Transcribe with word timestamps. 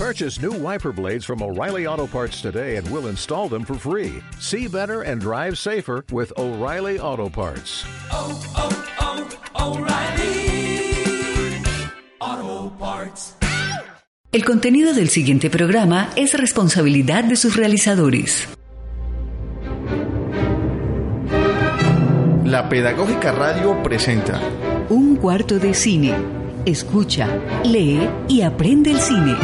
Purchase 0.00 0.40
new 0.40 0.52
wiper 0.52 0.92
blades 0.92 1.26
from 1.26 1.42
O'Reilly 1.42 1.86
Auto 1.86 2.06
Parts 2.06 2.40
today 2.40 2.76
and 2.76 2.90
we'll 2.90 3.08
install 3.08 3.50
them 3.50 3.66
for 3.66 3.74
free. 3.74 4.22
See 4.38 4.66
better 4.66 5.02
and 5.02 5.20
drive 5.20 5.58
safer 5.58 6.06
with 6.10 6.32
O'Reilly 6.38 6.98
Auto 6.98 7.28
Parts. 7.28 7.84
Oh, 8.10 8.32
oh, 8.56 8.70
oh, 9.58 9.76
O'Reilly 9.76 10.88
Auto 12.18 12.74
Parts. 12.78 13.34
El 14.32 14.42
contenido 14.46 14.94
del 14.94 15.10
siguiente 15.10 15.50
programa 15.50 16.08
es 16.16 16.32
responsabilidad 16.32 17.24
de 17.24 17.36
sus 17.36 17.54
realizadores. 17.56 18.48
La 22.46 22.70
Pedagógica 22.70 23.32
Radio 23.32 23.82
presenta 23.82 24.40
Un 24.88 25.16
cuarto 25.16 25.58
de 25.58 25.74
cine. 25.74 26.14
Escucha, 26.64 27.28
lee 27.64 28.08
y 28.28 28.40
aprende 28.40 28.92
el 28.92 29.00
cine. 29.00 29.36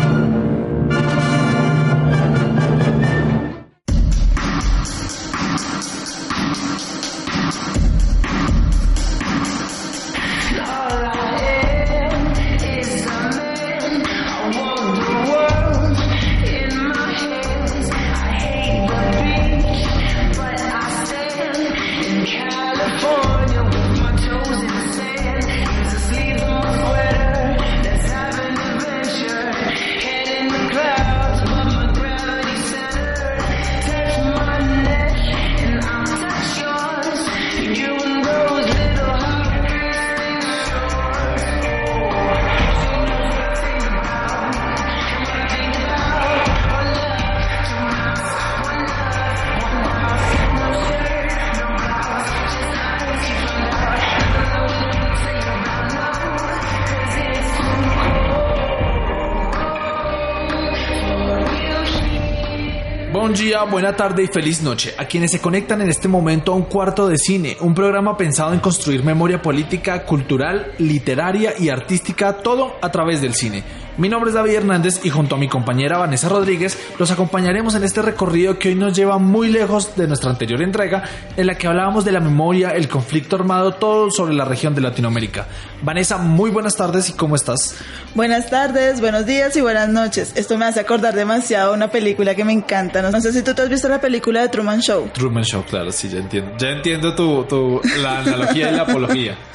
Buena 63.77 63.95
tarde 63.95 64.23
y 64.23 64.27
feliz 64.29 64.63
noche 64.63 64.95
a 64.97 65.05
quienes 65.05 65.31
se 65.31 65.39
conectan 65.39 65.83
en 65.83 65.91
este 65.91 66.09
momento 66.09 66.51
a 66.51 66.57
un 66.57 66.63
cuarto 66.63 67.09
de 67.09 67.19
cine, 67.19 67.59
un 67.61 67.75
programa 67.75 68.17
pensado 68.17 68.55
en 68.55 68.61
construir 68.61 69.05
memoria 69.05 69.43
política, 69.43 70.07
cultural, 70.07 70.73
literaria 70.79 71.53
y 71.59 71.69
artística, 71.69 72.39
todo 72.39 72.77
a 72.81 72.91
través 72.91 73.21
del 73.21 73.35
cine. 73.35 73.63
Mi 73.99 74.11
nombre 74.11 74.29
es 74.29 74.35
David 74.35 74.57
Hernández 74.57 75.01
y 75.05 75.09
junto 75.09 75.37
a 75.37 75.39
mi 75.39 75.49
compañera 75.49 75.97
Vanessa 75.97 76.29
Rodríguez 76.29 76.79
los 76.99 77.11
acompañaremos 77.11 77.75
en 77.77 77.83
este 77.83 78.03
recorrido 78.03 78.59
que 78.59 78.69
hoy 78.69 78.75
nos 78.75 78.95
lleva 78.95 79.17
muy 79.17 79.49
lejos 79.49 79.97
de 79.97 80.07
nuestra 80.07 80.29
anterior 80.29 80.61
entrega 80.61 81.05
en 81.35 81.47
la 81.47 81.55
que 81.55 81.67
hablábamos 81.67 82.05
de 82.05 82.13
la 82.13 82.21
memoria, 82.21 82.71
el 82.71 82.89
conflicto 82.89 83.37
armado, 83.37 83.73
todo 83.73 84.11
sobre 84.11 84.35
la 84.35 84.45
región 84.45 84.75
de 84.75 84.83
Latinoamérica. 84.83 85.47
Vanessa, 85.83 86.19
muy 86.19 86.51
buenas 86.51 86.77
tardes 86.77 87.09
y 87.09 87.15
¿cómo 87.15 87.37
estás? 87.37 87.75
Buenas 88.15 88.51
tardes, 88.51 89.01
buenos 89.01 89.25
días 89.25 89.57
y 89.57 89.63
buenas 89.63 89.89
noches. 89.89 90.33
Esto 90.35 90.59
me 90.59 90.67
hace 90.67 90.81
acordar 90.81 91.15
demasiado 91.15 91.73
una 91.73 91.89
película 91.89 92.35
que 92.35 92.45
me 92.45 92.53
encanta. 92.53 93.01
No 93.01 93.19
sé 93.23 93.33
si 93.33 93.41
tú 93.43 93.55
te 93.55 93.63
has 93.63 93.71
visto 93.71 93.89
la 93.89 94.03
película 94.03 94.43
de 94.43 94.51
Truman 94.51 94.81
Show. 94.81 95.09
Truman 95.15 95.45
Show, 95.45 95.65
claro, 95.65 95.91
sí, 95.91 96.11
ya 96.11 96.19
entiendo. 96.19 96.53
Ya 96.59 96.69
entiendo 96.69 97.15
tu, 97.15 97.45
tu 97.45 97.81
la 98.03 98.19
analogía 98.19 98.71
y 98.71 98.77
la 98.77 98.83
apología. 98.83 99.39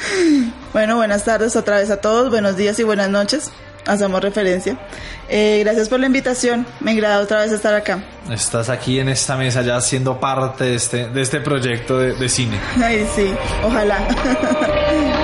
Bueno, 0.72 0.96
buenas 0.96 1.26
tardes 1.26 1.58
otra 1.58 1.80
vez 1.80 1.90
a 1.90 1.98
todos, 2.00 2.30
buenos 2.30 2.56
días 2.56 2.80
y 2.80 2.84
buenas 2.84 3.10
noches. 3.10 3.52
Hacemos 3.86 4.22
referencia. 4.22 4.78
Eh, 5.30 5.62
gracias 5.64 5.90
por 5.90 6.00
la 6.00 6.06
invitación. 6.06 6.66
Me 6.80 6.92
agrada 6.92 7.20
otra 7.20 7.42
vez 7.42 7.52
estar 7.52 7.74
acá. 7.74 8.04
Estás 8.30 8.70
aquí 8.70 9.00
en 9.00 9.10
esta 9.10 9.36
mesa 9.36 9.62
ya 9.62 9.80
siendo 9.82 10.20
parte 10.20 10.66
de 10.66 10.76
este, 10.76 11.08
de 11.10 11.22
este 11.22 11.40
proyecto 11.42 11.98
de, 11.98 12.14
de 12.14 12.30
cine. 12.30 12.60
Ay, 12.82 13.08
sí, 13.16 13.34
ojalá. 13.64 13.98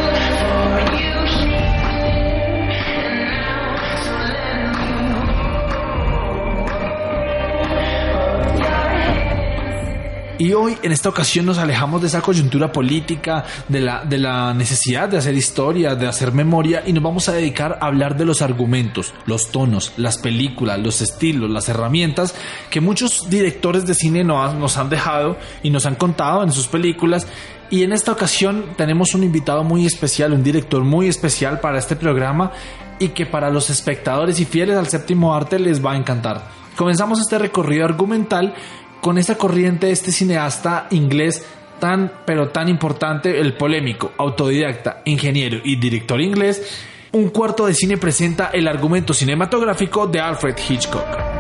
Y 10.40 10.54
hoy, 10.54 10.78
en 10.84 10.92
esta 10.92 11.10
ocasión, 11.10 11.48
nos 11.48 11.58
alejamos 11.58 12.02
de 12.02 12.08
esa 12.08 12.22
coyuntura 12.22 12.72
política, 12.72 13.44
de 13.68 13.82
la, 13.82 14.06
de 14.06 14.20
la 14.20 14.54
necesidad 14.54 15.10
de 15.10 15.18
hacer 15.18 15.36
historia, 15.36 15.96
de 15.96 16.08
hacer 16.08 16.32
memoria, 16.32 16.84
y 16.86 16.94
nos 16.94 17.04
vamos 17.04 17.28
a 17.28 17.34
dedicar 17.34 17.80
a 17.82 17.88
hablar 17.88 18.16
de 18.16 18.26
los 18.26 18.44
argumentos, 18.44 19.14
los 19.26 19.52
tonos, 19.52 19.94
las 19.98 20.20
películas, 20.20 20.80
los 20.80 21.02
estilos, 21.02 21.50
las 21.50 21.70
herramientas 21.70 22.36
que 22.70 22.82
muchos 22.82 23.30
directores 23.30 23.86
de 23.86 23.94
cine 23.94 24.24
nos, 24.24 24.78
han 24.78 24.90
dejado 24.90 25.38
y 25.64 25.70
nos 25.70 25.86
han 25.86 25.96
contado 25.96 26.44
en 26.44 26.52
sus 26.52 26.68
películas. 26.68 27.28
Y 27.70 27.84
en 27.84 27.92
esta 27.92 28.12
ocasión 28.12 28.66
tenemos 28.78 29.14
un 29.14 29.24
invitado 29.24 29.64
muy 29.64 29.86
especial, 29.86 30.34
un 30.34 30.44
director 30.44 30.84
muy 30.84 31.08
especial 31.08 31.60
para 31.60 31.80
este 31.80 31.96
programa 31.96 32.52
y 33.00 33.10
que 33.10 33.26
para 33.26 33.50
los 33.50 33.70
espectadores 33.70 34.40
y 34.40 34.46
fieles 34.46 34.78
al 34.78 34.88
séptimo 34.88 35.34
arte 35.34 35.60
les 35.60 35.84
va 35.84 35.94
a 35.94 35.98
encantar. 35.98 36.48
Comenzamos 36.76 37.20
este 37.20 37.40
recorrido 37.40 37.86
argumental 37.86 38.54
con 39.02 39.18
esta 39.18 39.36
corriente 39.36 39.92
este 39.92 40.12
cineasta 40.12 40.88
inglés 40.92 41.46
tan 41.80 42.12
pero 42.26 42.50
tan 42.50 42.70
importante, 42.70 43.40
el 43.40 43.54
polémico, 43.54 44.12
autodidacta, 44.18 45.02
ingeniero 45.06 45.60
y 45.64 45.76
director 45.76 46.20
inglés, 46.20 46.84
un 47.12 47.30
cuarto 47.30 47.68
de 47.68 47.74
cine 47.74 47.98
presenta 47.98 48.50
el 48.54 48.68
argumento 48.68 49.14
cinematográfico 49.14 50.08
de 50.08 50.20
Alfred 50.20 50.56
Hitchcock. 50.58 51.37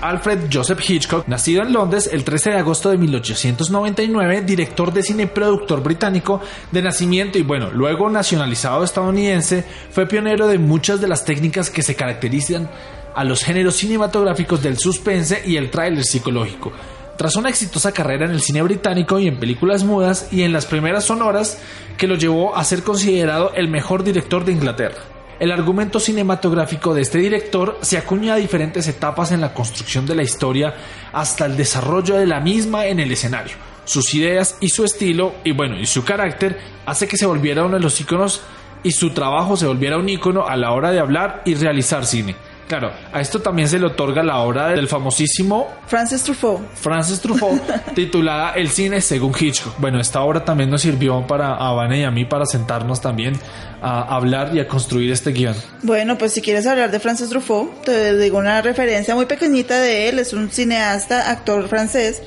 Alfred 0.00 0.48
Joseph 0.50 0.80
Hitchcock, 0.88 1.28
nacido 1.28 1.62
en 1.62 1.72
Londres 1.72 2.08
el 2.10 2.24
13 2.24 2.50
de 2.50 2.56
agosto 2.56 2.90
de 2.90 2.96
1899, 2.96 4.42
director 4.42 4.92
de 4.92 5.02
cine 5.02 5.24
y 5.24 5.26
productor 5.26 5.82
británico 5.82 6.40
de 6.72 6.80
nacimiento 6.80 7.38
y 7.38 7.42
bueno, 7.42 7.70
luego 7.70 8.08
nacionalizado 8.08 8.82
estadounidense, 8.82 9.64
fue 9.90 10.06
pionero 10.06 10.48
de 10.48 10.58
muchas 10.58 11.00
de 11.00 11.08
las 11.08 11.24
técnicas 11.26 11.68
que 11.68 11.82
se 11.82 11.96
caracterizan 11.96 12.70
a 13.14 13.24
los 13.24 13.44
géneros 13.44 13.76
cinematográficos 13.76 14.62
del 14.62 14.78
suspense 14.78 15.42
y 15.44 15.56
el 15.56 15.70
tráiler 15.70 16.04
psicológico. 16.04 16.72
Tras 17.18 17.36
una 17.36 17.50
exitosa 17.50 17.92
carrera 17.92 18.24
en 18.24 18.30
el 18.30 18.40
cine 18.40 18.62
británico 18.62 19.18
y 19.18 19.28
en 19.28 19.38
películas 19.38 19.84
mudas 19.84 20.28
y 20.32 20.42
en 20.42 20.54
las 20.54 20.64
primeras 20.64 21.04
sonoras 21.04 21.58
que 21.98 22.06
lo 22.06 22.14
llevó 22.14 22.56
a 22.56 22.64
ser 22.64 22.82
considerado 22.82 23.52
el 23.54 23.68
mejor 23.68 24.02
director 24.02 24.46
de 24.46 24.52
Inglaterra. 24.52 25.19
El 25.40 25.52
argumento 25.52 25.98
cinematográfico 25.98 26.92
de 26.92 27.00
este 27.00 27.16
director 27.16 27.78
se 27.80 27.96
acuña 27.96 28.34
a 28.34 28.36
diferentes 28.36 28.86
etapas 28.88 29.32
en 29.32 29.40
la 29.40 29.54
construcción 29.54 30.04
de 30.04 30.14
la 30.14 30.22
historia 30.22 30.74
hasta 31.14 31.46
el 31.46 31.56
desarrollo 31.56 32.16
de 32.16 32.26
la 32.26 32.40
misma 32.40 32.84
en 32.84 33.00
el 33.00 33.10
escenario. 33.10 33.56
Sus 33.86 34.12
ideas 34.12 34.58
y 34.60 34.68
su 34.68 34.84
estilo 34.84 35.36
y 35.42 35.52
bueno, 35.52 35.80
y 35.80 35.86
su 35.86 36.04
carácter 36.04 36.60
hace 36.84 37.08
que 37.08 37.16
se 37.16 37.24
volviera 37.24 37.64
uno 37.64 37.76
de 37.76 37.82
los 37.82 37.98
íconos 38.02 38.42
y 38.82 38.90
su 38.90 39.14
trabajo 39.14 39.56
se 39.56 39.66
volviera 39.66 39.96
un 39.96 40.10
ícono 40.10 40.46
a 40.46 40.58
la 40.58 40.72
hora 40.72 40.90
de 40.90 41.00
hablar 41.00 41.40
y 41.46 41.54
realizar 41.54 42.04
cine. 42.04 42.36
Claro, 42.70 42.92
a 43.12 43.20
esto 43.20 43.42
también 43.42 43.68
se 43.68 43.80
le 43.80 43.86
otorga 43.86 44.22
la 44.22 44.38
obra 44.38 44.68
del 44.68 44.86
famosísimo 44.86 45.66
Francis 45.88 46.22
Truffaut. 46.22 46.60
Francis 46.74 47.18
Truffaut, 47.18 47.60
titulada 47.96 48.52
El 48.52 48.68
cine 48.68 49.00
según 49.00 49.34
Hitchcock. 49.36 49.74
Bueno, 49.78 49.98
esta 49.98 50.20
obra 50.20 50.44
también 50.44 50.70
nos 50.70 50.82
sirvió 50.82 51.26
para 51.26 51.56
a 51.56 51.72
Vane 51.72 51.98
y 51.98 52.04
a 52.04 52.12
mí 52.12 52.24
para 52.26 52.46
sentarnos 52.46 53.00
también 53.00 53.34
a 53.82 54.14
hablar 54.14 54.54
y 54.54 54.60
a 54.60 54.68
construir 54.68 55.10
este 55.10 55.32
guion. 55.32 55.56
Bueno, 55.82 56.16
pues 56.16 56.32
si 56.32 56.42
quieres 56.42 56.64
hablar 56.68 56.92
de 56.92 57.00
Francis 57.00 57.28
Truffaut, 57.28 57.82
te 57.82 58.16
digo 58.16 58.38
una 58.38 58.62
referencia 58.62 59.16
muy 59.16 59.26
pequeñita 59.26 59.80
de 59.80 60.08
él. 60.08 60.20
Es 60.20 60.32
un 60.32 60.48
cineasta, 60.48 61.28
actor 61.28 61.66
francés, 61.66 62.22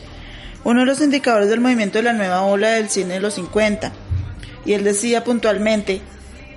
uno 0.65 0.81
de 0.81 0.85
los 0.85 0.99
indicadores 0.99 1.47
del 1.47 1.61
movimiento 1.61 1.99
de 1.99 2.03
la 2.03 2.11
nueva 2.11 2.41
ola 2.41 2.71
del 2.71 2.89
cine 2.89 3.13
de 3.13 3.19
los 3.21 3.35
50. 3.35 3.93
Y 4.65 4.73
él 4.73 4.83
decía 4.83 5.23
puntualmente 5.23 6.01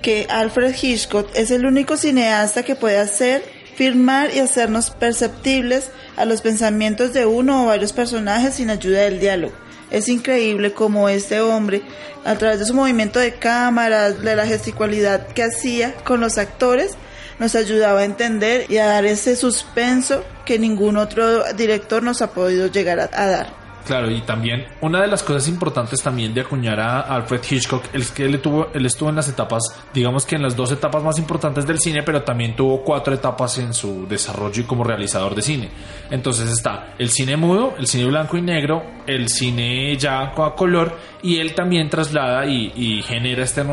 que 0.01 0.27
Alfred 0.29 0.75
Hitchcock 0.75 1.29
es 1.35 1.51
el 1.51 1.65
único 1.65 1.95
cineasta 1.95 2.63
que 2.63 2.75
puede 2.75 2.99
hacer 2.99 3.55
firmar 3.77 4.33
y 4.33 4.39
hacernos 4.39 4.89
perceptibles 4.89 5.91
a 6.15 6.25
los 6.25 6.41
pensamientos 6.41 7.13
de 7.13 7.27
uno 7.27 7.63
o 7.63 7.67
varios 7.67 7.93
personajes 7.93 8.55
sin 8.55 8.71
ayuda 8.71 9.01
del 9.01 9.19
diálogo. 9.19 9.53
Es 9.91 10.09
increíble 10.09 10.73
cómo 10.73 11.07
este 11.07 11.41
hombre, 11.41 11.83
a 12.25 12.35
través 12.35 12.59
de 12.59 12.65
su 12.65 12.73
movimiento 12.73 13.19
de 13.19 13.35
cámara, 13.35 14.11
de 14.11 14.35
la 14.35 14.47
gesticularidad 14.47 15.27
que 15.27 15.43
hacía 15.43 15.93
con 16.03 16.19
los 16.19 16.39
actores, 16.39 16.95
nos 17.37 17.53
ayudaba 17.53 17.99
a 17.99 18.05
entender 18.05 18.65
y 18.67 18.77
a 18.77 18.87
dar 18.87 19.05
ese 19.05 19.35
suspenso 19.35 20.25
que 20.43 20.57
ningún 20.57 20.97
otro 20.97 21.53
director 21.53 22.01
nos 22.01 22.23
ha 22.23 22.31
podido 22.31 22.67
llegar 22.67 22.99
a 22.99 23.27
dar. 23.27 23.66
Claro, 23.87 24.11
y 24.11 24.19
también 24.19 24.65
una 24.81 25.01
de 25.01 25.07
las 25.07 25.23
cosas 25.23 25.47
importantes 25.47 26.03
también 26.03 26.33
de 26.33 26.41
acuñar 26.41 26.77
a 26.77 26.99
Alfred 26.99 27.39
Hitchcock 27.49 27.85
es 27.93 28.11
que 28.11 28.25
él, 28.25 28.41
tuvo, 28.41 28.67
él 28.73 28.85
estuvo 28.85 29.07
en 29.07 29.15
las 29.15 29.29
etapas, 29.29 29.63
digamos 29.93 30.25
que 30.25 30.35
en 30.35 30.41
las 30.41 30.57
dos 30.57 30.73
etapas 30.73 31.01
más 31.01 31.17
importantes 31.17 31.65
del 31.65 31.79
cine, 31.79 32.03
pero 32.03 32.21
también 32.21 32.53
tuvo 32.53 32.83
cuatro 32.83 33.13
etapas 33.13 33.59
en 33.59 33.73
su 33.73 34.05
desarrollo 34.05 34.61
y 34.61 34.65
como 34.65 34.83
realizador 34.83 35.33
de 35.35 35.41
cine. 35.41 35.69
Entonces 36.11 36.51
está 36.51 36.95
el 36.99 37.09
cine 37.09 37.37
mudo, 37.37 37.75
el 37.79 37.87
cine 37.87 38.07
blanco 38.07 38.35
y 38.35 38.41
negro, 38.41 38.83
el 39.05 39.29
cine 39.29 39.95
ya 39.95 40.33
a 40.35 40.53
color 40.53 40.97
y 41.23 41.37
él 41.37 41.55
también 41.55 41.89
traslada 41.89 42.45
y, 42.45 43.01
genera 43.03 43.43
este, 43.43 43.63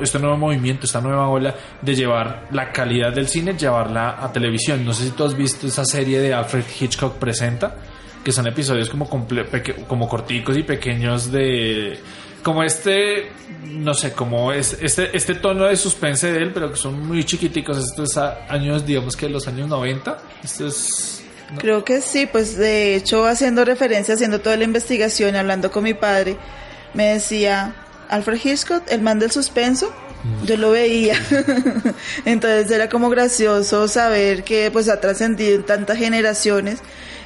este 0.00 0.18
nuevo 0.20 0.36
movimiento, 0.36 0.86
esta 0.86 1.00
nueva 1.00 1.28
ola 1.28 1.52
de 1.82 1.94
llevar 1.96 2.46
la 2.52 2.70
calidad 2.70 3.12
del 3.12 3.26
cine, 3.26 3.54
llevarla 3.58 4.22
a 4.22 4.30
televisión. 4.30 4.84
No 4.84 4.92
sé 4.92 5.06
si 5.06 5.10
tú 5.10 5.24
has 5.24 5.36
visto 5.36 5.66
esa 5.66 5.84
serie 5.84 6.20
de 6.20 6.32
Alfred 6.32 6.64
Hitchcock 6.80 7.16
Presenta 7.16 7.74
que 8.26 8.32
son 8.32 8.48
episodios 8.48 8.88
como, 8.88 9.08
comple- 9.08 9.86
como 9.86 10.08
corticos 10.08 10.56
y 10.56 10.64
pequeños 10.64 11.30
de 11.30 11.96
como 12.42 12.64
este 12.64 13.30
no 13.62 13.94
sé 13.94 14.14
como 14.14 14.50
es 14.52 14.76
este 14.82 15.16
este 15.16 15.36
tono 15.36 15.66
de 15.66 15.76
suspense 15.76 16.32
de 16.32 16.38
él 16.42 16.50
pero 16.52 16.72
que 16.72 16.76
son 16.76 17.06
muy 17.06 17.22
chiquiticos. 17.22 17.78
Esto 17.78 18.02
es 18.02 18.16
a 18.16 18.46
años 18.48 18.84
digamos 18.84 19.16
que 19.16 19.28
los 19.28 19.46
años 19.46 19.68
90 19.68 20.18
esto 20.42 20.66
es 20.66 21.22
no. 21.52 21.58
Creo 21.60 21.84
que 21.84 22.00
sí, 22.00 22.26
pues 22.26 22.56
de 22.56 22.96
hecho 22.96 23.24
haciendo 23.26 23.64
referencia, 23.64 24.14
haciendo 24.14 24.40
toda 24.40 24.56
la 24.56 24.64
investigación, 24.64 25.36
hablando 25.36 25.70
con 25.70 25.84
mi 25.84 25.94
padre, 25.94 26.36
me 26.94 27.04
decía, 27.12 27.76
Alfred 28.08 28.40
Hitchcock, 28.44 28.82
el 28.90 29.02
man 29.02 29.20
del 29.20 29.30
suspenso, 29.30 29.94
yo 30.44 30.56
lo 30.56 30.72
veía. 30.72 31.14
Entonces 32.24 32.68
era 32.72 32.88
como 32.88 33.08
gracioso 33.10 33.86
saber 33.86 34.42
que 34.42 34.72
pues 34.72 34.88
ha 34.88 35.00
trascendido 35.00 35.54
en 35.54 35.62
tantas 35.64 35.98
generaciones 35.98 36.80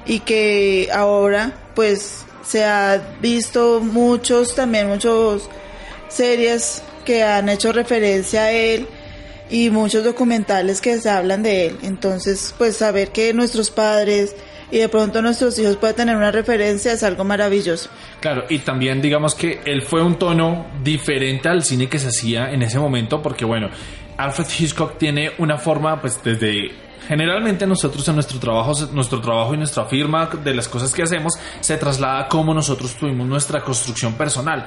y 0.06 0.20
que 0.20 0.88
ahora 0.92 1.52
pues 1.74 2.24
se 2.42 2.64
ha 2.64 3.00
visto 3.20 3.80
muchos, 3.80 4.54
también 4.54 4.88
muchos 4.88 5.48
series 6.08 6.82
que 7.04 7.22
han 7.22 7.48
hecho 7.48 7.72
referencia 7.72 8.44
a 8.44 8.52
él 8.52 8.86
y 9.48 9.70
muchos 9.70 10.04
documentales 10.04 10.80
que 10.80 10.98
se 10.98 11.10
hablan 11.10 11.42
de 11.42 11.66
él. 11.66 11.78
Entonces, 11.82 12.54
pues 12.56 12.76
saber 12.76 13.10
que 13.10 13.32
nuestros 13.34 13.70
padres 13.70 14.34
y 14.70 14.78
de 14.78 14.88
pronto 14.88 15.20
nuestros 15.20 15.58
hijos 15.58 15.76
pueden 15.76 15.96
tener 15.96 16.16
una 16.16 16.30
referencia 16.30 16.92
es 16.92 17.02
algo 17.02 17.24
maravilloso. 17.24 17.90
Claro, 18.20 18.44
y 18.48 18.58
también 18.60 19.02
digamos 19.02 19.34
que 19.34 19.60
él 19.64 19.82
fue 19.82 20.02
un 20.02 20.18
tono 20.18 20.66
diferente 20.82 21.48
al 21.48 21.64
cine 21.64 21.88
que 21.88 21.98
se 21.98 22.08
hacía 22.08 22.50
en 22.52 22.62
ese 22.62 22.78
momento, 22.78 23.20
porque 23.20 23.44
bueno, 23.44 23.68
Alfred 24.16 24.46
Hitchcock 24.58 24.98
tiene 24.98 25.32
una 25.38 25.58
forma, 25.58 26.00
pues 26.00 26.22
desde 26.22 26.70
generalmente 27.10 27.66
nosotros 27.66 28.06
en 28.06 28.14
nuestro 28.14 28.38
trabajo, 28.38 28.72
nuestro 28.92 29.20
trabajo 29.20 29.52
y 29.52 29.56
nuestra 29.56 29.84
firma 29.86 30.30
de 30.44 30.54
las 30.54 30.68
cosas 30.68 30.92
que 30.92 31.02
hacemos 31.02 31.32
se 31.58 31.76
traslada 31.76 32.20
a 32.20 32.28
cómo 32.28 32.54
nosotros 32.54 32.94
tuvimos 32.94 33.26
nuestra 33.26 33.62
construcción 33.62 34.14
personal. 34.14 34.64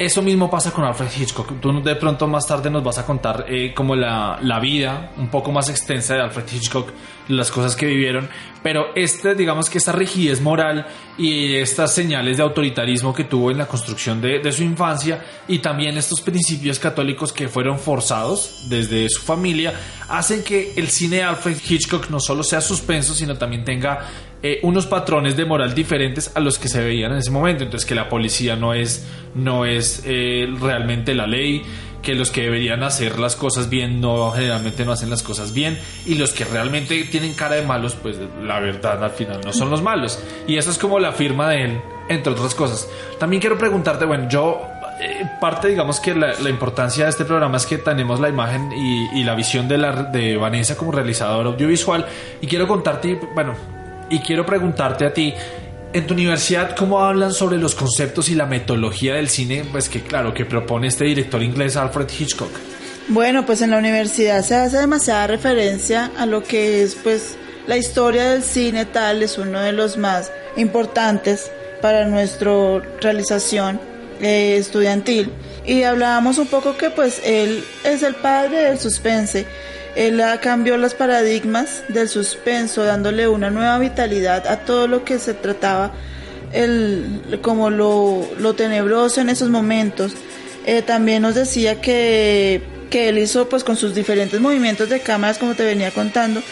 Eso 0.00 0.22
mismo 0.22 0.48
pasa 0.48 0.70
con 0.70 0.82
Alfred 0.86 1.10
Hitchcock. 1.14 1.60
Tú 1.60 1.82
de 1.82 1.94
pronto 1.94 2.26
más 2.26 2.46
tarde 2.46 2.70
nos 2.70 2.82
vas 2.82 2.96
a 2.96 3.04
contar 3.04 3.44
eh, 3.46 3.74
como 3.74 3.94
la, 3.94 4.38
la 4.40 4.58
vida 4.58 5.12
un 5.18 5.28
poco 5.28 5.52
más 5.52 5.68
extensa 5.68 6.14
de 6.14 6.22
Alfred 6.22 6.46
Hitchcock, 6.50 6.88
las 7.28 7.50
cosas 7.50 7.76
que 7.76 7.84
vivieron, 7.84 8.26
pero 8.62 8.94
este, 8.96 9.34
digamos 9.34 9.68
que 9.68 9.76
esta 9.76 9.92
rigidez 9.92 10.40
moral 10.40 10.86
y 11.18 11.54
estas 11.54 11.94
señales 11.94 12.38
de 12.38 12.42
autoritarismo 12.42 13.14
que 13.14 13.24
tuvo 13.24 13.50
en 13.50 13.58
la 13.58 13.66
construcción 13.66 14.22
de, 14.22 14.38
de 14.38 14.52
su 14.52 14.62
infancia 14.62 15.22
y 15.46 15.58
también 15.58 15.98
estos 15.98 16.22
principios 16.22 16.78
católicos 16.78 17.30
que 17.30 17.48
fueron 17.48 17.78
forzados 17.78 18.68
desde 18.70 19.06
su 19.10 19.20
familia, 19.20 19.74
hacen 20.08 20.42
que 20.42 20.72
el 20.76 20.88
cine 20.88 21.16
de 21.16 21.24
Alfred 21.24 21.58
Hitchcock 21.68 22.08
no 22.08 22.20
solo 22.20 22.42
sea 22.42 22.62
suspenso, 22.62 23.12
sino 23.12 23.36
también 23.36 23.64
tenga 23.66 24.08
eh, 24.42 24.60
unos 24.62 24.86
patrones 24.86 25.36
de 25.36 25.44
moral 25.44 25.74
diferentes 25.74 26.32
a 26.34 26.40
los 26.40 26.58
que 26.58 26.68
se 26.68 26.82
veían 26.82 27.12
en 27.12 27.18
ese 27.18 27.30
momento. 27.30 27.64
Entonces 27.64 27.86
que 27.86 27.94
la 27.94 28.08
policía 28.08 28.56
no 28.56 28.74
es, 28.74 29.06
no 29.34 29.66
es 29.66 30.02
eh, 30.06 30.48
realmente 30.60 31.14
la 31.14 31.26
ley, 31.26 31.62
que 32.02 32.14
los 32.14 32.30
que 32.30 32.42
deberían 32.42 32.82
hacer 32.82 33.18
las 33.18 33.36
cosas 33.36 33.68
bien 33.68 34.00
no 34.00 34.30
generalmente 34.30 34.84
no 34.84 34.92
hacen 34.92 35.10
las 35.10 35.22
cosas 35.22 35.52
bien 35.52 35.78
y 36.06 36.14
los 36.14 36.32
que 36.32 36.44
realmente 36.44 37.04
tienen 37.04 37.34
cara 37.34 37.56
de 37.56 37.62
malos, 37.62 37.94
pues 37.94 38.16
la 38.42 38.58
verdad 38.60 39.04
al 39.04 39.10
final 39.10 39.40
no 39.44 39.52
son 39.52 39.70
los 39.70 39.82
malos. 39.82 40.18
Y 40.46 40.56
eso 40.56 40.70
es 40.70 40.78
como 40.78 40.98
la 40.98 41.12
firma 41.12 41.50
de 41.50 41.64
él, 41.64 41.80
entre 42.08 42.32
otras 42.32 42.54
cosas. 42.54 42.88
También 43.18 43.40
quiero 43.40 43.58
preguntarte, 43.58 44.04
bueno, 44.04 44.28
yo 44.28 44.62
eh, 45.00 45.26
parte 45.40 45.68
digamos 45.68 46.00
que 46.00 46.14
la, 46.14 46.32
la, 46.40 46.50
importancia 46.50 47.04
de 47.04 47.10
este 47.10 47.24
programa 47.24 47.56
es 47.56 47.66
que 47.66 47.78
tenemos 47.78 48.20
la 48.20 48.28
imagen 48.28 48.72
y, 48.72 49.20
y 49.20 49.24
la 49.24 49.34
visión 49.34 49.68
de, 49.68 49.78
la, 49.78 50.04
de 50.04 50.36
Vanessa 50.36 50.76
como 50.76 50.92
realizadora 50.92 51.50
audiovisual 51.50 52.06
y 52.40 52.46
quiero 52.46 52.66
contarte, 52.66 53.18
bueno, 53.34 53.54
y 54.10 54.18
quiero 54.18 54.44
preguntarte 54.44 55.06
a 55.06 55.14
ti, 55.14 55.32
en 55.92 56.06
tu 56.06 56.14
universidad, 56.14 56.76
¿cómo 56.76 57.00
hablan 57.00 57.32
sobre 57.32 57.58
los 57.58 57.74
conceptos 57.74 58.28
y 58.28 58.34
la 58.34 58.46
metodología 58.46 59.14
del 59.14 59.28
cine? 59.28 59.64
Pues 59.70 59.88
que 59.88 60.02
claro, 60.02 60.34
que 60.34 60.44
propone 60.44 60.86
este 60.86 61.04
director 61.04 61.42
inglés 61.42 61.76
Alfred 61.76 62.08
Hitchcock. 62.08 62.50
Bueno, 63.08 63.44
pues 63.44 63.60
en 63.62 63.70
la 63.70 63.78
universidad 63.78 64.42
se 64.42 64.54
hace 64.54 64.78
demasiada 64.78 65.26
referencia 65.26 66.12
a 66.16 66.26
lo 66.26 66.44
que 66.44 66.82
es 66.82 66.94
pues 66.94 67.36
la 67.66 67.76
historia 67.76 68.30
del 68.30 68.42
cine 68.42 68.84
tal, 68.84 69.22
es 69.22 69.36
uno 69.36 69.60
de 69.60 69.72
los 69.72 69.96
más 69.96 70.30
importantes 70.56 71.50
para 71.80 72.06
nuestra 72.06 72.52
realización 73.00 73.80
eh, 74.20 74.56
estudiantil. 74.56 75.32
Y 75.66 75.82
hablábamos 75.82 76.38
un 76.38 76.46
poco 76.46 76.76
que 76.76 76.90
pues 76.90 77.20
él 77.24 77.64
es 77.84 78.02
el 78.02 78.14
padre 78.14 78.62
del 78.64 78.78
suspense. 78.78 79.46
Él 79.96 80.22
cambió 80.40 80.76
los 80.76 80.94
paradigmas 80.94 81.82
del 81.88 82.08
suspenso, 82.08 82.84
dándole 82.84 83.28
una 83.28 83.50
nueva 83.50 83.78
vitalidad 83.78 84.46
a 84.46 84.60
todo 84.60 84.86
lo 84.86 85.04
que 85.04 85.18
se 85.18 85.34
trataba 85.34 85.92
el, 86.52 87.38
como 87.42 87.70
lo, 87.70 88.26
lo 88.38 88.54
tenebroso 88.54 89.20
en 89.20 89.30
esos 89.30 89.50
momentos. 89.50 90.12
Eh, 90.66 90.82
también 90.82 91.22
nos 91.22 91.34
decía 91.34 91.80
que, 91.80 92.62
que 92.90 93.08
él 93.08 93.18
hizo, 93.18 93.48
pues 93.48 93.64
con 93.64 93.76
sus 93.76 93.94
diferentes 93.94 94.40
movimientos 94.40 94.88
de 94.88 95.00
cámaras, 95.00 95.38
como 95.38 95.54
te 95.54 95.64
venía 95.64 95.90
contando, 95.90 96.42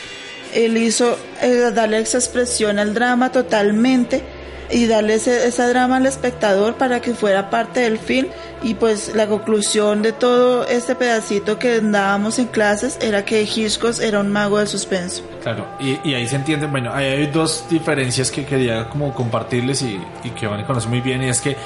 él 0.55 0.77
hizo 0.77 1.19
eh, 1.43 1.71
darle 1.75 1.99
esa 1.99 2.19
expresión 2.19 2.79
al 2.79 2.95
drama 2.95 3.31
totalmente 3.31 4.23
y 4.71 4.87
darle 4.87 5.15
ese, 5.15 5.47
ese 5.47 5.69
drama 5.69 5.97
al 5.97 6.07
espectador 6.07 6.75
para 6.75 7.01
que 7.01 7.15
fuera 7.15 7.51
parte 7.51 7.81
del 7.81 7.99
film 7.99 8.29
y 8.63 8.75
pues 8.75 9.15
la 9.15 9.27
conclusión 9.27 10.03
de 10.03 10.13
todo 10.13 10.67
este 10.67 10.95
pedacito 10.95 11.59
que 11.59 11.81
dábamos 11.81 12.39
en 12.39 12.47
clases 12.47 12.99
era 13.01 13.25
que 13.25 13.43
Hitchcock 13.43 14.01
era 14.01 14.21
un 14.21 14.31
mago 14.31 14.59
del 14.59 14.69
suspenso. 14.69 15.23
Claro, 15.43 15.67
y, 15.81 15.99
y 16.09 16.15
ahí 16.15 16.27
se 16.27 16.37
entiende, 16.37 16.67
bueno, 16.67 16.93
ahí 16.93 17.07
hay 17.07 17.27
dos 17.29 17.65
diferencias 17.71 18.31
que 18.31 18.45
quería 18.45 18.89
como 18.89 19.15
compartirles 19.15 19.83
y, 19.83 20.01
y 20.25 20.31
que 20.31 20.47
van 20.47 20.61
a 20.61 20.67
conocer 20.67 20.91
muy 20.91 21.01
bien 21.01 21.23
y 21.23 21.29
es 21.29 21.41
que 21.41 21.57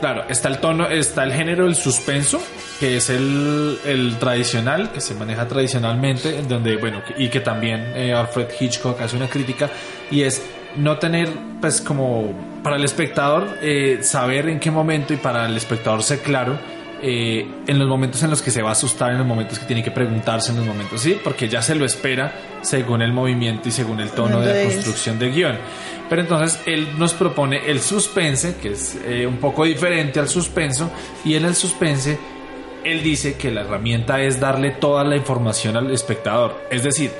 Claro, 0.00 0.24
está 0.28 0.48
el 0.48 0.58
tono, 0.58 0.86
está 0.88 1.24
el 1.24 1.32
género 1.32 1.64
del 1.64 1.74
suspenso, 1.74 2.40
que 2.78 2.98
es 2.98 3.10
el, 3.10 3.78
el 3.84 4.16
tradicional, 4.18 4.92
que 4.92 5.00
se 5.00 5.14
maneja 5.14 5.48
tradicionalmente, 5.48 6.38
en 6.38 6.48
donde, 6.48 6.76
bueno, 6.76 7.02
y 7.16 7.28
que 7.28 7.40
también 7.40 7.92
eh, 7.96 8.12
Alfred 8.12 8.46
Hitchcock 8.60 9.00
hace 9.00 9.16
una 9.16 9.28
crítica, 9.28 9.68
y 10.10 10.22
es 10.22 10.40
no 10.76 10.98
tener, 10.98 11.28
pues, 11.60 11.80
como 11.80 12.32
para 12.68 12.76
el 12.76 12.84
espectador, 12.84 13.56
eh, 13.62 14.00
saber 14.02 14.46
en 14.50 14.60
qué 14.60 14.70
momento 14.70 15.14
y 15.14 15.16
para 15.16 15.46
el 15.46 15.56
espectador 15.56 16.02
ser 16.02 16.18
claro 16.18 16.58
eh, 17.00 17.46
en 17.66 17.78
los 17.78 17.88
momentos 17.88 18.22
en 18.22 18.28
los 18.28 18.42
que 18.42 18.50
se 18.50 18.60
va 18.60 18.68
a 18.68 18.72
asustar, 18.72 19.10
en 19.10 19.16
los 19.16 19.26
momentos 19.26 19.58
que 19.58 19.64
tiene 19.64 19.82
que 19.82 19.90
preguntarse, 19.90 20.50
en 20.50 20.58
los 20.58 20.66
momentos, 20.66 21.00
sí, 21.00 21.18
porque 21.24 21.48
ya 21.48 21.62
se 21.62 21.74
lo 21.74 21.86
espera 21.86 22.30
según 22.60 23.00
el 23.00 23.10
movimiento 23.10 23.70
y 23.70 23.72
según 23.72 24.00
el 24.00 24.10
tono 24.10 24.42
de 24.42 24.52
la 24.52 24.70
construcción 24.70 25.18
del 25.18 25.32
guion. 25.32 25.56
Pero 26.10 26.20
entonces 26.20 26.60
él 26.66 26.88
nos 26.98 27.14
propone 27.14 27.70
el 27.70 27.80
suspense, 27.80 28.56
que 28.60 28.72
es 28.72 28.98
eh, 29.06 29.26
un 29.26 29.38
poco 29.38 29.64
diferente 29.64 30.20
al 30.20 30.28
suspenso, 30.28 30.90
y 31.24 31.36
en 31.36 31.46
el 31.46 31.54
suspense 31.54 32.18
él 32.84 33.02
dice 33.02 33.36
que 33.36 33.50
la 33.50 33.62
herramienta 33.62 34.20
es 34.20 34.40
darle 34.40 34.72
toda 34.72 35.04
la 35.04 35.16
información 35.16 35.74
al 35.78 35.90
espectador. 35.90 36.66
Es 36.70 36.82
decir, 36.82 37.12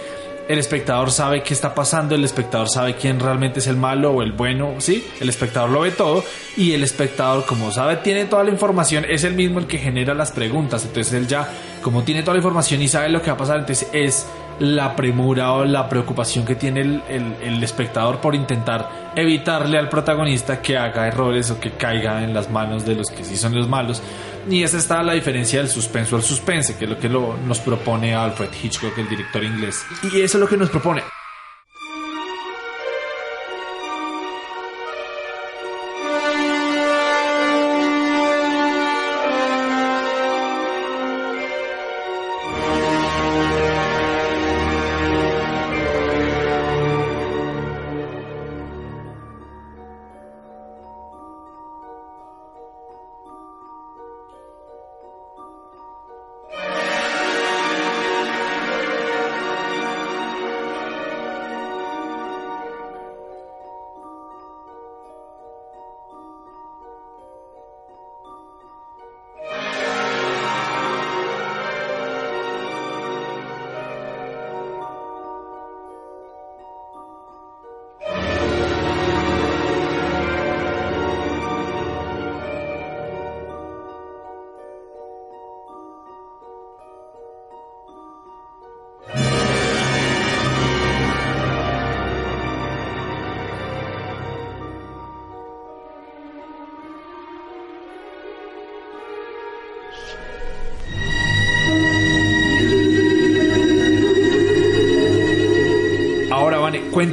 el 0.48 0.58
espectador 0.58 1.12
sabe 1.12 1.42
qué 1.42 1.52
está 1.52 1.74
pasando, 1.74 2.14
el 2.14 2.24
espectador 2.24 2.70
sabe 2.70 2.96
quién 2.96 3.20
realmente 3.20 3.60
es 3.60 3.66
el 3.66 3.76
malo 3.76 4.12
o 4.12 4.22
el 4.22 4.32
bueno, 4.32 4.76
¿sí? 4.78 5.06
El 5.20 5.28
espectador 5.28 5.68
lo 5.68 5.80
ve 5.82 5.90
todo 5.90 6.24
y 6.56 6.72
el 6.72 6.82
espectador, 6.82 7.44
como 7.44 7.70
sabe, 7.70 7.96
tiene 7.96 8.24
toda 8.24 8.44
la 8.44 8.50
información, 8.50 9.04
es 9.06 9.24
el 9.24 9.34
mismo 9.34 9.58
el 9.58 9.66
que 9.66 9.76
genera 9.76 10.14
las 10.14 10.32
preguntas. 10.32 10.86
Entonces 10.86 11.12
él 11.12 11.28
ya, 11.28 11.46
como 11.82 12.02
tiene 12.02 12.22
toda 12.22 12.34
la 12.34 12.38
información 12.38 12.80
y 12.80 12.88
sabe 12.88 13.10
lo 13.10 13.20
que 13.20 13.28
va 13.28 13.34
a 13.34 13.38
pasar, 13.38 13.58
entonces 13.58 13.88
es 13.92 14.26
la 14.60 14.96
premura 14.96 15.52
o 15.52 15.64
la 15.64 15.88
preocupación 15.88 16.44
que 16.44 16.54
tiene 16.54 16.80
el, 16.80 17.02
el, 17.42 17.62
espectador 17.62 18.20
por 18.20 18.34
intentar 18.34 19.12
evitarle 19.14 19.78
al 19.78 19.88
protagonista 19.88 20.60
que 20.60 20.76
haga 20.76 21.06
errores 21.06 21.50
o 21.50 21.60
que 21.60 21.72
caiga 21.72 22.22
en 22.24 22.34
las 22.34 22.50
manos 22.50 22.84
de 22.84 22.94
los 22.94 23.10
que 23.10 23.24
sí 23.24 23.36
son 23.36 23.54
los 23.54 23.68
malos. 23.68 24.02
Y 24.48 24.62
esa 24.62 24.78
está 24.78 25.02
la 25.02 25.12
diferencia 25.12 25.60
del 25.60 25.68
suspenso 25.68 26.16
al 26.16 26.22
suspense, 26.22 26.76
que 26.76 26.84
es 26.84 26.90
lo 26.90 26.98
que 26.98 27.08
lo, 27.08 27.36
nos 27.36 27.60
propone 27.60 28.14
Alfred 28.14 28.50
Hitchcock, 28.62 28.96
el 28.98 29.08
director 29.08 29.44
inglés. 29.44 29.84
Y 30.02 30.20
eso 30.20 30.38
es 30.38 30.40
lo 30.40 30.48
que 30.48 30.56
nos 30.56 30.70
propone. 30.70 31.02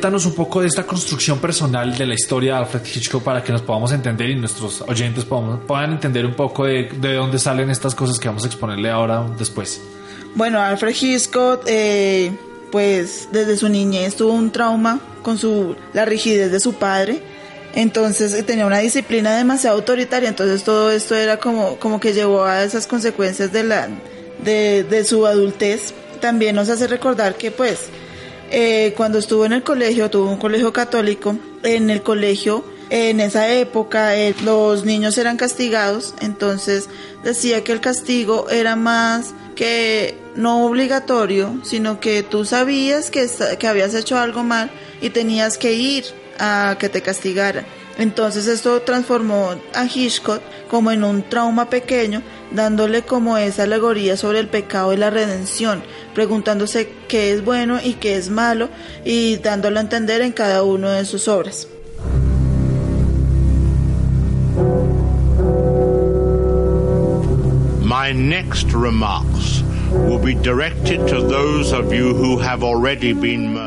Cuéntanos 0.05 0.27
un 0.27 0.35
poco 0.35 0.61
de 0.61 0.67
esta 0.67 0.83
construcción 0.83 1.39
personal 1.39 1.97
de 1.97 2.05
la 2.05 2.13
historia 2.13 2.53
de 2.53 2.59
Alfred 2.59 2.81
Hitchcock 2.85 3.23
para 3.23 3.41
que 3.43 3.51
nos 3.51 3.63
podamos 3.63 3.91
entender 3.91 4.29
y 4.29 4.35
nuestros 4.35 4.81
oyentes 4.81 5.25
podamos- 5.25 5.61
puedan 5.65 5.93
entender 5.93 6.27
un 6.27 6.35
poco 6.35 6.65
de, 6.65 6.89
de 7.01 7.15
dónde 7.15 7.39
salen 7.39 7.71
estas 7.71 7.95
cosas 7.95 8.19
que 8.19 8.27
vamos 8.27 8.43
a 8.43 8.45
exponerle 8.45 8.91
ahora 8.91 9.25
después. 9.39 9.81
Bueno, 10.35 10.61
Alfred 10.61 10.93
Hitchcock, 11.01 11.63
eh, 11.65 12.31
pues 12.71 13.29
desde 13.31 13.57
su 13.57 13.67
niñez 13.67 14.15
tuvo 14.15 14.33
un 14.33 14.51
trauma 14.51 14.99
con 15.23 15.39
su 15.39 15.75
la 15.93 16.05
rigidez 16.05 16.51
de 16.51 16.59
su 16.59 16.73
padre. 16.73 17.23
Entonces 17.73 18.31
eh, 18.35 18.43
tenía 18.43 18.67
una 18.67 18.77
disciplina 18.77 19.35
demasiado 19.35 19.75
autoritaria. 19.77 20.29
Entonces 20.29 20.63
todo 20.63 20.91
esto 20.91 21.15
era 21.15 21.37
como, 21.37 21.77
como 21.77 21.99
que 21.99 22.13
llevó 22.13 22.43
a 22.45 22.63
esas 22.63 22.85
consecuencias 22.85 23.51
de 23.51 23.63
la 23.63 23.87
de, 24.43 24.83
de 24.83 25.03
su 25.03 25.25
adultez. 25.25 25.95
También 26.21 26.55
nos 26.55 26.69
hace 26.69 26.85
recordar 26.85 27.33
que 27.37 27.49
pues 27.49 27.79
eh, 28.51 28.93
cuando 28.95 29.19
estuvo 29.19 29.45
en 29.45 29.53
el 29.53 29.63
colegio, 29.63 30.09
tuvo 30.09 30.29
un 30.29 30.37
colegio 30.37 30.71
católico, 30.73 31.37
en 31.63 31.89
el 31.89 32.01
colegio, 32.01 32.63
en 32.89 33.19
esa 33.19 33.49
época, 33.49 34.15
eh, 34.15 34.35
los 34.43 34.85
niños 34.85 35.17
eran 35.17 35.37
castigados, 35.37 36.13
entonces 36.21 36.87
decía 37.23 37.63
que 37.63 37.71
el 37.71 37.81
castigo 37.81 38.49
era 38.49 38.75
más 38.75 39.33
que 39.55 40.17
no 40.35 40.65
obligatorio, 40.65 41.59
sino 41.63 41.99
que 41.99 42.21
tú 42.21 42.45
sabías 42.45 43.09
que, 43.09 43.27
que 43.57 43.67
habías 43.67 43.93
hecho 43.95 44.19
algo 44.19 44.43
mal 44.43 44.69
y 45.01 45.09
tenías 45.09 45.57
que 45.57 45.73
ir 45.73 46.05
a 46.37 46.77
que 46.79 46.89
te 46.89 47.01
castigaran. 47.01 47.65
Entonces 47.97 48.47
esto 48.47 48.81
transformó 48.81 49.55
a 49.73 49.85
Hitchcock 49.85 50.41
como 50.69 50.91
en 50.91 51.03
un 51.03 51.23
trauma 51.23 51.69
pequeño, 51.69 52.21
dándole 52.51 53.03
como 53.03 53.37
esa 53.37 53.63
alegoría 53.63 54.17
sobre 54.17 54.39
el 54.39 54.47
pecado 54.47 54.91
y 54.93 54.97
la 54.97 55.09
redención, 55.09 55.81
preguntándose 56.13 56.89
qué 57.07 57.31
es 57.31 57.43
bueno 57.43 57.79
y 57.81 57.93
qué 57.93 58.17
es 58.17 58.29
malo 58.29 58.69
y 59.05 59.37
dándolo 59.37 59.79
a 59.79 59.81
entender 59.81 60.21
en 60.21 60.33
cada 60.33 60.63
una 60.63 60.93
de 60.93 61.05
sus 61.05 61.27
obras. 61.27 61.67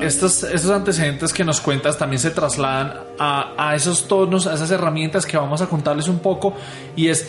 Estos, 0.02 0.44
estos 0.44 0.70
antecedentes 0.70 1.32
que 1.32 1.44
nos 1.44 1.60
cuentas 1.60 1.98
también 1.98 2.20
se 2.20 2.30
trasladan 2.30 2.94
a, 3.18 3.54
a 3.56 3.74
esos 3.74 4.06
tonos, 4.08 4.46
a 4.46 4.54
esas 4.54 4.70
herramientas 4.70 5.26
que 5.26 5.36
vamos 5.36 5.62
a 5.62 5.66
contarles 5.66 6.08
un 6.08 6.18
poco 6.18 6.54
y 6.96 7.08
es, 7.08 7.28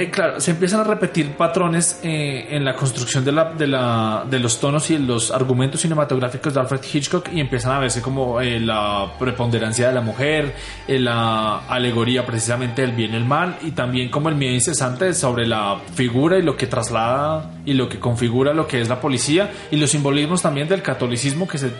eh, 0.00 0.10
claro, 0.10 0.40
se 0.40 0.52
empiezan 0.52 0.80
a 0.80 0.84
repetir 0.84 1.32
patrones 1.32 2.00
eh, 2.02 2.46
en 2.50 2.64
la 2.64 2.74
construcción 2.74 3.24
de, 3.24 3.32
la, 3.32 3.52
de, 3.52 3.66
la, 3.66 4.24
de 4.28 4.38
los 4.38 4.58
tonos 4.58 4.90
y 4.90 4.98
los 4.98 5.30
argumentos 5.30 5.82
cinematográficos 5.82 6.54
de 6.54 6.60
Alfred 6.60 6.80
Hitchcock 6.92 7.28
y 7.32 7.40
empiezan 7.40 7.72
a 7.72 7.78
verse 7.78 8.00
como 8.00 8.40
eh, 8.40 8.58
la 8.60 9.12
preponderancia 9.18 9.88
de 9.88 9.94
la 9.94 10.00
mujer, 10.00 10.54
la 10.88 11.66
alegoría 11.68 12.24
precisamente 12.24 12.82
del 12.82 12.92
bien 12.92 13.12
y 13.12 13.16
el 13.16 13.24
mal 13.24 13.58
y 13.60 13.72
también 13.72 14.08
como 14.08 14.28
el 14.28 14.36
miedo 14.36 14.54
incesante 14.54 15.12
sobre 15.12 15.46
la 15.46 15.78
figura 15.94 16.38
y 16.38 16.42
lo 16.42 16.56
que 16.56 16.66
traslada 16.66 17.50
y 17.66 17.74
lo 17.74 17.88
que 17.88 17.98
configura 17.98 18.54
lo 18.54 18.66
que 18.66 18.80
es 18.80 18.88
la 18.88 19.00
policía 19.00 19.50
y 19.70 19.76
los 19.76 19.90
simbolismos 19.90 20.40
también 20.40 20.66
del 20.68 20.82
catolicismo 20.82 21.46
que 21.46 21.58
se, 21.58 21.70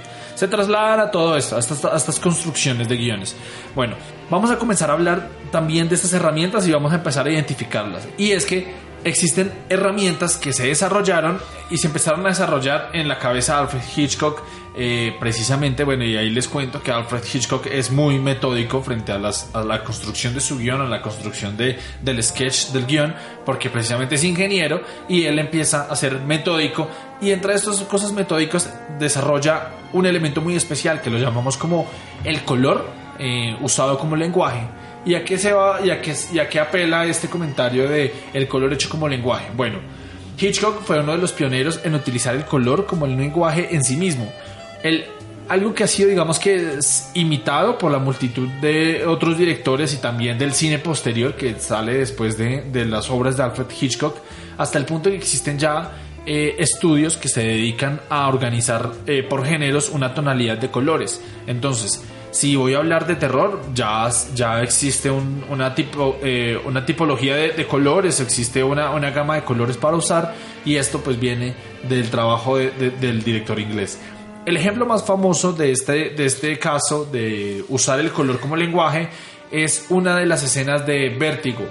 se 0.41 0.49
trasladan 0.49 1.01
a 1.01 1.11
todo 1.11 1.37
esto, 1.37 1.57
a 1.57 1.59
estas, 1.59 1.85
a 1.85 1.95
estas 1.95 2.19
construcciones 2.19 2.89
de 2.89 2.97
guiones. 2.97 3.37
Bueno, 3.75 3.95
vamos 4.31 4.51
a 4.51 4.57
comenzar 4.57 4.89
a 4.89 4.95
hablar 4.95 5.29
también 5.53 5.87
de 5.87 5.97
estas 5.97 6.15
herramientas 6.15 6.67
y 6.67 6.73
vamos 6.73 6.93
a 6.93 6.95
empezar 6.95 7.27
a 7.27 7.31
identificarlas. 7.31 8.09
Y 8.17 8.31
es 8.31 8.47
que 8.47 8.73
existen 9.05 9.53
herramientas 9.69 10.39
que 10.39 10.55
se 10.55 10.67
desarrollaron 10.69 11.39
y 11.69 11.77
se 11.77 11.89
empezaron 11.89 12.25
a 12.25 12.31
desarrollar 12.31 12.89
en 12.95 13.07
la 13.07 13.19
cabeza 13.19 13.57
de 13.57 13.61
Alfred 13.61 13.83
Hitchcock. 13.95 14.43
Eh, 14.77 15.17
precisamente, 15.19 15.83
bueno, 15.83 16.05
y 16.05 16.17
ahí 16.17 16.31
les 16.31 16.47
cuento 16.47 16.81
que 16.81 16.93
Alfred 16.93 17.23
Hitchcock 17.25 17.67
es 17.67 17.91
muy 17.91 18.21
metódico 18.21 18.81
frente 18.83 19.11
a, 19.11 19.19
la 19.19 19.85
construcción 19.85 20.33
de 20.33 20.41
su 20.41 20.59
guion, 20.59 20.81
a 20.81 20.89
la 20.89 21.03
construcción 21.03 21.57
de, 21.57 21.77
del 22.03 22.23
sketch 22.23 22.69
del 22.69 22.87
guion, 22.87 23.15
porque 23.45 23.69
precisamente 23.69 24.15
es 24.15 24.23
ingeniero 24.23 24.81
y 25.09 25.25
él 25.25 25.41
empieza 25.41 25.83
a 25.91 25.97
ser 25.97 26.21
metódico 26.21 26.89
y 27.21 27.33
entre 27.33 27.55
estas 27.55 27.81
cosas 27.83 28.13
metódicas 28.13 28.73
desarrolla 28.99 29.71
un 29.93 30.07
elemento 30.07 30.41
muy 30.41 30.55
especial 30.55 31.03
que 31.03 31.11
lo 31.11 31.19
llamamos 31.19 31.57
como 31.57 31.89
el 32.23 32.43
color 32.45 32.89
eh, 33.19 33.57
usado 33.61 33.99
como 33.99 34.15
lenguaje. 34.15 34.69
¿Y 35.05 35.15
a 35.15 35.25
qué 35.25 35.37
se 35.37 35.53
va 35.53 35.81
y 35.85 35.91
a 35.91 36.49
qué 36.49 36.61
apela 36.61 37.07
este 37.07 37.29
comentario 37.29 37.89
de 37.89 38.13
el 38.33 38.47
color 38.47 38.73
hecho 38.73 38.89
como 38.89 39.09
lenguaje? 39.09 39.47
Bueno, 39.57 39.79
Hitchcock 40.41 40.83
fue 40.83 41.01
uno 41.01 41.13
de 41.13 41.19
los 41.19 41.33
pioneros 41.33 41.81
en 41.85 41.95
utilizar 41.95 42.35
el 42.35 42.45
color 42.45 42.87
como 42.87 43.05
el 43.05 43.17
lenguaje 43.17 43.75
en 43.75 43.85
sí 43.85 43.97
mismo. 43.97 44.33
Algo 45.49 45.75
que 45.75 45.83
ha 45.83 45.89
sido, 45.89 46.09
digamos 46.09 46.39
que, 46.39 46.75
es 46.79 47.11
imitado 47.15 47.77
por 47.77 47.91
la 47.91 47.99
multitud 47.99 48.47
de 48.61 49.05
otros 49.05 49.37
directores 49.37 49.93
y 49.95 49.97
también 49.97 50.39
del 50.39 50.53
cine 50.53 50.79
posterior 50.79 51.35
que 51.35 51.59
sale 51.59 51.95
después 51.99 52.39
de, 52.39 52.85
las 52.87 53.11
obras 53.11 53.37
de 53.37 53.43
Alfred 53.43 53.67
Hitchcock, 53.81 54.17
hasta 54.59 54.79
el 54.79 54.85
punto 54.85 55.11
que 55.11 55.17
existen 55.17 55.59
ya 55.59 55.91
eh, 56.25 56.55
estudios 56.59 57.17
que 57.17 57.29
se 57.29 57.43
dedican 57.43 58.01
a 58.11 58.29
organizar 58.29 58.93
eh, 59.09 59.25
por 59.29 59.45
géneros 59.45 59.89
una 59.91 60.15
tonalidad 60.15 60.57
de 60.59 60.71
colores. 60.71 61.21
Entonces, 61.49 62.01
si 62.31 62.55
voy 62.55 62.75
a 62.75 62.79
hablar 62.79 63.09
de 63.09 63.17
terror, 63.17 63.61
ya, 63.75 64.09
ya 64.37 64.63
existe 64.63 65.11
un- 65.11 65.43
una, 65.51 65.75
tipo, 65.75 66.17
eh, 66.23 66.61
una 66.65 66.87
tipología 66.87 67.35
de, 67.35 67.51
de 67.55 67.67
colores, 67.67 68.21
existe 68.21 68.63
una, 68.63 68.91
una 68.93 69.11
gama 69.11 69.35
de 69.35 69.43
colores 69.43 69.77
para 69.77 69.97
usar 69.97 70.33
y 70.65 70.77
esto 70.77 71.01
pues 71.01 71.19
viene 71.19 71.55
del 71.89 72.09
trabajo 72.09 72.57
de- 72.57 72.71
de- 72.71 72.91
del 72.93 73.25
director 73.25 73.59
inglés. 73.59 73.99
El 74.47 74.57
ejemplo 74.57 74.87
más 74.87 75.05
famoso 75.05 75.53
de 75.53 75.71
este, 75.71 76.11
de 76.11 76.25
este 76.25 76.59
caso 76.59 77.05
de 77.05 77.65
usar 77.69 78.01
el 78.01 78.11
color 78.11 78.41
como 78.41 78.57
lenguaje 78.57 79.09
es 79.51 79.87
una 79.91 80.17
de 80.17 80.27
las 80.27 80.43
escenas 80.43 80.87
de 80.87 81.11
Vértigo, 81.11 81.67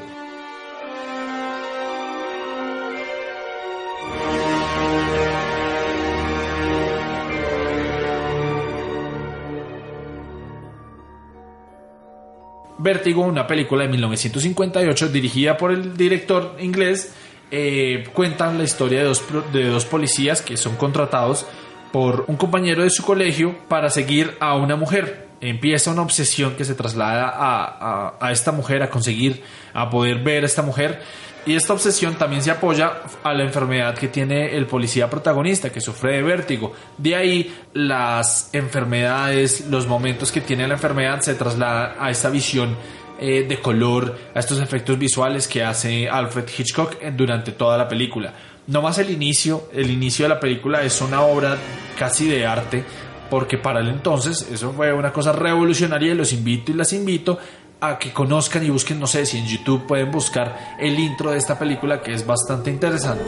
Vértigo, 12.81 13.23
una 13.23 13.45
película 13.45 13.83
de 13.83 13.89
1958 13.89 15.09
dirigida 15.09 15.57
por 15.57 15.71
el 15.71 15.97
director 15.97 16.55
inglés, 16.59 17.13
eh, 17.51 18.05
cuentan 18.13 18.57
la 18.57 18.63
historia 18.63 18.99
de 18.99 19.05
dos, 19.05 19.21
de 19.51 19.65
dos 19.65 19.83
policías 19.83 20.41
que 20.41 20.55
son 20.55 20.77
contratados 20.77 21.45
por 21.91 22.25
un 22.27 22.37
compañero 22.37 22.83
de 22.83 22.89
su 22.89 23.03
colegio 23.03 23.55
para 23.67 23.89
seguir 23.89 24.35
a 24.39 24.55
una 24.55 24.75
mujer. 24.75 25.27
Empieza 25.41 25.91
una 25.91 26.01
obsesión 26.01 26.55
que 26.55 26.65
se 26.65 26.75
traslada 26.75 27.29
a, 27.33 28.15
a- 28.19 28.31
esta 28.31 28.51
mujer, 28.51 28.83
a 28.83 28.89
conseguir, 28.89 29.41
a 29.73 29.89
poder 29.89 30.19
ver 30.19 30.43
a 30.43 30.45
esta 30.45 30.61
mujer. 30.61 31.01
Y 31.45 31.55
esta 31.55 31.71
obsesión 31.73 32.15
también 32.15 32.43
se 32.43 32.51
apoya 32.51 32.91
a 33.23 33.33
la 33.33 33.43
enfermedad 33.43 33.95
que 33.97 34.09
tiene 34.09 34.55
el 34.57 34.65
policía 34.67 35.09
protagonista, 35.09 35.71
que 35.71 35.79
sufre 35.79 36.17
de 36.17 36.21
vértigo. 36.23 36.73
De 36.97 37.15
ahí 37.15 37.55
las 37.73 38.49
enfermedades, 38.53 39.65
los 39.67 39.87
momentos 39.87 40.31
que 40.31 40.41
tiene 40.41 40.67
la 40.67 40.73
enfermedad 40.73 41.21
se 41.21 41.35
trasladan 41.35 41.93
a 41.99 42.11
esta 42.11 42.29
visión 42.29 42.75
eh, 43.21 43.45
de 43.47 43.59
color, 43.59 44.17
a 44.35 44.39
estos 44.39 44.59
efectos 44.61 44.99
visuales 44.99 45.47
que 45.47 45.63
hace 45.63 46.09
Alfred 46.09 46.45
Hitchcock 46.57 46.95
eh, 47.01 47.11
durante 47.15 47.53
toda 47.53 47.77
la 47.77 47.87
película. 47.87 48.33
No 48.69 48.83
más 48.83 48.99
el 48.99 49.09
inicio, 49.09 49.63
el 49.73 49.89
inicio 49.89 50.25
de 50.25 50.29
la 50.29 50.39
película 50.39 50.83
es 50.83 51.01
una 51.01 51.23
obra 51.23 51.57
casi 51.97 52.27
de 52.27 52.45
arte, 52.45 52.83
porque 53.27 53.57
para 53.57 53.79
el 53.79 53.87
entonces 53.87 54.47
eso 54.51 54.73
fue 54.73 54.93
una 54.93 55.11
cosa 55.11 55.31
revolucionaria 55.31 56.11
y 56.11 56.15
los 56.15 56.31
invito 56.33 56.71
y 56.71 56.75
las 56.75 56.93
invito 56.93 57.39
a 57.81 57.97
que 57.97 58.13
conozcan 58.13 58.63
y 58.63 58.69
busquen, 58.69 58.99
no 58.99 59.07
sé 59.07 59.25
si 59.25 59.39
en 59.39 59.47
YouTube 59.47 59.87
pueden 59.87 60.11
buscar 60.11 60.75
el 60.79 60.99
intro 60.99 61.31
de 61.31 61.39
esta 61.39 61.57
película 61.57 61.99
que 62.03 62.13
es 62.13 62.27
bastante 62.27 62.69
interesante. 62.69 63.23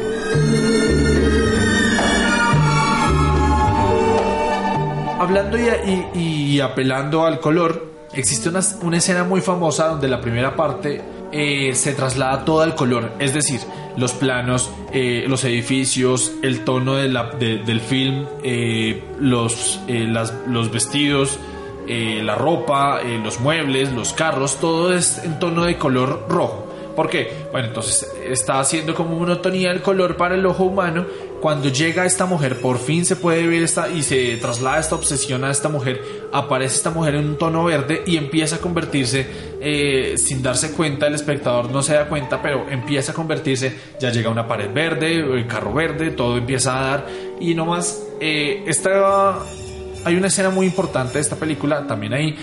Hablando 5.19 5.57
y, 6.13 6.59
apelando 6.59 7.25
al 7.25 7.39
color, 7.39 8.07
existe 8.13 8.47
una, 8.47 8.59
una 8.83 8.97
escena 8.97 9.23
muy 9.23 9.41
famosa 9.41 9.87
donde 9.87 10.07
la 10.07 10.21
primera 10.21 10.55
parte 10.55 11.01
eh, 11.31 11.73
se 11.75 11.93
traslada 11.93 12.43
todo 12.45 12.61
al 12.61 12.75
color, 12.75 13.13
es 13.19 13.33
decir, 13.33 13.59
los 13.97 14.13
planos, 14.13 14.69
eh, 14.93 15.25
los 15.27 15.43
edificios, 15.43 16.31
el 16.43 16.63
tono 16.63 16.95
del 16.95 17.81
film, 17.81 18.25
eh, 18.43 19.03
los, 19.19 19.79
las- 19.87 20.33
los 20.47 20.71
vestidos, 20.71 21.39
la 21.87 22.35
ropa, 22.35 23.01
los 23.23 23.39
muebles, 23.41 23.91
los 23.91 24.13
carros, 24.13 24.57
todo 24.61 24.93
es 24.93 25.17
en 25.25 25.39
tono 25.39 25.63
de 25.65 25.77
color 25.77 26.25
rojo. 26.29 26.67
¿Por 26.95 27.09
qué? 27.09 27.47
Bueno, 27.51 27.67
entonces 27.69 28.09
está 28.25 28.59
haciendo 28.59 28.93
como 28.95 29.15
monotonía 29.17 29.71
el 29.71 29.81
color 29.81 30.15
para 30.15 30.35
el 30.35 30.45
ojo 30.45 30.63
humano. 30.65 31.05
Cuando 31.41 31.69
llega 31.69 32.05
esta 32.05 32.27
mujer, 32.27 32.61
por 32.61 32.77
fin 32.77 33.03
se 33.03 33.15
puede 33.15 33.47
ver 33.47 33.63
esta 33.63 33.89
y 33.89 34.03
se 34.03 34.37
traslada 34.37 34.79
esta 34.79 34.93
obsesión 34.93 35.43
a 35.43 35.49
esta 35.49 35.69
mujer. 35.69 35.99
Aparece 36.31 36.75
esta 36.75 36.91
mujer 36.91 37.15
en 37.15 37.29
un 37.29 37.37
tono 37.37 37.63
verde 37.63 38.03
y 38.05 38.17
empieza 38.17 38.57
a 38.57 38.59
convertirse, 38.59 39.25
eh, 39.59 40.13
sin 40.17 40.43
darse 40.43 40.73
cuenta, 40.73 41.07
el 41.07 41.15
espectador 41.15 41.71
no 41.71 41.81
se 41.81 41.95
da 41.95 42.07
cuenta, 42.07 42.39
pero 42.43 42.69
empieza 42.69 43.11
a 43.11 43.15
convertirse. 43.15 43.75
Ya 43.99 44.11
llega 44.11 44.29
una 44.29 44.47
pared 44.47 44.71
verde, 44.71 45.15
el 45.15 45.47
carro 45.47 45.73
verde, 45.73 46.11
todo 46.11 46.37
empieza 46.37 46.77
a 46.77 46.81
dar. 46.91 47.07
Y 47.39 47.55
nomás, 47.55 48.03
eh, 48.19 48.63
esta 48.67 49.39
hay 50.05 50.15
una 50.15 50.27
escena 50.27 50.51
muy 50.51 50.67
importante 50.67 51.13
de 51.13 51.21
esta 51.21 51.37
película, 51.37 51.87
también 51.87 52.13
ahí, 52.13 52.35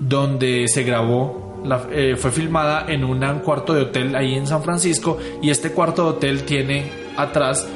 donde 0.00 0.66
se 0.68 0.82
grabó, 0.82 1.46
eh, 1.90 2.16
fue 2.16 2.30
filmada 2.30 2.86
en 2.88 3.04
un 3.04 3.20
cuarto 3.40 3.74
de 3.74 3.82
hotel 3.82 4.14
ahí 4.14 4.34
en 4.34 4.46
San 4.46 4.62
Francisco 4.62 5.18
y 5.42 5.50
este 5.50 5.72
cuarto 5.72 6.04
de 6.04 6.08
hotel 6.10 6.44
tiene 6.44 6.90
atrás 7.16 7.66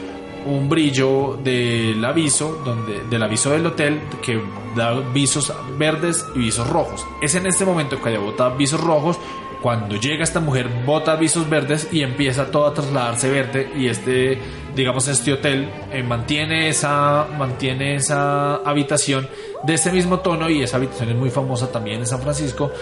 un 0.46 0.68
brillo 0.68 1.38
del 1.42 2.04
aviso, 2.04 2.60
donde, 2.64 3.04
del 3.08 3.22
aviso 3.22 3.50
del 3.50 3.66
hotel 3.66 4.00
que 4.22 4.40
da 4.76 4.92
visos 5.12 5.52
verdes 5.78 6.24
y 6.34 6.38
visos 6.38 6.68
rojos. 6.68 7.06
Es 7.20 7.34
en 7.34 7.46
este 7.46 7.64
momento 7.64 8.00
que 8.00 8.10
ella 8.10 8.20
bota 8.20 8.48
visos 8.50 8.80
rojos. 8.80 9.18
Cuando 9.62 9.96
llega 9.96 10.24
esta 10.24 10.40
mujer, 10.40 10.70
bota 10.86 11.16
visos 11.16 11.48
verdes 11.50 11.88
y 11.92 12.02
empieza 12.02 12.50
todo 12.50 12.66
a 12.66 12.72
trasladarse 12.72 13.30
verde. 13.30 13.70
Y 13.76 13.88
este, 13.88 14.40
digamos, 14.74 15.06
este 15.06 15.34
hotel 15.34 15.68
eh, 15.92 16.02
mantiene, 16.02 16.70
esa, 16.70 17.26
mantiene 17.38 17.96
esa 17.96 18.56
habitación 18.56 19.28
de 19.62 19.74
este 19.74 19.92
mismo 19.92 20.20
tono. 20.20 20.48
Y 20.48 20.62
esa 20.62 20.78
habitación 20.78 21.10
es 21.10 21.16
muy 21.16 21.30
famosa 21.30 21.70
también 21.70 22.00
en 22.00 22.06
San 22.06 22.22
Francisco 22.22 22.72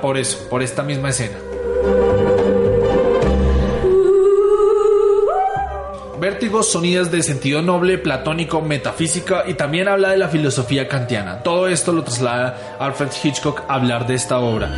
por 0.00 0.16
eso, 0.16 0.48
por 0.48 0.62
esta 0.62 0.82
misma 0.82 1.10
escena. 1.10 1.36
Vértigo, 6.46 6.62
sonidas 6.62 7.10
de 7.10 7.24
sentido 7.24 7.60
noble, 7.60 7.98
platónico, 7.98 8.62
metafísica 8.62 9.42
y 9.48 9.54
también 9.54 9.88
habla 9.88 10.10
de 10.10 10.16
la 10.16 10.28
filosofía 10.28 10.86
kantiana. 10.86 11.42
Todo 11.42 11.66
esto 11.66 11.90
lo 11.90 12.04
traslada 12.04 12.76
Alfred 12.78 13.08
Hitchcock 13.20 13.62
a 13.66 13.74
hablar 13.74 14.06
de 14.06 14.14
esta 14.14 14.38
obra. 14.38 14.68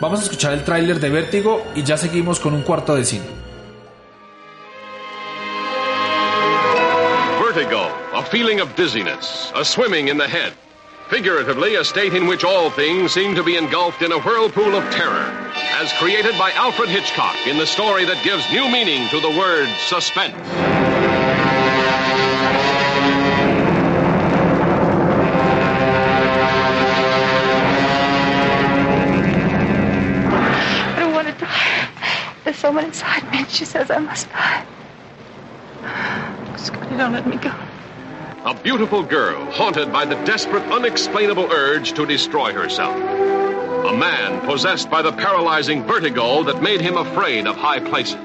Vamos 0.00 0.18
a 0.18 0.22
escuchar 0.24 0.52
el 0.52 0.64
tráiler 0.64 0.98
de 0.98 1.10
Vértigo 1.10 1.62
y 1.76 1.84
ya 1.84 1.96
seguimos 1.96 2.40
con 2.40 2.52
un 2.52 2.62
cuarto 2.62 2.96
de 2.96 3.04
cine. 3.04 3.26
Vertigo, 7.40 7.88
a 8.12 8.22
feeling 8.24 8.60
of 8.60 8.68
dizziness, 8.74 9.52
a 9.54 9.64
swimming 9.64 10.08
in 10.08 10.18
the 10.18 10.26
head. 10.26 10.52
Figuratively, 11.08 11.76
a 11.76 11.84
state 11.84 12.16
in 12.16 12.26
which 12.26 12.42
all 12.42 12.68
things 12.70 13.12
seem 13.12 13.36
to 13.36 13.44
be 13.44 13.56
engulfed 13.56 14.02
in 14.02 14.10
a 14.10 14.18
whirlpool 14.18 14.74
of 14.74 14.82
terror, 14.90 15.30
as 15.72 15.92
created 15.94 16.36
by 16.36 16.50
Alfred 16.52 16.88
Hitchcock 16.88 17.36
in 17.46 17.56
the 17.56 17.66
story 17.66 18.04
that 18.04 18.22
gives 18.24 18.50
new 18.50 18.68
meaning 18.68 19.08
to 19.08 19.20
the 19.20 19.30
word 19.30 19.68
suspense. 19.78 20.34
I 30.86 30.96
don't 30.98 31.12
want 31.12 31.28
to 31.28 31.34
die. 31.34 31.88
There's 32.44 32.56
someone 32.56 32.84
inside 32.84 33.30
me, 33.30 33.38
and 33.38 33.50
she 33.50 33.64
says 33.64 33.90
I 33.90 33.98
must 33.98 34.28
die. 34.30 34.66
Scotty, 36.56 36.96
don't 36.96 37.12
let 37.12 37.26
me 37.26 37.36
go. 37.36 37.54
A 38.44 38.54
beautiful 38.54 39.02
girl 39.02 39.44
haunted 39.50 39.92
by 39.92 40.04
the 40.04 40.16
desperate, 40.24 40.64
unexplainable 40.64 41.50
urge 41.52 41.92
to 41.92 42.04
destroy 42.04 42.52
herself. 42.52 43.39
A 43.86 43.96
man 43.96 44.40
possessed 44.46 44.90
by 44.90 45.02
the 45.02 45.12
paralyzing 45.12 45.84
vertigo 45.84 46.42
that 46.44 46.62
made 46.62 46.80
him 46.80 46.96
afraid 46.96 47.46
of 47.46 47.56
high 47.56 47.80
places. 47.80 48.18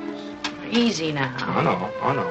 Easy 0.69 1.11
now. 1.11 1.35
Oh 1.57 1.61
no, 1.61 1.91
oh 2.01 2.13
no. 2.13 2.25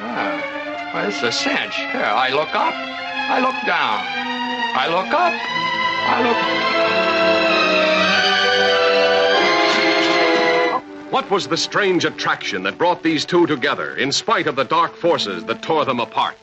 Ah, 0.00 0.90
well, 0.94 1.08
it's 1.08 1.22
a 1.22 1.32
cinch. 1.32 1.74
Here, 1.74 2.00
I 2.00 2.30
look 2.30 2.54
up, 2.54 2.74
I 2.74 3.40
look 3.40 3.56
down. 3.66 4.04
I 4.76 4.88
look 4.88 5.12
up, 5.12 5.34
I 6.06 6.22
look. 11.02 11.12
What 11.12 11.30
was 11.30 11.46
the 11.48 11.56
strange 11.56 12.04
attraction 12.04 12.62
that 12.62 12.78
brought 12.78 13.02
these 13.02 13.24
two 13.24 13.46
together 13.46 13.96
in 13.96 14.10
spite 14.12 14.46
of 14.46 14.56
the 14.56 14.64
dark 14.64 14.94
forces 14.94 15.44
that 15.44 15.62
tore 15.62 15.84
them 15.84 16.00
apart? 16.00 16.38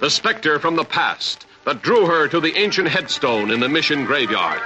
The 0.00 0.10
specter 0.10 0.58
from 0.58 0.76
the 0.76 0.84
past 0.84 1.46
that 1.64 1.82
drew 1.82 2.06
her 2.06 2.26
to 2.28 2.40
the 2.40 2.56
ancient 2.56 2.88
headstone 2.88 3.50
in 3.50 3.60
the 3.60 3.68
mission 3.68 4.04
graveyard. 4.04 4.60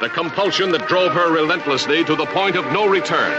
The 0.00 0.08
compulsion 0.08 0.72
that 0.72 0.88
drove 0.88 1.12
her 1.12 1.32
relentlessly 1.32 2.04
to 2.04 2.16
the 2.16 2.26
point 2.26 2.56
of 2.56 2.64
no 2.72 2.88
return. 2.88 3.32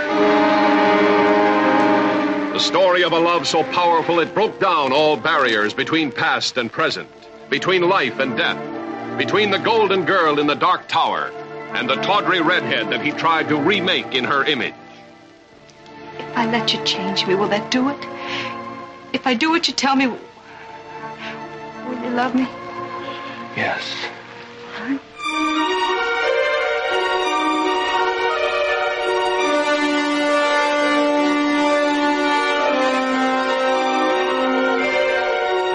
The 2.53 2.59
story 2.59 3.03
of 3.03 3.11
a 3.11 3.19
love 3.19 3.47
so 3.47 3.63
powerful 3.63 4.19
it 4.19 4.33
broke 4.33 4.59
down 4.59 4.93
all 4.93 5.17
barriers 5.17 5.73
between 5.73 6.11
past 6.11 6.57
and 6.57 6.71
present, 6.71 7.09
between 7.49 7.89
life 7.89 8.19
and 8.19 8.37
death, 8.37 9.17
between 9.17 9.51
the 9.51 9.59
golden 9.59 10.05
girl 10.05 10.39
in 10.39 10.47
the 10.47 10.55
dark 10.55 10.87
tower 10.87 11.31
and 11.73 11.89
the 11.89 11.95
tawdry 11.95 12.39
redhead 12.39 12.89
that 12.89 13.03
he 13.03 13.11
tried 13.11 13.49
to 13.49 13.57
remake 13.57 14.15
in 14.15 14.23
her 14.23 14.45
image. 14.45 14.73
If 16.17 16.37
I 16.37 16.49
let 16.49 16.73
you 16.73 16.81
change 16.85 17.27
me, 17.27 17.35
will 17.35 17.49
that 17.49 17.69
do 17.71 17.89
it? 17.89 17.99
If 19.11 19.27
I 19.27 19.33
do 19.33 19.49
what 19.49 19.67
you 19.67 19.73
tell 19.73 19.95
me, 19.95 20.07
will 20.07 20.17
you 22.03 22.09
love 22.11 22.33
me? 22.35 22.47
Yes. 23.55 24.09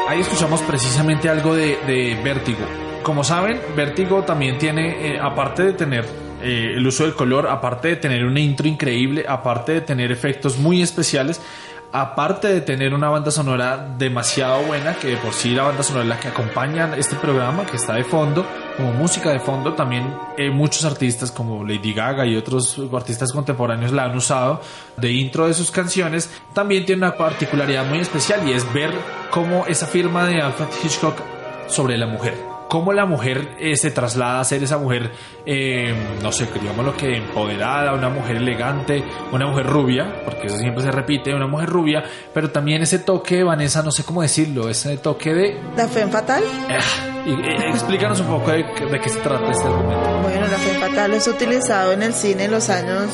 Ahí 0.09 0.21
escuchamos 0.21 0.61
precisamente 0.63 1.29
algo 1.29 1.55
de, 1.55 1.79
de 1.87 2.21
Vértigo. 2.23 2.59
Como 3.03 3.25
saben, 3.25 3.61
Vértigo 3.75 4.25
también 4.25 4.59
tiene, 4.59 5.15
eh, 5.15 5.19
aparte 5.19 5.63
de 5.63 5.73
tener 5.73 6.05
eh, 6.43 6.75
el 6.77 6.87
uso 6.87 7.05
del 7.05 7.15
color, 7.15 7.47
aparte 7.49 7.89
de 7.89 7.97
tener 7.97 8.25
una 8.25 8.41
intro 8.41 8.67
increíble, 8.67 9.25
aparte 9.29 9.73
de 9.73 9.81
tener 9.83 10.11
efectos 10.11 10.59
muy 10.59 10.83
especiales, 10.83 11.41
aparte 11.93 12.49
de 12.49 12.61
tener 12.61 12.95
una 12.95 13.09
banda 13.09 13.31
sonora 13.31 13.95
demasiado 13.99 14.63
buena, 14.63 14.95
que 14.95 15.09
de 15.09 15.17
por 15.17 15.33
sí 15.33 15.51
la 15.51 15.65
banda 15.65 15.83
sonora 15.83 16.05
es 16.05 16.09
la 16.09 16.21
que 16.21 16.29
acompaña 16.29 16.95
este 16.97 17.17
programa, 17.17 17.67
que 17.67 17.77
está 17.77 17.95
de 17.95 18.05
fondo, 18.05 18.47
como 18.77 18.93
música 18.93 19.31
de 19.31 19.41
fondo, 19.41 19.75
también 19.75 20.15
eh, 20.37 20.51
muchos 20.51 20.85
artistas 20.85 21.31
como 21.31 21.65
Lady 21.65 21.93
Gaga 21.93 22.27
y 22.27 22.37
otros 22.37 22.81
artistas 22.93 23.33
contemporáneos 23.33 23.93
la 23.93 24.05
han 24.05 24.17
usado 24.17 24.61
de 24.97 25.13
intro 25.13 25.47
de 25.47 25.55
sus 25.55 25.71
canciones, 25.71 26.31
también 26.53 26.85
tiene 26.85 27.07
una 27.07 27.17
particularidad 27.17 27.87
muy 27.87 27.99
especial 27.99 28.49
y 28.49 28.53
es 28.53 28.71
ver 28.73 28.93
cómo 29.31 29.67
esa 29.67 29.87
firma 29.87 30.27
de 30.27 30.41
Alfred 30.41 30.69
Hitchcock 30.83 31.17
sobre 31.69 31.97
la 31.97 32.07
mujer 32.07 32.50
cómo 32.71 32.93
la 32.93 33.05
mujer 33.05 33.57
eh, 33.59 33.75
se 33.75 33.91
traslada 33.91 34.39
a 34.39 34.45
ser 34.45 34.63
esa 34.63 34.79
mujer, 34.79 35.11
eh, 35.45 35.93
no 36.23 36.31
sé, 36.31 36.47
digámoslo 36.55 36.97
que 36.97 37.17
empoderada, 37.17 37.93
una 37.93 38.09
mujer 38.09 38.37
elegante, 38.37 39.05
una 39.33 39.49
mujer 39.49 39.67
rubia, 39.67 40.23
porque 40.25 40.47
eso 40.47 40.57
siempre 40.57 40.85
se 40.85 40.93
repite, 40.93 41.35
una 41.35 41.49
mujer 41.49 41.69
rubia, 41.69 42.05
pero 42.33 42.51
también 42.51 42.81
ese 42.81 43.01
toque, 43.01 43.43
Vanessa, 43.43 43.83
no 43.83 43.91
sé 43.91 44.05
cómo 44.05 44.23
decirlo, 44.23 44.69
ese 44.69 44.97
toque 44.99 45.35
de... 45.35 45.61
¿La 45.77 45.89
fe 45.89 46.07
fatal? 46.07 46.45
Ah, 46.69 47.27
y, 47.27 47.33
eh, 47.33 47.71
explícanos 47.71 48.21
un 48.21 48.29
poco 48.29 48.53
de, 48.53 48.59
de, 48.59 49.01
qué 49.01 49.09
se 49.09 49.19
trata 49.19 49.51
este 49.51 49.67
argumento. 49.67 50.21
Bueno, 50.23 50.47
la 50.47 50.59
fe 50.59 50.79
fatal 50.79 51.13
es 51.15 51.27
utilizado 51.27 51.93
en 51.93 52.05
el 52.05 52.15
cine 52.15 52.45
en 52.45 52.53
los 52.53 52.71
años 52.71 53.11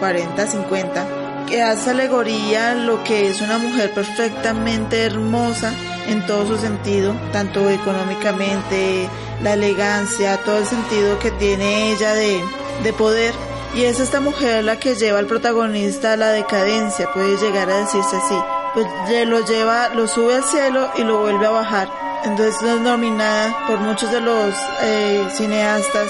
40, 0.00 0.44
50, 0.44 1.06
que 1.48 1.62
hace 1.62 1.90
alegoría 1.90 2.74
lo 2.74 3.02
que 3.04 3.28
es 3.28 3.40
una 3.40 3.58
mujer 3.58 3.92
perfectamente 3.92 5.02
hermosa 5.04 5.72
en 6.06 6.24
todo 6.26 6.46
su 6.46 6.58
sentido, 6.58 7.14
tanto 7.32 7.68
económicamente, 7.70 9.08
la 9.42 9.54
elegancia, 9.54 10.42
todo 10.44 10.58
el 10.58 10.66
sentido 10.66 11.18
que 11.18 11.30
tiene 11.32 11.92
ella 11.92 12.14
de, 12.14 12.42
de 12.82 12.92
poder. 12.92 13.34
Y 13.74 13.84
es 13.84 14.00
esta 14.00 14.20
mujer 14.20 14.64
la 14.64 14.78
que 14.78 14.94
lleva 14.94 15.18
al 15.18 15.26
protagonista 15.26 16.12
a 16.12 16.16
la 16.16 16.30
decadencia, 16.30 17.10
puede 17.12 17.36
llegar 17.36 17.70
a 17.70 17.78
decirse 17.78 18.16
así. 18.16 18.38
Pues 18.74 18.86
lo 19.26 19.44
lleva, 19.46 19.88
lo 19.90 20.06
sube 20.06 20.36
al 20.36 20.44
cielo 20.44 20.90
y 20.96 21.02
lo 21.02 21.20
vuelve 21.20 21.46
a 21.46 21.50
bajar. 21.50 21.88
Entonces 22.24 22.62
es 22.62 22.80
nominada 22.80 23.66
por 23.66 23.78
muchos 23.78 24.10
de 24.10 24.20
los 24.20 24.54
eh, 24.82 25.26
cineastas 25.32 26.08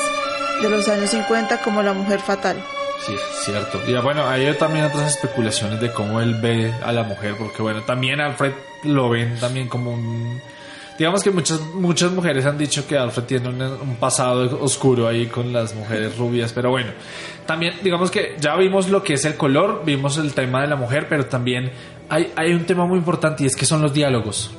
de 0.62 0.68
los 0.68 0.88
años 0.88 1.10
50 1.10 1.60
como 1.62 1.82
la 1.82 1.92
mujer 1.92 2.20
fatal. 2.20 2.62
Sí, 3.04 3.14
cierto. 3.44 3.80
Y 3.86 3.94
bueno, 3.94 4.26
hay 4.28 4.52
también 4.54 4.86
otras 4.86 5.14
especulaciones 5.14 5.80
de 5.80 5.92
cómo 5.92 6.20
él 6.20 6.34
ve 6.34 6.72
a 6.84 6.92
la 6.92 7.04
mujer, 7.04 7.36
porque 7.38 7.62
bueno, 7.62 7.82
también 7.82 8.20
Alfred 8.20 8.52
lo 8.84 9.08
ven 9.08 9.38
también 9.38 9.68
como 9.68 9.92
un... 9.92 10.40
Digamos 10.98 11.22
que 11.22 11.30
muchas, 11.30 11.60
muchas 11.60 12.10
mujeres 12.10 12.44
han 12.44 12.58
dicho 12.58 12.84
que 12.86 12.98
Alfred 12.98 13.22
tiene 13.22 13.48
un, 13.48 13.62
un, 13.62 13.96
pasado 13.96 14.58
oscuro 14.60 15.06
ahí 15.06 15.26
con 15.26 15.52
las 15.52 15.72
mujeres 15.72 16.18
rubias, 16.18 16.52
pero 16.52 16.70
bueno, 16.70 16.90
también 17.46 17.74
digamos 17.84 18.10
que 18.10 18.34
ya 18.40 18.56
vimos 18.56 18.88
lo 18.88 19.04
que 19.04 19.14
es 19.14 19.24
el 19.24 19.36
color, 19.36 19.82
vimos 19.84 20.18
el 20.18 20.34
tema 20.34 20.62
de 20.62 20.66
la 20.66 20.74
mujer, 20.74 21.06
pero 21.08 21.26
también 21.26 21.70
hay, 22.08 22.32
hay 22.34 22.52
un 22.52 22.64
tema 22.64 22.84
muy 22.84 22.98
importante 22.98 23.44
y 23.44 23.46
es 23.46 23.54
que 23.54 23.64
son 23.64 23.80
los 23.80 23.94
diálogos. 23.94 24.50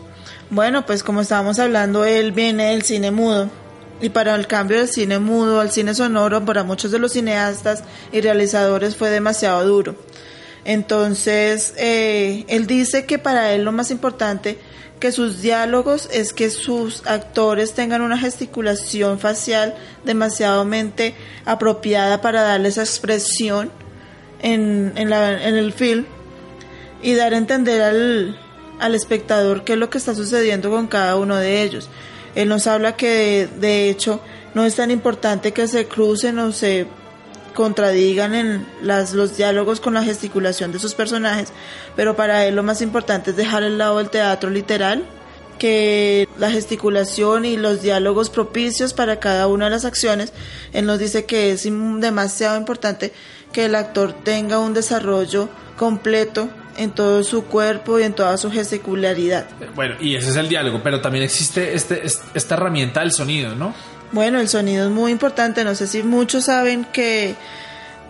Bueno, 0.50 0.86
pues 0.86 1.04
como 1.04 1.22
estábamos 1.22 1.60
hablando, 1.60 2.06
él 2.06 2.32
viene 2.32 2.72
del 2.72 2.84
cine 2.84 3.12
mudo. 3.12 3.50
Y 4.02 4.10
para 4.10 4.36
el 4.36 4.48
cambio 4.48 4.78
del 4.78 4.88
cine 4.88 5.20
mudo 5.20 5.60
al 5.60 5.72
cine 5.72 5.94
sonoro, 5.94 6.46
para 6.46 6.64
muchos 6.64 6.92
de 6.92 7.00
los 7.00 7.14
cineastas 7.14 7.84
y 8.12 8.22
realizadores 8.22 8.96
fue 8.96 9.10
demasiado 9.10 9.66
duro. 9.68 9.96
Entonces, 10.66 11.74
eh, 11.78 12.46
él 12.48 12.68
dice 12.68 13.06
que 13.06 13.18
para 13.18 13.54
él 13.54 13.64
lo 13.64 13.72
más 13.72 13.92
importante 13.92 14.58
que 15.00 15.12
sus 15.12 15.42
diálogos 15.42 16.10
es 16.12 16.34
que 16.34 16.50
sus 16.50 17.06
actores 17.08 17.74
tengan 17.74 18.02
una 18.02 18.18
gesticulación 18.18 19.20
facial 19.20 19.76
demasiadamente 20.04 21.16
apropiada 21.46 22.22
para 22.22 22.44
darle 22.44 22.70
esa 22.70 22.82
expresión 22.82 23.72
en, 24.42 24.94
en, 24.96 25.10
la, 25.10 25.48
en 25.48 25.56
el 25.56 25.74
film 25.74 26.06
y 27.02 27.14
dar 27.14 27.34
a 27.34 27.38
entender 27.38 27.82
al, 27.82 28.40
al 28.80 28.96
espectador 28.96 29.64
qué 29.64 29.74
es 29.74 29.80
lo 29.80 29.90
que 29.90 29.98
está 29.98 30.14
sucediendo 30.16 30.70
con 30.70 30.88
cada 30.88 31.16
uno 31.16 31.38
de 31.38 31.64
ellos. 31.64 31.90
Él 32.40 32.48
nos 32.48 32.68
habla 32.68 32.96
que 32.96 33.50
de 33.60 33.90
hecho 33.90 34.22
no 34.54 34.64
es 34.64 34.76
tan 34.76 34.92
importante 34.92 35.52
que 35.52 35.68
se 35.68 35.88
crucen 35.88 36.40
o 36.40 36.54
se 36.54 36.88
contradigan 37.54 38.34
en 38.34 38.66
los 38.82 39.36
diálogos 39.36 39.82
con 39.82 39.96
la 39.96 40.04
gesticulación 40.04 40.72
de 40.72 40.80
sus 40.80 40.94
personajes, 40.94 41.52
pero 41.98 42.16
para 42.16 42.46
él 42.46 42.56
lo 42.56 42.64
más 42.64 42.82
importante 42.82 43.32
es 43.32 43.36
dejar 43.36 43.64
el 43.64 43.78
lado 43.78 43.98
del 43.98 44.10
teatro 44.10 44.50
literal, 44.52 45.04
que 45.58 46.30
la 46.38 46.50
gesticulación 46.50 47.44
y 47.44 47.58
los 47.58 47.82
diálogos 47.82 48.30
propicios 48.30 48.94
para 48.94 49.20
cada 49.20 49.48
una 49.48 49.66
de 49.66 49.72
las 49.72 49.84
acciones, 49.84 50.32
él 50.72 50.86
nos 50.86 50.98
dice 50.98 51.26
que 51.26 51.52
es 51.52 51.66
demasiado 51.66 52.56
importante 52.56 53.12
que 53.52 53.66
el 53.66 53.76
actor 53.76 54.14
tenga 54.14 54.60
un 54.60 54.74
desarrollo 54.74 55.50
completo 55.76 56.50
en 56.80 56.92
todo 56.92 57.24
su 57.24 57.44
cuerpo 57.44 58.00
y 58.00 58.04
en 58.04 58.14
toda 58.14 58.38
su 58.38 58.50
gesticularidad. 58.50 59.46
Bueno, 59.76 59.96
y 60.00 60.16
ese 60.16 60.30
es 60.30 60.36
el 60.38 60.48
diálogo, 60.48 60.82
pero 60.82 61.02
también 61.02 61.24
existe 61.24 61.76
este, 61.76 62.02
esta 62.06 62.56
herramienta 62.56 63.02
del 63.02 63.12
sonido, 63.12 63.54
¿no? 63.54 63.74
Bueno, 64.12 64.40
el 64.40 64.48
sonido 64.48 64.86
es 64.86 64.92
muy 64.92 65.12
importante. 65.12 65.64
No 65.64 65.76
sé 65.76 65.88
si 65.88 66.04
muchos 66.04 66.46
saben 66.46 66.86
que, 66.86 67.36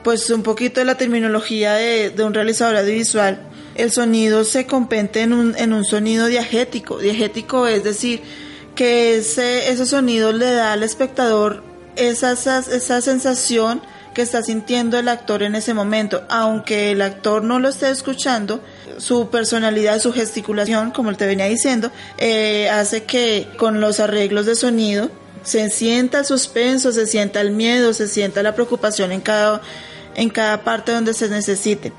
pues, 0.03 0.29
un 0.29 0.43
poquito 0.43 0.79
de 0.79 0.85
la 0.85 0.95
terminología 0.95 1.73
de, 1.73 2.11
de 2.11 2.23
un 2.23 2.33
realizador 2.33 2.77
audiovisual, 2.77 3.41
el 3.75 3.91
sonido 3.91 4.43
se 4.43 4.65
compete 4.65 5.21
en 5.21 5.33
un, 5.33 5.57
en 5.57 5.73
un 5.73 5.83
sonido 5.83 6.27
diegético. 6.27 6.99
Diegético 6.99 7.67
es 7.67 7.83
decir, 7.83 8.21
que 8.75 9.17
ese, 9.17 9.71
ese 9.71 9.85
sonido 9.85 10.31
le 10.31 10.51
da 10.51 10.73
al 10.73 10.83
espectador 10.83 11.63
esa, 11.95 12.33
esa, 12.33 12.59
esa 12.59 13.01
sensación 13.01 13.81
que 14.13 14.21
está 14.21 14.41
sintiendo 14.43 14.97
el 14.97 15.07
actor 15.07 15.43
en 15.43 15.55
ese 15.55 15.73
momento. 15.73 16.23
Aunque 16.29 16.91
el 16.91 17.01
actor 17.01 17.43
no 17.43 17.59
lo 17.59 17.69
esté 17.69 17.89
escuchando, 17.89 18.61
su 18.97 19.29
personalidad, 19.29 19.99
su 19.99 20.11
gesticulación, 20.11 20.91
como 20.91 21.13
te 21.15 21.25
venía 21.25 21.45
diciendo, 21.45 21.91
eh, 22.17 22.69
hace 22.69 23.03
que 23.03 23.47
con 23.57 23.79
los 23.79 23.99
arreglos 23.99 24.45
de 24.45 24.55
sonido 24.55 25.09
se 25.43 25.69
sienta 25.69 26.19
el 26.19 26.25
suspenso, 26.25 26.91
se 26.91 27.07
sienta 27.07 27.41
el 27.41 27.51
miedo, 27.51 27.93
se 27.93 28.07
sienta 28.07 28.43
la 28.43 28.55
preocupación 28.55 29.11
en 29.11 29.21
cada 29.21 29.61
en 30.15 30.29
cada 30.29 30.63
parte 30.63 30.91
donde 30.91 31.13
se 31.13 31.29
necesite. 31.29 31.93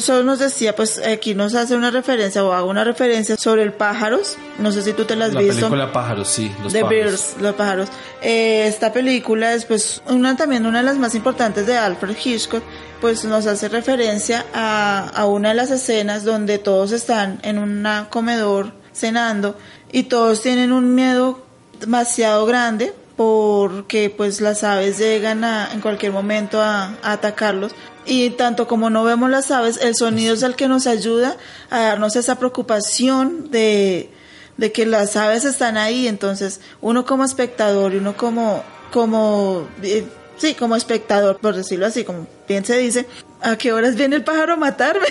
Solo 0.00 0.22
nos 0.24 0.38
decía, 0.38 0.74
pues 0.74 1.00
aquí 1.04 1.34
nos 1.34 1.54
hace 1.54 1.76
una 1.76 1.90
referencia 1.90 2.44
o 2.44 2.52
hago 2.52 2.70
una 2.70 2.84
referencia 2.84 3.36
sobre 3.36 3.62
el 3.62 3.72
pájaros. 3.72 4.36
No 4.58 4.72
sé 4.72 4.82
si 4.82 4.92
tú 4.92 5.04
te 5.04 5.16
la 5.16 5.26
has 5.26 5.34
La 5.34 5.40
visto. 5.40 5.56
película 5.56 5.92
Pájaros, 5.92 6.28
sí, 6.28 6.50
los 6.62 6.72
The 6.72 6.80
pájaros. 6.82 7.04
Birds, 7.04 7.36
los 7.40 7.54
pájaros. 7.54 7.88
Eh, 8.22 8.66
esta 8.66 8.92
película 8.92 9.52
es 9.54 9.64
pues 9.64 10.02
una 10.08 10.36
también 10.36 10.64
una 10.66 10.78
de 10.78 10.84
las 10.84 10.96
más 10.98 11.14
importantes 11.14 11.66
de 11.66 11.76
Alfred 11.76 12.16
Hitchcock, 12.22 12.62
pues 13.00 13.24
nos 13.24 13.46
hace 13.46 13.68
referencia 13.68 14.46
a, 14.54 15.08
a 15.14 15.26
una 15.26 15.50
de 15.50 15.54
las 15.56 15.70
escenas 15.70 16.24
donde 16.24 16.58
todos 16.58 16.92
están 16.92 17.40
en 17.42 17.58
un 17.58 17.86
comedor 18.10 18.72
cenando 18.92 19.58
y 19.92 20.04
todos 20.04 20.40
tienen 20.40 20.72
un 20.72 20.94
miedo 20.94 21.44
demasiado 21.80 22.46
grande 22.46 22.94
porque 23.16 24.10
pues 24.10 24.40
las 24.40 24.64
aves 24.64 24.98
llegan 24.98 25.44
a, 25.44 25.72
en 25.72 25.80
cualquier 25.80 26.12
momento 26.12 26.60
a, 26.60 26.96
atacarlos. 27.02 27.72
Y 28.06 28.30
tanto 28.30 28.66
como 28.66 28.90
no 28.90 29.04
vemos 29.04 29.30
las 29.30 29.50
aves 29.50 29.78
el 29.80 29.94
sonido 29.94 30.34
es 30.34 30.42
el 30.42 30.56
que 30.56 30.68
nos 30.68 30.86
ayuda 30.86 31.36
a 31.70 31.80
darnos 31.80 32.16
esa 32.16 32.38
preocupación 32.38 33.50
de, 33.50 34.10
de 34.56 34.72
que 34.72 34.84
las 34.84 35.16
aves 35.16 35.44
están 35.44 35.76
ahí. 35.76 36.06
Entonces 36.06 36.60
uno 36.80 37.06
como 37.06 37.24
espectador 37.24 37.94
y 37.94 37.98
uno 37.98 38.16
como 38.16 38.62
como 38.92 39.66
eh, 39.82 40.06
sí 40.36 40.54
como 40.54 40.76
espectador 40.76 41.38
por 41.38 41.56
decirlo 41.56 41.86
así 41.86 42.04
como 42.04 42.28
bien 42.46 42.64
se 42.64 42.78
dice 42.78 43.06
a 43.44 43.56
qué 43.56 43.72
horas 43.72 43.94
viene 43.94 44.16
el 44.16 44.24
pájaro 44.24 44.54
a 44.54 44.56
matarme 44.56 45.06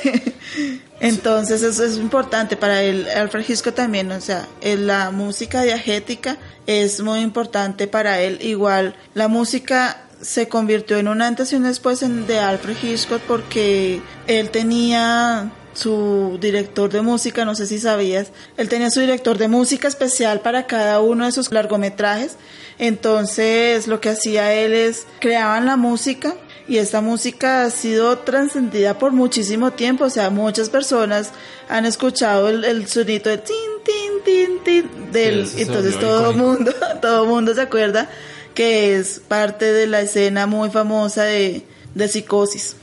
entonces 1.00 1.64
eso 1.64 1.84
es 1.84 1.98
importante 1.98 2.58
para 2.58 2.82
el 2.82 3.08
Alfred 3.08 3.46
Hitchcock 3.48 3.76
también 3.76 4.12
o 4.12 4.20
sea 4.20 4.48
la 4.62 5.12
música 5.12 5.62
diegética 5.62 6.38
es 6.68 7.02
muy 7.02 7.20
importante 7.20 7.88
para 7.88 8.22
él. 8.22 8.40
Igual 8.42 8.96
la 9.14 9.28
música 9.28 9.98
se 10.22 10.48
convirtió 10.48 10.98
en 10.98 11.08
un 11.08 11.22
antes 11.22 11.52
y 11.52 11.56
un 11.56 11.64
después 11.64 12.00
de 12.00 12.40
Alfred 12.40 12.78
Hitchcock 12.82 13.22
porque 13.24 14.02
él 14.28 14.50
tenía 14.52 15.52
su 15.74 16.38
director 16.40 16.92
de 16.92 17.02
música, 17.02 17.46
no 17.46 17.56
sé 17.56 17.66
si 17.66 17.80
sabías, 17.80 18.28
él 18.58 18.70
tenía 18.70 18.92
su 18.92 19.00
director 19.00 19.40
de 19.40 19.48
música 19.48 19.88
especial 19.88 20.40
para 20.40 20.68
cada 20.68 21.02
uno 21.02 21.26
de 21.26 21.32
sus 21.32 21.52
largometrajes, 21.52 22.38
entonces 22.78 23.88
lo 23.88 24.00
que 24.00 24.10
hacía 24.10 24.54
él 24.54 24.74
es 24.74 25.08
creaban 25.20 25.66
la 25.66 25.76
música 25.76 26.36
y 26.68 26.78
esta 26.78 27.02
música 27.02 27.64
ha 27.64 27.70
sido 27.70 28.20
trascendida 28.20 28.98
por 28.98 29.12
muchísimo 29.12 29.72
tiempo, 29.72 30.06
o 30.06 30.10
sea, 30.10 30.30
muchas 30.30 30.70
personas 30.70 31.32
han 31.70 31.86
escuchado 31.86 32.50
el, 32.50 32.64
el 32.64 32.88
sonido 32.88 33.30
de 33.32 33.38
tin, 33.38 33.56
tin, 33.86 34.24
tin, 34.24 34.64
tin, 34.64 35.12
del, 35.12 35.46
Sí, 35.48 35.64
entonces 35.64 36.00
todo 36.00 36.32
el 36.32 36.38
mundo, 36.38 36.72
todo 37.02 37.24
el 37.24 37.30
mundo 37.30 37.54
se 37.54 37.62
acuerda 37.62 38.10
que 38.54 38.96
es 38.98 39.20
parte 39.28 39.72
de 39.74 39.88
la 39.88 40.02
escena 40.02 40.46
muy 40.48 40.70
famosa 40.70 41.24
de, 41.24 41.64
de 41.96 42.08
psicosis. 42.08 42.76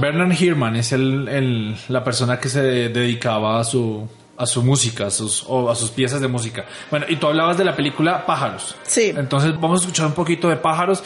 Bernard 0.00 0.32
Herrmann 0.32 0.76
es 0.76 0.92
el, 0.92 1.26
el- 1.28 1.76
la 1.88 2.04
persona 2.04 2.38
que 2.38 2.48
se 2.48 2.60
dedicaba 2.90 3.58
a 3.60 3.64
su, 3.64 4.06
a 4.36 4.46
su 4.46 4.62
música, 4.62 5.06
a 5.06 5.10
sus, 5.10 5.44
o 5.46 5.70
a 5.70 5.74
sus 5.74 5.90
piezas 5.90 6.20
de 6.20 6.28
música. 6.28 6.66
Bueno, 6.90 7.06
y 7.08 7.16
tú 7.16 7.26
hablabas 7.26 7.56
de 7.58 7.64
la 7.64 7.74
película 7.74 8.26
Pájaros. 8.26 8.74
Sí. 8.84 9.12
Entonces 9.16 9.54
vamos 9.54 9.80
a 9.80 9.84
escuchar 9.84 10.06
un 10.06 10.12
poquito 10.12 10.48
de 10.48 10.56
Pájaros. 10.56 11.02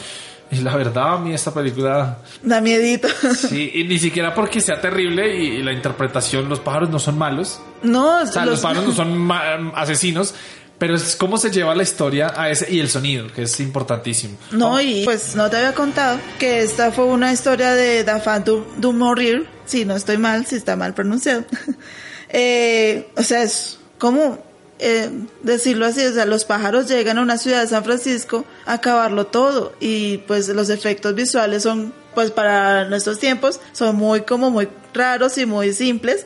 Y 0.51 0.57
la 0.57 0.75
verdad, 0.75 1.13
a 1.13 1.17
mí 1.17 1.33
esta 1.33 1.53
película, 1.53 2.17
Da 2.43 2.59
miedito. 2.59 3.07
sí, 3.35 3.71
y 3.73 3.85
ni 3.85 3.97
siquiera 3.97 4.33
porque 4.33 4.59
sea 4.59 4.81
terrible 4.81 5.37
y, 5.37 5.47
y 5.47 5.63
la 5.63 5.71
interpretación, 5.71 6.49
los 6.49 6.59
pájaros 6.59 6.89
no 6.89 6.99
son 6.99 7.17
malos. 7.17 7.61
No, 7.83 8.21
O 8.21 8.25
sea, 8.25 8.45
los, 8.45 8.59
pájaros 8.59 8.85
no 8.85 8.91
son 8.93 9.31
asesinos, 9.73 10.33
pero 10.77 10.95
es 10.95 11.15
cómo 11.15 11.37
se 11.37 11.51
lleva 11.51 11.73
la 11.73 11.83
historia 11.83 12.33
a 12.35 12.49
ese 12.49 12.69
y 12.69 12.81
el 12.81 12.89
sonido, 12.89 13.27
que 13.31 13.43
es 13.43 13.59
importantísimo. 13.61 14.35
No, 14.51 14.81
y 14.81 15.05
pues 15.05 15.37
no 15.37 15.49
te 15.49 15.55
había 15.55 15.73
contado 15.73 16.19
que 16.37 16.63
esta 16.63 16.91
fue 16.91 17.05
una 17.05 17.31
historia 17.31 17.73
de 17.73 18.03
Dafan 18.03 18.43
du, 18.43 18.65
du 18.75 18.91
Morir, 18.91 19.47
si 19.65 19.85
no 19.85 19.95
estoy 19.95 20.17
mal, 20.17 20.45
si 20.45 20.55
está 20.55 20.75
mal 20.75 20.93
pronunciado. 20.93 21.45
Eh, 22.33 23.07
o 23.17 23.23
sea, 23.23 23.43
es 23.43 23.79
como 23.97 24.39
eh, 24.79 25.09
decirlo 25.43 25.85
así, 25.85 26.03
o 26.03 26.13
sea, 26.13 26.25
los 26.25 26.45
pájaros 26.45 26.87
llegan 26.87 27.17
a 27.17 27.21
una 27.21 27.37
ciudad 27.37 27.61
de 27.61 27.67
San 27.67 27.83
Francisco 27.83 28.45
a 28.65 28.73
acabarlo 28.73 29.27
todo 29.27 29.73
y 29.79 30.19
pues 30.19 30.49
los 30.49 30.69
efectos 30.69 31.13
visuales 31.13 31.63
son, 31.63 31.93
pues 32.15 32.31
para 32.31 32.85
nuestros 32.85 33.19
tiempos, 33.19 33.59
son 33.73 33.95
muy 33.95 34.21
como 34.21 34.49
muy 34.49 34.67
raros 34.93 35.37
y 35.37 35.45
muy 35.45 35.73
simples, 35.73 36.25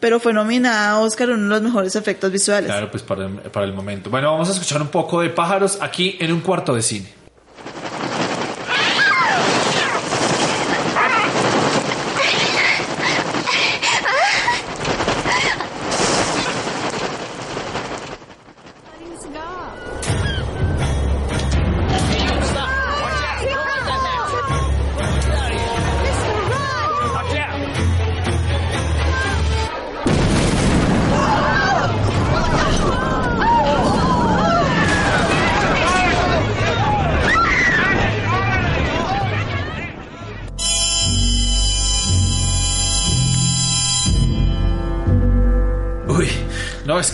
pero 0.00 0.18
fue 0.18 0.32
nominada 0.32 0.90
a 0.90 0.98
Oscar 0.98 1.30
uno 1.30 1.42
de 1.44 1.48
los 1.50 1.62
mejores 1.62 1.94
efectos 1.94 2.32
visuales. 2.32 2.70
Claro, 2.70 2.90
pues 2.90 3.04
para 3.04 3.28
para 3.52 3.66
el 3.66 3.72
momento. 3.72 4.10
Bueno, 4.10 4.32
vamos 4.32 4.48
a 4.48 4.52
escuchar 4.52 4.82
un 4.82 4.88
poco 4.88 5.20
de 5.20 5.30
pájaros 5.30 5.78
aquí 5.80 6.16
en 6.18 6.32
un 6.32 6.40
cuarto 6.40 6.74
de 6.74 6.82
cine. 6.82 7.21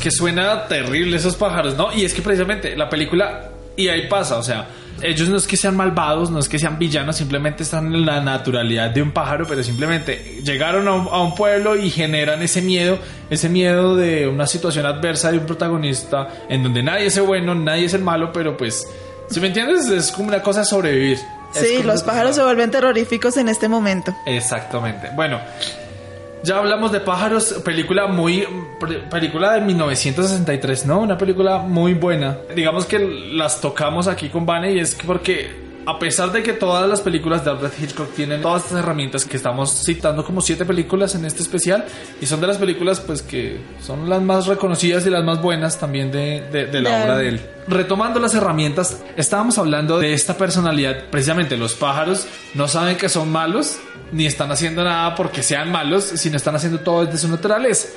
Que 0.09 0.17
suena 0.17 0.67
terrible 0.67 1.19
esos 1.19 1.37
pájaros, 1.37 1.77
¿no? 1.77 1.93
Y 1.93 2.03
es 2.03 2.15
que 2.15 2.23
precisamente 2.23 2.75
la 2.75 2.89
película, 2.89 3.51
y 3.77 3.89
ahí 3.89 4.09
pasa, 4.09 4.39
o 4.39 4.43
sea, 4.43 4.67
ellos 5.03 5.29
no 5.29 5.37
es 5.37 5.47
que 5.47 5.59
sean 5.59 5.77
malvados, 5.77 6.31
no 6.31 6.39
es 6.39 6.49
que 6.49 6.59
sean 6.59 6.79
villanos, 6.79 7.17
simplemente 7.17 7.63
están 7.63 7.95
en 7.95 8.07
la 8.07 8.23
naturalidad 8.23 8.89
de 8.89 9.03
un 9.03 9.13
pájaro, 9.13 9.45
pero 9.47 9.63
simplemente 9.63 10.41
llegaron 10.43 10.89
a 10.89 10.95
un, 10.95 11.09
a 11.09 11.21
un 11.21 11.35
pueblo 11.35 11.77
y 11.77 11.91
generan 11.91 12.41
ese 12.41 12.63
miedo, 12.63 12.99
ese 13.29 13.51
miedo 13.51 13.97
de 13.97 14.27
una 14.27 14.47
situación 14.47 14.87
adversa 14.87 15.31
de 15.31 15.37
un 15.39 15.45
protagonista 15.45 16.29
en 16.49 16.63
donde 16.63 16.83
nadie 16.83 17.07
es 17.07 17.17
el 17.19 17.25
bueno, 17.25 17.55
nadie 17.55 17.85
es 17.85 17.93
el 17.93 18.03
malo, 18.03 18.33
pero 18.33 18.57
pues, 18.57 18.89
si 19.29 19.41
me 19.41 19.49
entiendes, 19.49 19.91
es 19.91 20.11
como 20.11 20.29
una 20.29 20.41
cosa 20.41 20.61
de 20.61 20.67
sobrevivir. 20.67 21.19
Es 21.55 21.69
Sí, 21.69 21.83
los 21.83 22.03
pájaros 22.03 22.35
se 22.35 22.43
vuelven 22.43 22.71
terroríficos 22.71 23.37
en 23.37 23.51
este 23.51 23.69
momento. 23.69 24.17
Exactamente. 24.25 25.11
Bueno, 25.15 25.39
ya 26.43 26.59
hablamos 26.59 26.93
de 26.93 27.01
pájaros, 27.01 27.61
película 27.65 28.07
muy 28.07 28.47
película 29.11 29.55
de 29.55 29.61
1963, 29.63 30.87
¿no? 30.87 31.01
Una 31.01 31.19
película 31.19 31.59
muy 31.59 31.95
buena. 31.95 32.39
Digamos 32.55 32.87
que 32.87 32.99
las 32.99 33.61
tocamos 33.61 34.09
aquí 34.09 34.29
con 34.29 34.47
Vane 34.47 34.73
y 34.73 34.79
es 34.79 34.95
que 34.95 35.07
porque 35.07 35.68
a 35.91 35.99
pesar 35.99 36.31
de 36.33 36.43
que 36.43 36.53
todas 36.53 36.89
las 36.89 37.01
películas 37.01 37.45
de 37.45 37.51
Alfred 37.51 37.71
Hitchcock 37.83 38.13
tienen 38.15 38.43
todas 38.43 38.65
estas 38.65 38.81
herramientas 38.81 39.25
que 39.25 39.37
estamos 39.39 39.71
citando 39.85 40.25
como 40.25 40.41
siete 40.43 40.65
películas 40.67 41.15
en 41.15 41.25
este 41.25 41.43
especial 41.43 41.85
y 42.21 42.27
son 42.27 42.41
de 42.41 42.47
las 42.47 42.59
películas 42.59 43.01
pues 43.01 43.23
que 43.23 43.59
son 43.81 44.09
las 44.09 44.21
más 44.21 44.47
reconocidas 44.47 45.07
y 45.07 45.11
las 45.11 45.25
más 45.25 45.41
buenas 45.41 45.79
también 45.79 46.11
de, 46.11 46.43
de- 46.53 46.67
de 46.67 46.81
la 46.83 46.91
obra 47.05 47.17
de 47.19 47.29
él. 47.31 47.41
Retomando 47.67 48.21
las 48.21 48.35
herramientas, 48.35 49.03
estábamos 49.17 49.57
hablando 49.59 49.99
de 49.99 50.13
esta 50.13 50.37
personalidad, 50.37 51.05
precisamente 51.11 51.57
los 51.57 51.75
pájaros 51.75 52.27
no 52.55 52.69
saben 52.69 52.97
que 52.97 53.09
son 53.09 53.31
malos 53.33 53.79
ni 54.13 54.27
están 54.27 54.51
haciendo 54.53 54.85
nada 54.85 55.15
porque 55.15 55.43
sean 55.43 55.71
malos, 55.73 56.05
sino 56.05 56.37
están 56.37 56.55
haciendo 56.57 56.81
todo 56.81 57.05
desde 57.07 57.19
su 57.19 57.29
naturaleza. 57.29 57.89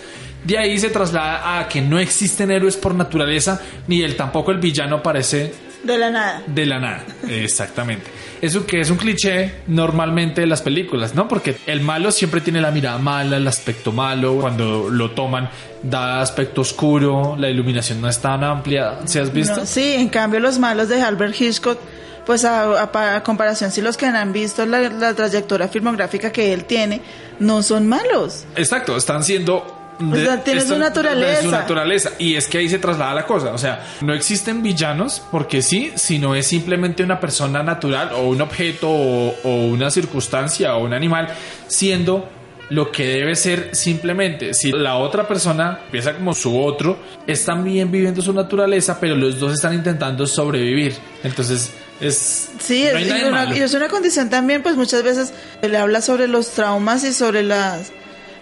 De 0.43 0.57
ahí 0.57 0.77
se 0.79 0.89
traslada 0.89 1.59
a 1.59 1.67
que 1.67 1.81
no 1.81 1.99
existen 1.99 2.51
héroes 2.51 2.75
por 2.75 2.95
naturaleza, 2.95 3.61
ni 3.87 4.01
el 4.01 4.15
tampoco 4.15 4.51
el 4.51 4.57
villano 4.57 4.97
aparece 4.97 5.53
De 5.83 5.97
la 5.97 6.11
nada. 6.11 6.43
de 6.45 6.65
la 6.65 6.79
nada. 6.79 7.03
Exactamente. 7.27 8.05
Eso 8.41 8.65
que 8.65 8.79
es 8.81 8.89
un 8.89 8.97
cliché 8.97 9.55
normalmente 9.67 10.41
de 10.41 10.47
las 10.47 10.61
películas, 10.61 11.15
¿no? 11.15 11.27
Porque 11.27 11.57
el 11.67 11.81
malo 11.81 12.11
siempre 12.11 12.41
tiene 12.41 12.61
la 12.61 12.71
mirada 12.71 12.97
mala, 12.97 13.37
el 13.37 13.47
aspecto 13.47 13.91
malo. 13.91 14.35
Cuando 14.39 14.89
lo 14.89 15.11
toman, 15.11 15.49
da 15.83 16.21
aspecto 16.21 16.61
oscuro, 16.61 17.35
la 17.37 17.49
iluminación 17.49 18.01
no 18.01 18.09
es 18.09 18.19
tan 18.19 18.43
amplia. 18.43 18.99
¿Se 19.05 19.19
has 19.19 19.31
visto? 19.33 19.57
No, 19.57 19.65
sí, 19.65 19.93
en 19.93 20.09
cambio 20.09 20.39
los 20.39 20.59
malos 20.59 20.87
de 20.89 21.01
Albert 21.01 21.39
Hitchcock, 21.39 21.79
pues 22.25 22.45
a, 22.45 22.63
a- 22.83 23.15
a 23.15 23.23
comparación 23.23 23.71
si 23.71 23.81
los 23.81 23.97
que 23.97 24.05
han 24.05 24.33
visto 24.33 24.65
la, 24.65 24.79
la 24.81 25.13
trayectoria 25.15 25.67
filmográfica 25.67 26.31
que 26.31 26.53
él 26.53 26.65
tiene, 26.65 27.01
no 27.39 27.63
son 27.63 27.87
malos. 27.87 28.45
Exacto, 28.55 28.95
están 28.97 29.23
siendo... 29.23 29.77
sea, 30.15 30.43
tiene 30.43 30.61
su 30.61 30.77
naturaleza. 30.77 31.37
de 31.37 31.43
su 31.43 31.51
naturaleza. 31.51 32.11
Y 32.19 32.35
es 32.35 32.47
que 32.47 32.59
ahí 32.59 32.69
se 32.69 32.79
traslada 32.79 33.13
la 33.13 33.25
cosa. 33.25 33.53
O 33.53 33.57
sea, 33.57 33.85
no 34.01 34.13
existen 34.13 34.61
villanos 34.63 35.21
porque 35.31 35.61
sí, 35.61 35.91
sino 35.95 36.35
es 36.35 36.47
simplemente 36.47 37.03
una 37.03 37.19
persona 37.19 37.63
natural 37.63 38.11
o 38.13 38.27
un 38.27 38.41
objeto 38.41 38.89
o, 38.89 39.35
o 39.43 39.67
una 39.67 39.89
circunstancia 39.91 40.75
o 40.75 40.83
un 40.85 40.93
animal 40.93 41.29
siendo 41.67 42.29
lo 42.71 42.89
que 42.89 43.05
debe 43.05 43.35
ser 43.35 43.69
simplemente. 43.73 44.53
Si 44.53 44.71
la 44.71 44.95
otra 44.95 45.27
persona 45.27 45.81
piensa 45.91 46.13
como 46.13 46.33
su 46.33 46.57
otro, 46.57 46.97
es 47.27 47.43
también 47.43 47.91
viviendo 47.91 48.21
su 48.21 48.31
naturaleza, 48.31 48.97
pero 48.99 49.15
los 49.15 49.39
dos 49.39 49.53
están 49.53 49.73
intentando 49.73 50.25
sobrevivir. 50.25 50.95
Entonces, 51.21 51.69
es... 51.99 52.49
Sí, 52.59 52.87
no 52.89 52.97
es, 52.97 53.07
y 53.07 53.25
una, 53.25 53.57
y 53.57 53.59
es 53.59 53.73
una 53.73 53.89
condición 53.89 54.29
también, 54.29 54.63
pues 54.63 54.77
muchas 54.77 55.03
veces 55.03 55.33
le 55.61 55.77
habla 55.77 56.01
sobre 56.01 56.29
los 56.29 56.51
traumas 56.51 57.03
y 57.03 57.11
sobre 57.11 57.43
las, 57.43 57.91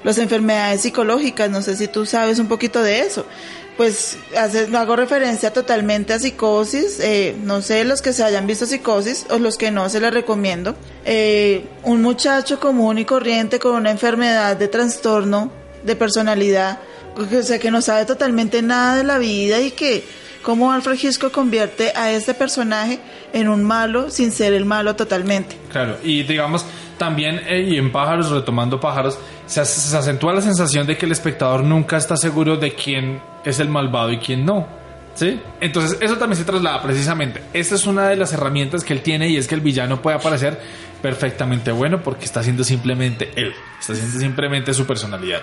las 0.04 0.18
enfermedades 0.18 0.82
psicológicas. 0.82 1.50
No 1.50 1.62
sé 1.62 1.76
si 1.76 1.88
tú 1.88 2.06
sabes 2.06 2.40
un 2.40 2.48
poquito 2.48 2.82
de 2.82 3.02
eso. 3.02 3.26
Pues 3.78 4.18
hago 4.76 4.96
referencia 4.98 5.54
totalmente 5.54 6.14
a 6.14 6.20
psicosis. 6.20 7.00
eh, 7.00 7.36
no 7.42 7.62
sé 7.62 7.86
los 7.86 8.02
que 8.02 8.12
se 8.12 8.24
hayan 8.24 8.46
visto 8.46 8.66
psicosis 8.66 9.26
o 9.30 9.40
los 9.40 9.58
que 9.58 9.72
no 9.72 9.88
se 9.90 10.02
les 10.02 10.14
recomiendo. 10.14 10.76
Eh, 11.06 11.66
un 11.84 12.02
muchacho 12.02 12.60
común 12.60 12.98
y 12.98 13.06
corriente 13.06 13.58
con 13.60 13.76
una 13.76 13.92
enfermedad 13.92 14.58
de 14.58 14.68
trastorno 14.68 15.52
de 15.84 15.96
personalidad, 15.96 16.80
o 17.16 17.44
sea 17.44 17.58
que 17.58 17.72
no 17.72 17.82
sabe 17.82 18.06
totalmente 18.06 18.62
nada 18.62 18.98
de 18.98 19.06
la 19.06 19.18
vida 19.18 19.62
y 19.62 19.72
que 19.72 20.04
cómo 20.41 20.71
Alfred 20.71 20.97
Hitchcock 21.02 21.32
convierte 21.32 21.91
a 21.95 22.12
este 22.12 22.34
personaje 22.34 22.99
en 23.34 23.49
un 23.49 23.63
malo 23.63 24.10
sin 24.10 24.32
ser 24.32 24.54
el 24.54 24.65
malo 24.65 24.95
totalmente. 24.95 25.58
Claro, 25.71 25.97
y 26.04 26.23
digamos, 26.23 26.65
también, 26.97 27.41
eh, 27.47 27.62
y 27.62 27.78
en 27.78 27.91
pájaros, 27.91 28.30
retomando 28.30 28.80
pájaros, 28.80 29.17
se, 29.45 29.63
se 29.65 29.97
acentúa 29.97 30.34
la 30.34 30.41
sensación 30.41 30.86
de 30.86 30.97
que 30.97 31.06
el 31.06 31.12
espectador 31.12 31.63
nunca 31.63 31.97
está 31.97 32.17
seguro 32.17 32.58
de 32.58 32.73
quién 32.73 33.21
es 33.43 33.60
el 33.60 33.69
malvado 33.69 34.12
y 34.12 34.17
quién 34.19 34.45
no. 34.45 34.67
¿Sí? 35.15 35.38
Entonces, 35.60 35.97
eso 35.99 36.17
también 36.17 36.38
se 36.38 36.45
traslada 36.45 36.82
precisamente. 36.82 37.41
Esta 37.54 37.75
es 37.75 37.86
una 37.88 38.08
de 38.08 38.15
las 38.15 38.32
herramientas 38.32 38.86
que 38.86 38.93
él 38.93 39.02
tiene 39.02 39.28
y 39.28 39.36
es 39.36 39.47
que 39.47 39.56
el 39.56 39.60
villano 39.62 40.02
puede 40.02 40.15
aparecer 40.15 40.62
perfectamente 41.02 41.71
bueno 41.71 42.02
porque 42.02 42.25
está 42.25 42.39
haciendo 42.39 42.63
simplemente 42.63 43.32
él, 43.36 43.54
está 43.80 43.93
haciendo 43.93 44.17
simplemente 44.17 44.73
su 44.73 44.86
personalidad. 44.86 45.41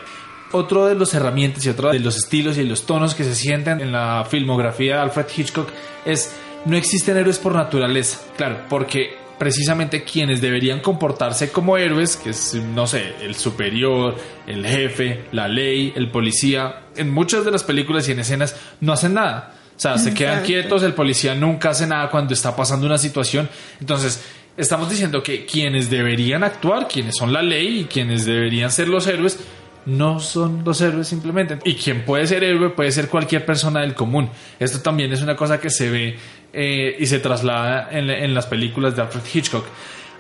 Otro 0.53 0.87
de 0.87 0.95
las 0.95 1.13
herramientas 1.15 1.67
y 1.67 1.69
otro 1.69 1.91
de 1.91 1.99
los 1.99 2.17
estilos 2.17 2.57
y 2.57 2.65
los 2.65 2.87
tonos 2.87 3.15
que 3.15 3.25
se 3.25 3.35
sienten 3.35 3.81
en 3.81 3.93
la 3.93 4.25
filmografía 4.29 4.97
de 4.97 5.01
Alfred 5.03 5.27
Hitchcock 5.37 5.69
es 6.05 6.35
no 6.65 6.77
existen 6.77 7.17
héroes 7.17 7.39
por 7.39 7.55
naturaleza. 7.55 8.21
Claro, 8.37 8.61
porque 8.69 9.17
precisamente 9.39 10.05
quienes 10.05 10.41
deberían 10.41 10.81
comportarse 10.81 11.51
como 11.51 11.77
héroes, 11.77 12.17
que 12.17 12.31
es, 12.31 12.55
no 12.55 12.87
sé, 12.87 13.15
el 13.21 13.35
superior, 13.35 14.17
el 14.47 14.67
jefe, 14.67 15.25
la 15.33 15.49
ley, 15.49 15.93
el 15.95 16.11
policía, 16.11 16.83
en 16.97 17.13
muchas 17.13 17.45
de 17.45 17.51
las 17.51 17.63
películas 17.63 18.09
y 18.09 18.13
en 18.13 18.21
escenas 18.21 18.57
no 18.81 18.93
hacen 18.93 19.15
nada. 19.15 19.55
O 19.77 19.79
sea, 19.79 19.99
se 19.99 20.15
quedan 20.15 20.43
quietos, 20.43 20.83
el 20.83 20.95
policía 20.95 21.35
nunca 21.35 21.71
hace 21.71 21.87
nada 21.87 22.09
cuando 22.11 22.33
está 22.33 22.57
pasando 22.57 22.87
una 22.87 22.97
situación. 22.97 23.49
Entonces, 23.79 24.25
estamos 24.57 24.89
diciendo 24.89 25.23
que 25.23 25.45
quienes 25.45 25.91
deberían 25.91 26.45
actuar, 26.45 26.89
quienes 26.89 27.15
son 27.17 27.31
la 27.31 27.43
ley 27.43 27.81
y 27.81 27.85
quienes 27.85 28.25
deberían 28.25 28.71
ser 28.71 28.89
los 28.89 29.07
héroes, 29.07 29.39
no 29.87 30.21
son 30.21 30.63
los 30.65 30.81
héroes 30.81 31.09
simplemente. 31.09 31.59
Y 31.65 31.75
quien 31.75 32.05
puede 32.05 32.27
ser 32.27 32.45
héroe 32.45 32.71
puede 32.71 32.93
ser 32.93 33.09
cualquier 33.09 33.47
persona 33.47 33.81
del 33.81 33.95
común. 33.95 34.29
Esto 34.59 34.81
también 34.81 35.13
es 35.13 35.23
una 35.23 35.37
cosa 35.37 35.61
que 35.61 35.71
se 35.71 35.91
ve 35.91 36.19
eh, 36.53 36.97
y 36.99 37.07
se 37.07 37.19
traslada 37.21 37.89
en, 37.91 38.11
en 38.11 38.35
las 38.35 38.47
películas 38.47 38.95
de 38.95 39.03
Alfred 39.03 39.23
Hitchcock. 39.33 39.65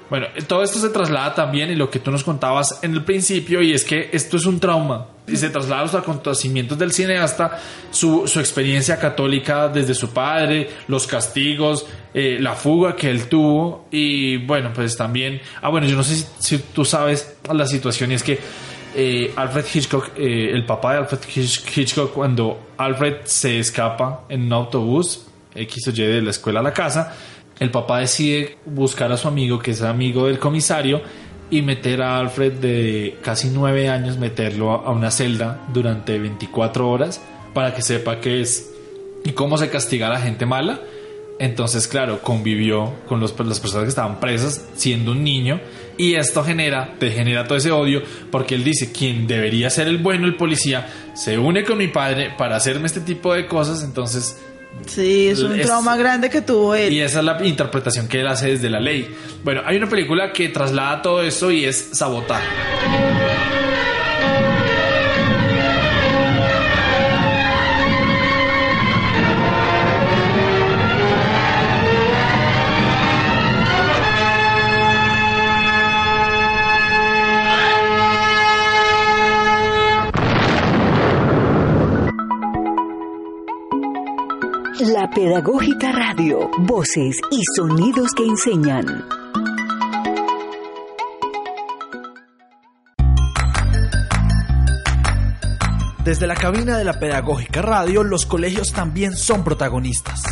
Bueno, 0.09 0.29
todo 0.47 0.63
esto 0.63 0.79
se 0.79 0.91
traslada 0.91 1.35
también 1.35 1.69
y 1.71 1.75
lo 1.75 1.91
que 1.91 1.99
tú 1.99 2.13
nos 2.13 2.23
contabas 2.23 2.79
en 2.83 2.93
el 2.93 3.03
principio 3.03 3.61
y 3.61 3.73
es 3.73 3.85
que 3.85 4.09
esto 4.13 4.37
es 4.37 4.47
un 4.47 4.61
trauma 4.61 5.09
y 5.27 5.37
se 5.37 5.51
traslada 5.51 5.81
a 5.81 5.85
los 5.87 5.95
acontecimientos 5.97 6.79
del 6.79 6.93
cineasta, 6.93 7.59
su, 7.91 8.29
su 8.29 8.39
experiencia 8.39 9.01
católica 9.01 9.67
desde 9.67 9.95
su 9.95 10.11
padre, 10.11 10.71
los 10.87 11.09
castigos, 11.09 11.87
eh, 12.15 12.37
la 12.39 12.55
fuga 12.55 12.95
que 12.95 13.11
él 13.11 13.27
tuvo 13.27 13.89
y 13.91 14.37
bueno, 14.37 14.71
pues 14.73 14.97
también, 14.97 15.41
ah 15.61 15.71
bueno, 15.71 15.89
yo 15.89 15.97
no 15.97 16.05
sé 16.05 16.15
si, 16.15 16.27
si 16.39 16.59
tú 16.59 16.85
sabes 16.85 17.39
la 17.53 17.67
situación 17.67 18.13
y 18.13 18.15
es 18.15 18.23
que 18.23 18.39
eh, 18.97 19.33
Alfred 19.37 19.65
Hitchcock, 19.73 20.11
eh, 20.17 20.51
el 20.53 20.65
papá 20.65 20.93
de 20.95 20.99
Alfred 21.01 21.21
Hitch- 21.21 21.77
Hitchcock, 21.79 22.13
cuando 22.13 22.59
Alfred 22.79 23.17
se 23.25 23.59
escapa 23.59 24.25
en 24.29 24.43
un 24.47 24.53
autobús, 24.53 25.27
X 25.55 25.89
o 25.89 25.91
Y 25.91 25.95
de 26.03 26.23
la 26.23 26.31
escuela 26.31 26.61
a 26.61 26.63
la 26.63 26.73
casa, 26.73 27.15
el 27.61 27.71
papá 27.71 28.01
decide 28.01 28.59
buscar 28.67 29.13
a 29.13 29.17
su 29.17 29.29
amigo, 29.29 29.59
que 29.59 29.71
es 29.73 29.83
amigo 29.83 30.27
del 30.27 30.39
comisario, 30.39 31.01
y 31.51 31.63
meter 31.63 32.03
a 32.03 32.19
Alfred 32.19 32.55
de 32.55 33.19
casi 33.23 33.49
nueve 33.51 33.89
años, 33.89 34.19
meterlo 34.19 34.73
a 34.73 34.89
a 34.89 34.91
una 34.91 35.11
celda 35.11 35.61
durante 35.73 36.19
24 36.19 36.89
horas 36.91 37.21
para 37.55 37.73
que 37.75 37.83
sepa 37.83 38.21
qué 38.21 38.41
es 38.41 38.73
y 39.25 39.31
cómo 39.33 39.57
se 39.57 39.69
castiga 39.71 40.09
a 40.09 40.11
la 40.11 40.21
gente 40.21 40.45
mala. 40.47 40.81
Entonces, 41.39 41.87
claro, 41.87 42.21
convivió 42.23 42.93
con 43.09 43.21
los- 43.21 43.39
las 43.41 43.61
personas 43.61 43.85
que 43.85 43.91
estaban 43.91 44.19
presas 44.21 44.67
siendo 44.75 45.13
un 45.13 45.23
niño 45.23 45.61
y 45.99 46.15
esto 46.15 46.43
genera, 46.45 46.95
te 46.99 47.11
genera 47.11 47.45
todo 47.47 47.59
ese 47.59 47.71
odio 47.71 48.03
porque 48.31 48.55
él 48.55 48.65
dice, 48.65 48.93
quien 48.93 49.27
debería 49.27 49.71
ser 49.71 49.89
el 49.89 49.99
bueno, 49.99 50.27
el 50.27 50.37
policía, 50.37 50.87
se 51.15 51.39
une 51.39 51.65
con 51.65 51.79
mi 51.79 51.89
padre 51.89 52.33
para 52.37 52.57
hacerme 52.57 52.87
este 52.87 53.01
tipo 53.01 53.33
de 53.35 53.47
cosas, 53.47 53.83
entonces... 53.83 54.39
Sí, 54.87 55.29
es 55.29 55.41
un 55.41 55.59
Es- 55.59 55.67
trauma 55.67 55.97
grande 55.97 56.29
que 56.29 56.43
tuvo 56.43 56.75
él. 56.75 56.93
Y 56.93 57.01
esa 57.01 57.21
es 57.21 57.25
la 57.25 57.47
interpretación 57.47 58.09
que 58.09 58.21
él 58.21 58.27
hace 58.27 58.49
desde 58.49 58.69
la 58.69 58.79
ley. 58.79 59.09
Bueno, 59.43 59.63
hay 59.65 59.79
una 59.79 59.89
película 59.89 60.33
que 60.35 60.51
traslada 60.51 61.01
todo 61.01 61.23
esto 61.23 61.51
y 61.51 61.65
es 61.65 61.91
Sabotaje. 61.93 62.45
Pedagógica 85.17 85.93
Radio, 85.93 86.51
voces 86.59 87.19
y 87.31 87.41
sonidos 87.57 88.11
que 88.15 88.23
enseñan. 88.23 89.03
Desde 96.05 96.27
la 96.27 96.35
cabina 96.35 96.77
de 96.77 96.85
la 96.85 97.01
Pedagógica 97.01 97.63
Radio, 97.63 98.05
los 98.05 98.27
colegios 98.27 98.75
también 98.75 99.17
son 99.17 99.43
protagonistas. 99.43 100.23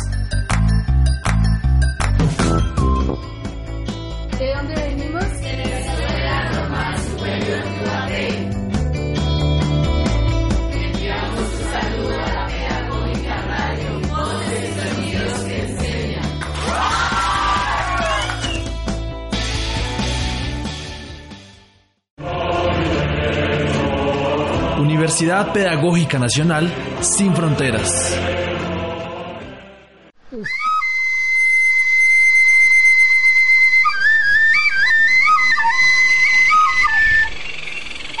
Universidad 25.15 25.53
Pedagógica 25.53 26.19
Nacional 26.19 26.69
Sin 26.99 27.33
Fronteras. 27.33 28.19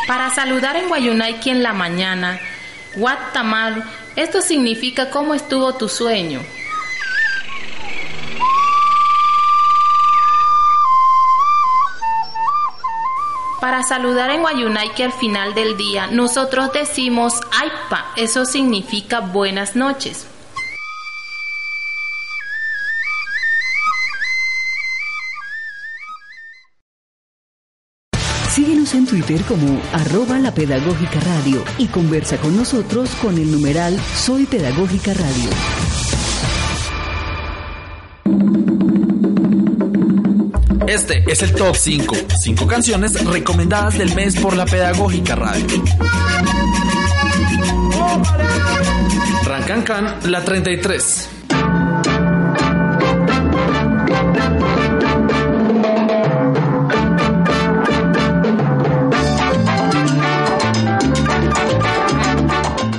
Para 0.07 0.29
saludar 0.33 0.77
en 0.77 0.87
Guayunaiki 0.87 1.49
en 1.49 1.63
la 1.63 1.73
mañana, 1.73 2.39
Guatamar, 2.95 3.83
esto 4.15 4.41
significa 4.41 5.09
cómo 5.09 5.33
estuvo 5.33 5.75
tu 5.75 5.89
sueño. 5.89 6.39
Saludar 13.87 14.29
en 14.31 14.41
Guayunaiki 14.41 15.03
al 15.03 15.13
final 15.13 15.53
del 15.53 15.77
día, 15.77 16.07
nosotros 16.07 16.71
decimos 16.73 17.41
Aipa, 17.59 18.05
eso 18.15 18.45
significa 18.45 19.19
buenas 19.19 19.75
noches. 19.75 20.27
Síguenos 28.49 28.93
en 28.93 29.05
Twitter 29.05 29.41
como 29.41 29.81
arroba 29.91 30.39
la 30.39 30.53
pedagógica 30.53 31.19
radio 31.19 31.61
y 31.77 31.87
conversa 31.87 32.37
con 32.37 32.55
nosotros 32.55 33.09
con 33.21 33.37
el 33.37 33.51
numeral 33.51 33.99
Soy 34.15 34.45
Pedagógica 34.45 35.13
Radio. 35.13 36.14
Este 40.87 41.23
es 41.27 41.41
el 41.41 41.53
top 41.53 41.75
5. 41.75 42.15
5 42.41 42.67
canciones 42.67 43.25
recomendadas 43.25 43.97
del 43.97 44.13
mes 44.13 44.35
por 44.39 44.55
la 44.55 44.65
Pedagógica 44.65 45.35
Radio. 45.35 45.65
Rancancan, 49.45 50.19
la 50.25 50.43
33. 50.43 51.29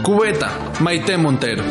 Cubeta, 0.02 0.50
Maite 0.80 1.16
Montero. 1.16 1.64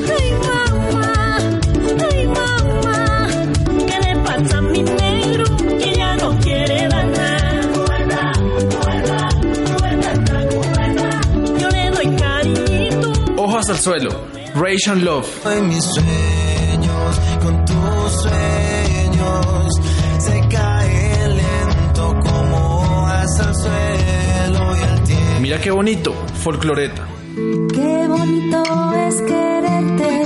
Ojos 13.66 13.78
al 13.78 13.84
suelo, 13.84 14.10
Ration 14.54 15.04
Love. 15.04 15.28
En 15.48 15.68
mis 15.68 15.84
sueños, 15.84 17.20
con 17.42 17.66
tus 17.66 18.22
sueños, 18.22 19.76
se 20.20 20.48
cae 20.50 21.28
lento 21.30 22.14
como 22.22 22.82
hojas 22.82 23.40
al 23.40 23.56
suelo 23.56 24.76
y 24.76 24.82
el 24.84 25.04
tiempo. 25.04 25.40
Mira 25.40 25.60
qué 25.60 25.72
bonito, 25.72 26.14
Folcloreta. 26.44 27.08
Qué 27.36 28.08
bonito 28.08 28.94
es 29.08 29.22
quererte, 29.22 30.22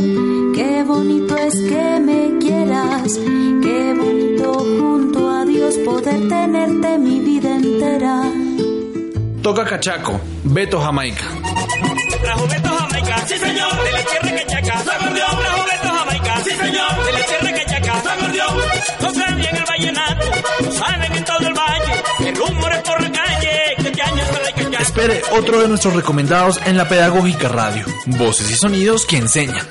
qué 0.55 0.83
bonito 0.85 1.37
es 1.37 1.55
que 1.55 1.99
me 2.01 2.39
quieras, 2.39 3.19
qué 3.63 3.93
bonito 3.97 4.53
junto 4.53 5.29
a 5.29 5.45
Dios 5.45 5.77
poder 5.85 6.27
tenerte 6.27 6.97
mi 6.97 7.21
vida 7.21 7.55
entera. 7.55 8.23
Toca 9.41 9.63
Cachaco, 9.63 10.19
Beto 10.43 10.81
Jamaica. 10.81 11.38
De 17.11 17.19
la 17.19 17.25
tierra 17.25 17.53
que 17.53 17.65
chaca, 17.65 18.01
se 18.01 18.21
mordió. 18.21 18.43
No 19.01 19.13
saben 19.13 19.45
en 19.45 19.55
el 19.55 19.65
vallenato, 19.65 20.25
no 20.63 20.71
saben 20.71 21.15
en 21.15 21.25
todo 21.25 21.47
el 21.47 21.53
valle, 21.53 22.03
el 22.19 22.35
rumor 22.35 22.71
es 22.73 22.81
por 22.81 23.01
la 23.01 23.11
calle, 23.11 23.49
que 23.77 23.87
este 23.87 23.89
está 23.89 24.69
la. 24.69 24.77
Espere 24.79 25.21
otro 25.31 25.61
de 25.61 25.67
nuestros 25.67 25.93
recomendados 25.95 26.59
en 26.65 26.77
la 26.77 26.87
Pedagógica 26.87 27.47
Radio. 27.47 27.85
Voces 28.05 28.51
y 28.51 28.55
sonidos 28.55 29.05
que 29.05 29.17
enseñan. 29.17 29.67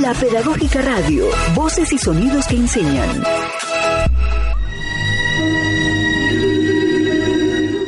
La 0.00 0.14
Pedagógica 0.14 0.82
Radio, 0.82 1.26
voces 1.54 1.92
y 1.92 1.98
sonidos 1.98 2.46
que 2.46 2.56
enseñan. 2.56 3.22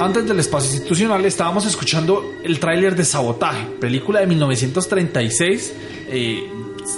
Antes 0.04 0.28
del 0.28 0.38
espacio 0.38 0.70
institucional 0.70 1.24
estábamos 1.24 1.64
escuchando 1.64 2.34
el 2.44 2.60
tráiler 2.60 2.94
de 2.94 3.06
Sabotaje, 3.06 3.64
película 3.80 4.20
de 4.20 4.26
1936, 4.26 5.74
eh, 6.10 6.46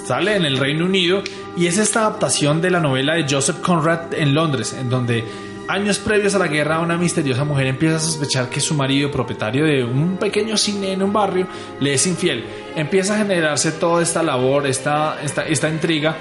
sale 0.05 0.35
en 0.35 0.43
el 0.43 0.57
Reino 0.57 0.83
Unido 0.83 1.23
y 1.55 1.67
es 1.67 1.77
esta 1.77 2.01
adaptación 2.01 2.61
de 2.61 2.69
la 2.69 2.81
novela 2.81 3.13
de 3.13 3.23
Joseph 3.23 3.61
Conrad 3.61 4.13
en 4.13 4.33
Londres, 4.35 4.75
en 4.77 4.89
donde 4.89 5.23
años 5.69 5.99
previos 5.99 6.35
a 6.35 6.39
la 6.39 6.47
guerra 6.47 6.81
una 6.81 6.97
misteriosa 6.97 7.45
mujer 7.45 7.67
empieza 7.67 7.95
a 7.95 7.99
sospechar 8.01 8.49
que 8.49 8.59
su 8.59 8.73
marido, 8.73 9.09
propietario 9.09 9.63
de 9.63 9.85
un 9.85 10.17
pequeño 10.17 10.57
cine 10.57 10.91
en 10.91 11.01
un 11.01 11.13
barrio, 11.13 11.47
le 11.79 11.93
es 11.93 12.05
infiel. 12.07 12.43
Empieza 12.75 13.15
a 13.15 13.19
generarse 13.19 13.71
toda 13.71 14.03
esta 14.03 14.21
labor, 14.21 14.67
esta, 14.67 15.21
esta, 15.23 15.47
esta 15.47 15.69
intriga 15.69 16.17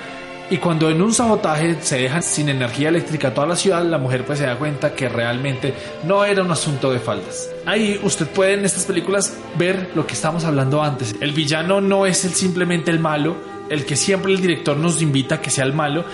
y 0.49 0.59
cuando 0.59 0.91
en 0.91 1.03
un 1.03 1.13
sabotaje 1.13 1.77
se 1.81 1.99
deja 1.99 2.23
sin 2.23 2.49
energía 2.49 2.89
eléctrica 2.89 3.35
toda 3.35 3.49
la 3.49 3.57
ciudad, 3.57 3.85
la 3.85 3.99
mujer 3.99 4.25
pues 4.25 4.39
se 4.39 4.47
da 4.47 4.57
cuenta 4.57 4.95
que 4.95 5.09
realmente 5.09 5.75
no 6.05 6.25
era 6.25 6.43
un 6.43 6.51
asunto 6.51 6.93
de 6.93 7.01
faldas. 7.01 7.51
Ahí 7.65 8.01
usted 8.03 8.27
puede 8.29 8.55
en 8.55 8.65
estas 8.65 8.85
películas 8.85 9.37
ver 9.59 9.91
lo 9.95 10.07
que 10.07 10.15
estamos 10.15 10.45
hablando 10.45 10.83
antes. 10.83 11.17
El 11.21 11.33
villano 11.33 11.81
no 11.81 12.07
es 12.07 12.19
simplemente 12.19 12.91
el 12.91 13.01
malo, 13.01 13.37
el 13.69 13.85
que 13.85 13.97
siempre 13.97 14.33
el 14.33 14.41
director 14.41 14.77
nos 14.77 15.03
invita 15.03 15.37
a 15.37 15.41
que 15.41 15.51
sea 15.51 15.65
el 15.65 15.73
malo, 15.73 16.05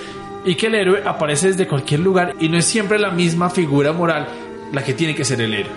y 0.44 0.54
que 0.54 0.66
el 0.66 0.74
héroe 0.74 1.02
aparece 1.04 1.48
desde 1.48 1.68
cualquier 1.68 2.00
lugar 2.00 2.34
y 2.40 2.48
no 2.48 2.58
es 2.58 2.64
siempre 2.64 2.98
la 2.98 3.10
misma 3.10 3.50
figura 3.50 3.92
moral 3.92 4.26
la 4.72 4.82
que 4.82 4.94
tiene 4.94 5.14
que 5.14 5.24
ser 5.24 5.40
el 5.40 5.54
héroe. 5.54 5.72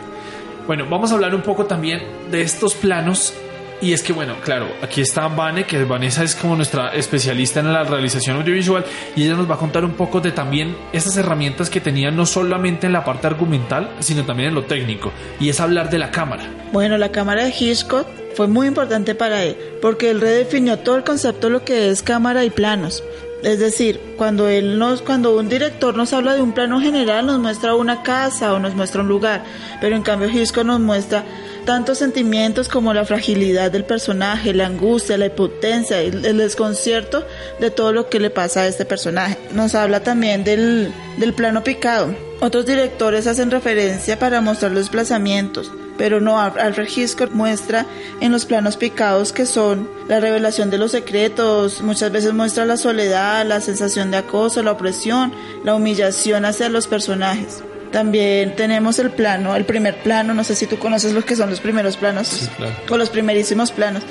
Bueno, 0.65 0.85
vamos 0.89 1.11
a 1.11 1.15
hablar 1.15 1.35
un 1.35 1.43
poco 1.43 1.65
también 1.65 2.01
de 2.31 2.41
estos 2.41 2.73
planos 2.73 3.33
y 3.81 3.93
es 3.93 4.01
que, 4.01 4.13
bueno, 4.13 4.35
claro, 4.43 4.67
aquí 4.81 5.01
está 5.01 5.27
Vane, 5.27 5.65
que 5.65 5.83
Vanessa 5.83 6.23
es 6.23 6.35
como 6.35 6.55
nuestra 6.55 6.89
especialista 6.89 7.59
en 7.59 7.73
la 7.73 7.83
realización 7.83 8.37
audiovisual 8.37 8.85
y 9.15 9.23
ella 9.23 9.35
nos 9.35 9.49
va 9.49 9.55
a 9.55 9.57
contar 9.57 9.83
un 9.83 9.93
poco 9.93 10.21
de 10.21 10.31
también 10.31 10.75
estas 10.93 11.17
herramientas 11.17 11.69
que 11.69 11.81
tenía 11.81 12.11
no 12.11 12.25
solamente 12.25 12.87
en 12.87 12.93
la 12.93 13.03
parte 13.03 13.27
argumental, 13.27 13.91
sino 13.99 14.25
también 14.25 14.49
en 14.49 14.55
lo 14.55 14.63
técnico, 14.63 15.11
y 15.39 15.49
es 15.49 15.59
hablar 15.59 15.89
de 15.89 15.99
la 15.99 16.11
cámara. 16.11 16.43
Bueno, 16.71 16.97
la 16.97 17.11
cámara 17.11 17.43
de 17.43 17.53
Hitchcock 17.57 18.07
fue 18.35 18.47
muy 18.47 18.67
importante 18.67 19.15
para 19.15 19.43
él, 19.43 19.57
porque 19.81 20.09
él 20.09 20.21
redefinió 20.21 20.79
todo 20.79 20.95
el 20.95 21.03
concepto 21.03 21.47
de 21.47 21.53
lo 21.53 21.63
que 21.63 21.89
es 21.89 22.01
cámara 22.01 22.45
y 22.45 22.49
planos. 22.49 23.03
Es 23.43 23.59
decir, 23.59 23.99
cuando 24.17 24.49
él 24.49 24.79
nos, 24.79 25.01
cuando 25.03 25.37
un 25.37 25.49
director 25.49 25.95
nos 25.95 26.13
habla 26.13 26.33
de 26.33 26.41
un 26.41 26.53
plano 26.53 26.81
general, 26.81 27.27
nos 27.27 27.39
muestra 27.39 27.75
una 27.75 28.01
casa 28.01 28.53
o 28.53 28.59
nos 28.59 28.73
muestra 28.73 29.01
un 29.01 29.07
lugar, 29.07 29.43
pero 29.79 29.95
en 29.95 30.01
cambio 30.01 30.29
Hitchcock 30.29 30.65
nos 30.65 30.79
muestra 30.79 31.23
tantos 31.65 31.97
sentimientos 31.97 32.69
como 32.69 32.93
la 32.93 33.05
fragilidad 33.05 33.71
del 33.71 33.83
personaje, 33.83 34.53
la 34.53 34.67
angustia, 34.67 35.17
la 35.17 35.25
impotencia, 35.25 35.99
el, 35.99 36.23
el 36.25 36.37
desconcierto 36.37 37.25
de 37.59 37.71
todo 37.71 37.91
lo 37.91 38.09
que 38.09 38.19
le 38.19 38.29
pasa 38.29 38.61
a 38.61 38.67
este 38.67 38.85
personaje. 38.85 39.37
Nos 39.51 39.75
habla 39.75 40.01
también 40.01 40.43
del, 40.43 40.93
del 41.17 41.33
plano 41.33 41.63
picado. 41.63 42.15
Otros 42.41 42.65
directores 42.65 43.27
hacen 43.27 43.51
referencia 43.51 44.19
para 44.19 44.41
mostrar 44.41 44.71
los 44.71 44.81
desplazamientos, 44.81 45.71
pero 45.97 46.19
no, 46.19 46.39
Alfred 46.39 46.87
Hitchcock 46.93 47.31
muestra 47.31 47.85
en 48.19 48.31
los 48.31 48.45
planos 48.45 48.77
picados 48.77 49.31
que 49.31 49.45
son 49.45 49.89
la 50.07 50.19
revelación 50.19 50.69
de 50.69 50.77
los 50.77 50.91
secretos, 50.91 51.81
muchas 51.81 52.11
veces 52.11 52.33
muestra 52.33 52.65
la 52.65 52.77
soledad, 52.77 53.45
la 53.45 53.61
sensación 53.61 54.11
de 54.11 54.17
acoso, 54.17 54.61
la 54.63 54.73
opresión, 54.73 55.33
la 55.63 55.75
humillación 55.75 56.45
hacia 56.45 56.69
los 56.69 56.87
personajes. 56.87 57.63
También 57.95 58.57
tenemos 58.57 58.99
el 58.99 59.09
plano, 59.11 59.55
el 59.55 59.63
primer 59.63 59.95
plano, 59.95 60.33
no 60.33 60.43
sé 60.43 60.53
si 60.53 60.67
tú 60.67 60.77
conoces 60.77 61.13
lo 61.13 61.23
que 61.23 61.33
son 61.37 61.49
los 61.49 61.61
primeros 61.61 61.95
planos, 61.95 62.27
Sí, 62.27 62.49
claro. 62.57 62.73
o 62.89 62.97
los 62.97 63.09
primerísimos 63.09 63.71
planos. 63.71 64.03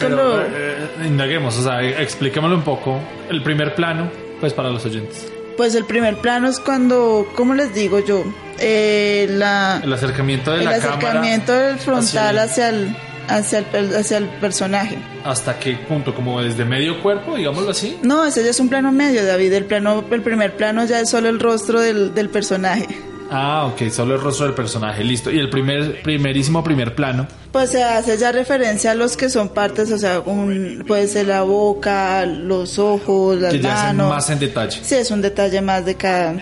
Pero, 0.00 0.16
lo- 0.16 0.42
eh, 0.42 0.88
indaguemos, 1.06 1.56
o 1.58 1.62
sea, 1.62 1.80
expliquémoslo 1.80 2.56
un 2.56 2.62
poco. 2.64 2.98
El 3.30 3.40
primer 3.44 3.76
plano, 3.76 4.10
pues 4.40 4.52
para 4.52 4.70
los 4.70 4.84
oyentes. 4.84 5.30
Pues 5.56 5.76
el 5.76 5.84
primer 5.84 6.16
plano 6.16 6.48
es 6.48 6.58
cuando, 6.58 7.30
¿cómo 7.36 7.54
les 7.54 7.72
digo 7.72 8.00
yo? 8.00 8.24
Eh, 8.58 9.26
la, 9.30 9.80
El 9.84 9.92
acercamiento 9.92 10.50
de 10.50 10.58
el 10.58 10.64
la 10.64 10.70
acercamiento 10.72 11.52
cámara 11.52 11.68
del 11.68 11.78
frontal 11.78 12.38
hacia 12.40 12.42
hacia 12.42 12.68
el, 12.70 12.96
hacia 13.28 13.58
el, 13.58 13.96
hacia 13.96 14.18
el 14.18 14.26
personaje. 14.40 14.98
¿Hasta 15.24 15.58
qué 15.58 15.74
punto? 15.88 16.14
¿Como 16.14 16.40
desde 16.42 16.64
medio 16.64 17.02
cuerpo, 17.02 17.36
digámoslo 17.36 17.70
así? 17.70 17.98
No, 18.02 18.24
ese 18.24 18.42
ya 18.42 18.50
es 18.50 18.60
un 18.60 18.68
plano 18.68 18.92
medio, 18.92 19.24
David. 19.24 19.52
El 19.52 19.64
plano, 19.64 20.04
el 20.10 20.22
primer 20.22 20.56
plano 20.56 20.84
ya 20.84 21.00
es 21.00 21.10
solo 21.10 21.28
el 21.28 21.38
rostro 21.40 21.80
del, 21.80 22.14
del 22.14 22.28
personaje. 22.30 22.86
Ah, 23.30 23.66
ok, 23.66 23.90
solo 23.90 24.14
el 24.14 24.20
rostro 24.20 24.46
del 24.46 24.54
personaje, 24.54 25.04
listo. 25.04 25.30
Y 25.30 25.38
el 25.38 25.50
primer, 25.50 26.02
primerísimo 26.02 26.64
primer 26.64 26.94
plano. 26.94 27.26
Pues 27.52 27.70
se 27.70 27.82
hace 27.82 28.16
ya 28.16 28.32
referencia 28.32 28.92
a 28.92 28.94
los 28.94 29.16
que 29.16 29.28
son 29.28 29.50
partes, 29.50 29.92
o 29.92 29.98
sea, 29.98 30.20
un, 30.20 30.84
puede 30.86 31.06
ser 31.08 31.26
la 31.26 31.42
boca, 31.42 32.24
los 32.24 32.78
ojos, 32.78 33.38
las 33.38 33.52
que 33.52 33.60
ya 33.60 33.74
manos. 33.74 34.08
más 34.08 34.30
en 34.30 34.38
detalle. 34.38 34.80
Sí, 34.82 34.94
es 34.94 35.10
un 35.10 35.20
detalle 35.20 35.60
más 35.60 35.84
de 35.84 35.94
cada 35.94 36.32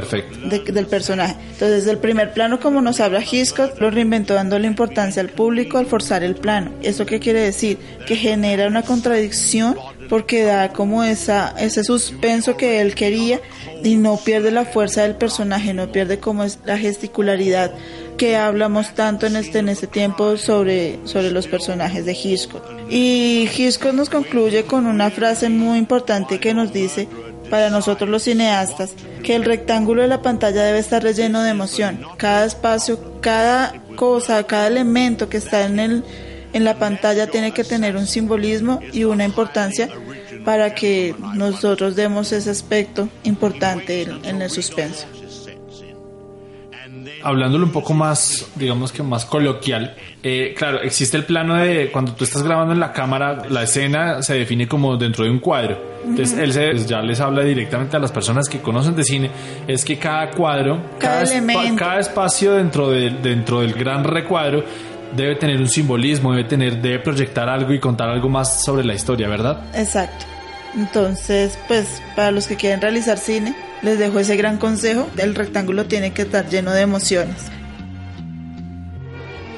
Perfecto. 0.00 0.38
de- 0.48 0.72
del 0.72 0.86
personaje. 0.86 1.36
Entonces, 1.52 1.86
el 1.86 1.98
primer 1.98 2.32
plano, 2.32 2.58
como 2.60 2.80
nos 2.80 3.00
habla 3.00 3.20
Hitchcock, 3.22 3.80
lo 3.80 3.90
reinventó 3.90 4.34
dándole 4.34 4.66
importancia 4.66 5.22
al 5.22 5.28
público 5.28 5.78
al 5.78 5.86
forzar 5.86 6.22
el 6.24 6.34
plano. 6.34 6.72
¿Eso 6.82 7.06
qué 7.06 7.20
quiere 7.20 7.40
decir? 7.40 7.78
Que 8.06 8.16
genera 8.16 8.66
una 8.66 8.82
contradicción 8.82 9.76
porque 10.08 10.42
da 10.44 10.72
como 10.72 11.02
esa, 11.04 11.54
ese 11.58 11.82
suspenso 11.84 12.56
que 12.56 12.80
él 12.80 12.94
quería 12.94 13.40
y 13.82 13.96
no 13.96 14.16
pierde 14.16 14.50
la 14.50 14.64
fuerza 14.64 15.02
del 15.02 15.14
personaje, 15.16 15.72
no 15.74 15.90
pierde 15.92 16.18
como 16.18 16.44
es 16.44 16.58
la 16.64 16.76
gesticularidad 16.76 17.72
que 18.18 18.36
hablamos 18.36 18.94
tanto 18.94 19.26
en 19.26 19.34
este 19.34 19.58
en 19.58 19.68
este 19.68 19.88
tiempo 19.88 20.36
sobre 20.36 21.00
sobre 21.04 21.30
los 21.32 21.48
personajes 21.48 22.04
de 22.04 22.12
Hitchcock. 22.12 22.62
Y 22.88 23.48
Hitchcock 23.56 23.92
nos 23.92 24.08
concluye 24.10 24.64
con 24.64 24.86
una 24.86 25.10
frase 25.10 25.48
muy 25.48 25.78
importante 25.78 26.38
que 26.38 26.54
nos 26.54 26.72
dice 26.72 27.08
para 27.54 27.70
nosotros 27.70 28.10
los 28.10 28.24
cineastas 28.24 28.94
que 29.22 29.36
el 29.36 29.44
rectángulo 29.44 30.02
de 30.02 30.08
la 30.08 30.22
pantalla 30.22 30.64
debe 30.64 30.80
estar 30.80 31.04
relleno 31.04 31.40
de 31.40 31.50
emoción. 31.50 32.00
Cada 32.16 32.46
espacio, 32.46 33.20
cada 33.20 33.80
cosa, 33.94 34.42
cada 34.42 34.66
elemento 34.66 35.28
que 35.28 35.36
está 35.36 35.64
en 35.64 35.78
el 35.78 36.04
en 36.52 36.64
la 36.64 36.80
pantalla 36.80 37.28
tiene 37.28 37.52
que 37.52 37.62
tener 37.62 37.94
un 37.94 38.08
simbolismo 38.08 38.80
y 38.92 39.04
una 39.04 39.24
importancia 39.24 39.88
para 40.44 40.74
que 40.74 41.14
nosotros 41.36 41.94
demos 41.94 42.32
ese 42.32 42.50
aspecto 42.50 43.08
importante 43.22 44.02
en, 44.02 44.24
en 44.24 44.42
el 44.42 44.50
suspenso. 44.50 45.06
Hablándolo 47.22 47.64
un 47.66 47.72
poco 47.72 47.94
más, 47.94 48.46
digamos 48.56 48.92
que 48.92 49.02
más 49.02 49.24
coloquial, 49.24 49.94
eh, 50.22 50.54
claro, 50.56 50.80
existe 50.82 51.16
el 51.16 51.24
plano 51.24 51.54
de 51.56 51.90
cuando 51.92 52.12
tú 52.12 52.24
estás 52.24 52.42
grabando 52.42 52.72
en 52.72 52.80
la 52.80 52.92
cámara, 52.92 53.42
la 53.48 53.62
escena 53.62 54.22
se 54.22 54.34
define 54.34 54.66
como 54.68 54.96
dentro 54.96 55.24
de 55.24 55.30
un 55.30 55.38
cuadro. 55.38 55.94
Entonces, 56.06 56.38
él 56.38 56.52
se- 56.52 56.70
pues, 56.72 56.86
ya 56.86 57.00
les 57.00 57.20
habla 57.20 57.42
directamente 57.42 57.96
a 57.96 58.00
las 58.00 58.12
personas 58.12 58.48
que 58.48 58.60
conocen 58.60 58.94
de 58.94 59.04
cine, 59.04 59.30
es 59.66 59.84
que 59.84 59.96
cada 59.98 60.30
cuadro, 60.30 60.80
Cada 60.98 61.22
espa- 61.54 61.62
cada 61.76 62.00
espacio 62.00 62.52
dentro, 62.54 62.90
de, 62.90 63.10
dentro 63.10 63.60
del 63.60 63.72
gran 63.72 64.04
recuadro 64.04 64.64
debe 65.16 65.36
tener 65.36 65.58
un 65.60 65.68
simbolismo, 65.68 66.32
debe 66.32 66.44
tener, 66.48 66.82
debe 66.82 66.98
proyectar 66.98 67.48
algo 67.48 67.72
y 67.72 67.78
contar 67.78 68.08
algo 68.10 68.28
más 68.28 68.64
sobre 68.64 68.84
la 68.84 68.94
historia, 68.94 69.28
¿verdad? 69.28 69.60
Exacto. 69.74 70.26
Entonces, 70.76 71.58
pues 71.68 71.86
para 72.16 72.30
los 72.30 72.46
que 72.46 72.56
quieren 72.56 72.80
realizar 72.80 73.18
cine, 73.18 73.54
les 73.82 73.98
dejo 73.98 74.18
ese 74.18 74.36
gran 74.36 74.58
consejo. 74.58 75.08
El 75.16 75.34
rectángulo 75.34 75.86
tiene 75.86 76.12
que 76.12 76.22
estar 76.22 76.48
lleno 76.48 76.72
de 76.72 76.80
emociones. 76.82 77.36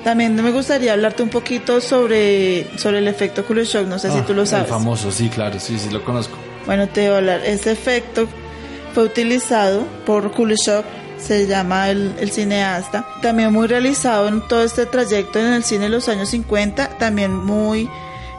También 0.04 0.36
me 0.36 0.52
gustaría 0.52 0.92
hablarte 0.92 1.22
un 1.22 1.30
poquito 1.30 1.80
sobre, 1.80 2.66
sobre 2.78 2.98
el 2.98 3.08
efecto 3.08 3.44
Kuleshov. 3.44 3.88
No 3.88 3.98
sé 3.98 4.10
si 4.12 4.18
Ah, 4.18 4.24
tú 4.26 4.34
lo 4.34 4.46
sabes. 4.46 4.66
El 4.66 4.70
famoso, 4.72 5.10
sí, 5.10 5.28
claro, 5.28 5.58
sí, 5.58 5.78
sí, 5.78 5.90
lo 5.90 6.04
conozco. 6.04 6.36
Bueno, 6.64 6.86
te 6.88 7.06
voy 7.06 7.14
a 7.14 7.16
hablar. 7.18 7.40
Ese 7.44 7.72
efecto 7.72 8.28
fue 8.94 9.04
utilizado 9.04 9.84
por 10.04 10.30
Kuleshov, 10.30 10.84
se 11.18 11.46
llama 11.48 11.90
el, 11.90 12.14
el 12.20 12.30
cineasta. 12.30 13.04
También 13.20 13.52
muy 13.52 13.66
realizado 13.66 14.28
en 14.28 14.46
todo 14.46 14.62
este 14.62 14.86
trayecto 14.86 15.40
en 15.40 15.52
el 15.54 15.64
cine 15.64 15.84
de 15.84 15.90
los 15.90 16.08
años 16.08 16.28
50. 16.28 16.98
También 16.98 17.34
muy 17.34 17.88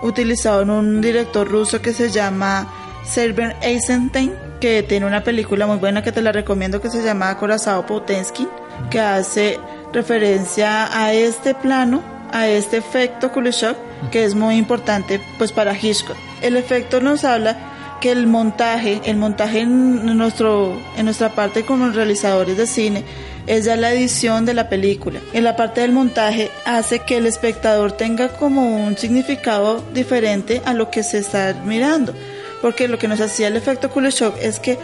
utilizado 0.02 0.62
en 0.62 0.70
un 0.70 1.02
director 1.02 1.48
ruso 1.48 1.82
que 1.82 1.94
se 1.94 2.10
llama 2.10 2.68
Serben 3.04 3.54
Eisenstein, 3.62 4.34
que 4.60 4.84
tiene 4.84 5.06
una 5.06 5.24
película 5.24 5.68
muy 5.68 5.78
buena 5.78 6.04
que 6.04 6.12
te 6.12 6.22
la 6.22 6.32
recomiendo 6.32 6.82
que 6.82 6.90
se 6.90 7.04
llama 7.04 7.38
Corazao 7.38 7.86
Potensky, 7.86 8.48
que 8.90 9.00
hace 9.00 9.60
referencia 9.94 10.88
a 10.92 11.14
este 11.14 11.56
plano, 11.56 12.02
a 12.32 12.48
este 12.48 12.78
efecto 12.78 13.32
Kuleshov, 13.32 13.76
que 14.12 14.26
es 14.26 14.36
muy 14.36 14.56
importante 14.56 15.22
pues 15.38 15.52
para 15.52 15.74
Hitchcock. 15.74 16.18
El 16.42 16.58
efecto 16.58 17.00
nos 17.00 17.24
habla 17.24 17.58
que 18.02 18.12
el 18.12 18.28
montaje, 18.28 19.02
el 19.06 19.18
montaje 19.18 19.62
en 19.62 20.18
nuestro, 20.18 20.80
en 20.98 21.06
nuestra 21.06 21.30
parte 21.30 21.64
como 21.66 21.90
realizadores 21.90 22.58
de 22.58 22.68
cine, 22.68 23.04
es 23.48 23.64
ya 23.66 23.78
la 23.78 23.92
edición 23.92 24.46
de 24.46 24.54
la 24.54 24.70
película. 24.70 25.20
En 25.34 25.44
la 25.44 25.56
parte 25.56 25.82
del 25.82 25.94
montaje 25.94 26.52
hace 26.66 27.00
que 27.00 27.18
el 27.18 27.26
espectador 27.26 27.94
tenga 27.94 28.28
como 28.28 28.86
un 28.86 28.98
significado 28.98 29.84
diferente 29.94 30.62
a 30.66 30.74
lo 30.74 30.92
que 30.92 31.02
se 31.02 31.18
está 31.18 31.54
mirando. 31.66 32.14
Porque 32.62 32.88
lo 32.88 33.00
que 33.00 33.08
nos 33.08 33.22
hacía 33.22 33.48
el 33.48 33.56
efecto 33.56 33.90
Kuleshov 33.90 34.34
es 34.42 34.60
que 34.60 34.78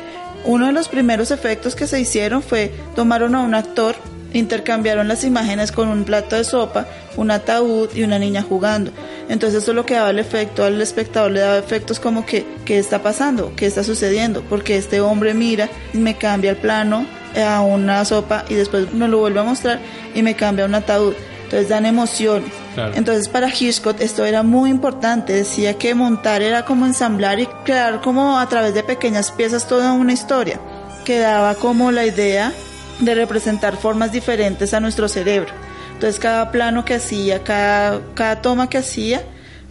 uno 0.45 0.67
de 0.67 0.71
los 0.71 0.87
primeros 0.87 1.31
efectos 1.31 1.75
que 1.75 1.87
se 1.87 1.99
hicieron 1.99 2.41
fue 2.41 2.71
tomaron 2.95 3.35
a 3.35 3.41
un 3.41 3.53
actor, 3.53 3.95
intercambiaron 4.33 5.07
las 5.07 5.23
imágenes 5.23 5.71
con 5.71 5.89
un 5.89 6.05
plato 6.05 6.35
de 6.35 6.43
sopa, 6.43 6.87
un 7.17 7.31
ataúd 7.31 7.89
y 7.93 8.03
una 8.03 8.19
niña 8.19 8.43
jugando. 8.43 8.91
Entonces 9.29 9.63
eso 9.63 9.73
lo 9.73 9.85
que 9.85 9.95
daba 9.95 10.09
el 10.09 10.19
efecto 10.19 10.63
al 10.63 10.81
espectador 10.81 11.31
le 11.31 11.41
daba 11.41 11.57
efectos 11.57 11.99
como 11.99 12.25
que 12.25 12.45
¿qué 12.65 12.77
está 12.77 13.01
pasando? 13.01 13.53
¿Qué 13.55 13.65
está 13.65 13.83
sucediendo? 13.83 14.41
Porque 14.49 14.77
este 14.77 15.01
hombre 15.01 15.33
mira 15.33 15.69
me 15.93 16.17
cambia 16.17 16.51
el 16.51 16.57
plano 16.57 17.05
a 17.41 17.61
una 17.61 18.03
sopa 18.05 18.45
y 18.49 18.55
después 18.55 18.93
me 18.93 19.07
lo 19.07 19.19
vuelve 19.19 19.39
a 19.39 19.43
mostrar 19.43 19.79
y 20.13 20.21
me 20.21 20.35
cambia 20.35 20.65
a 20.65 20.67
un 20.67 20.75
ataúd. 20.75 21.13
Entonces 21.43 21.69
dan 21.69 21.85
emociones. 21.85 22.51
Claro. 22.73 22.93
Entonces 22.95 23.27
para 23.29 23.49
Hitchcock 23.49 23.99
esto 23.99 24.25
era 24.25 24.43
muy 24.43 24.69
importante. 24.69 25.33
Decía 25.33 25.77
que 25.77 25.93
montar 25.93 26.41
era 26.41 26.65
como 26.65 26.85
ensamblar 26.85 27.39
y 27.39 27.45
crear 27.63 28.01
como 28.01 28.39
a 28.39 28.47
través 28.49 28.73
de 28.73 28.83
pequeñas 28.83 29.31
piezas 29.31 29.67
toda 29.67 29.93
una 29.93 30.13
historia. 30.13 30.59
Que 31.05 31.19
daba 31.19 31.55
como 31.55 31.91
la 31.91 32.05
idea 32.05 32.53
de 32.99 33.15
representar 33.15 33.77
formas 33.77 34.11
diferentes 34.11 34.73
a 34.73 34.79
nuestro 34.79 35.07
cerebro. 35.07 35.51
Entonces 35.93 36.19
cada 36.19 36.51
plano 36.51 36.85
que 36.85 36.95
hacía, 36.95 37.43
cada, 37.43 38.01
cada 38.13 38.41
toma 38.41 38.69
que 38.69 38.79
hacía, 38.79 39.23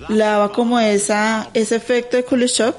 le 0.09 0.19
daba 0.19 0.53
como 0.53 0.81
esa, 0.81 1.49
ese 1.55 1.77
efecto 1.77 2.17
de 2.17 2.25
Kuleshov 2.25 2.75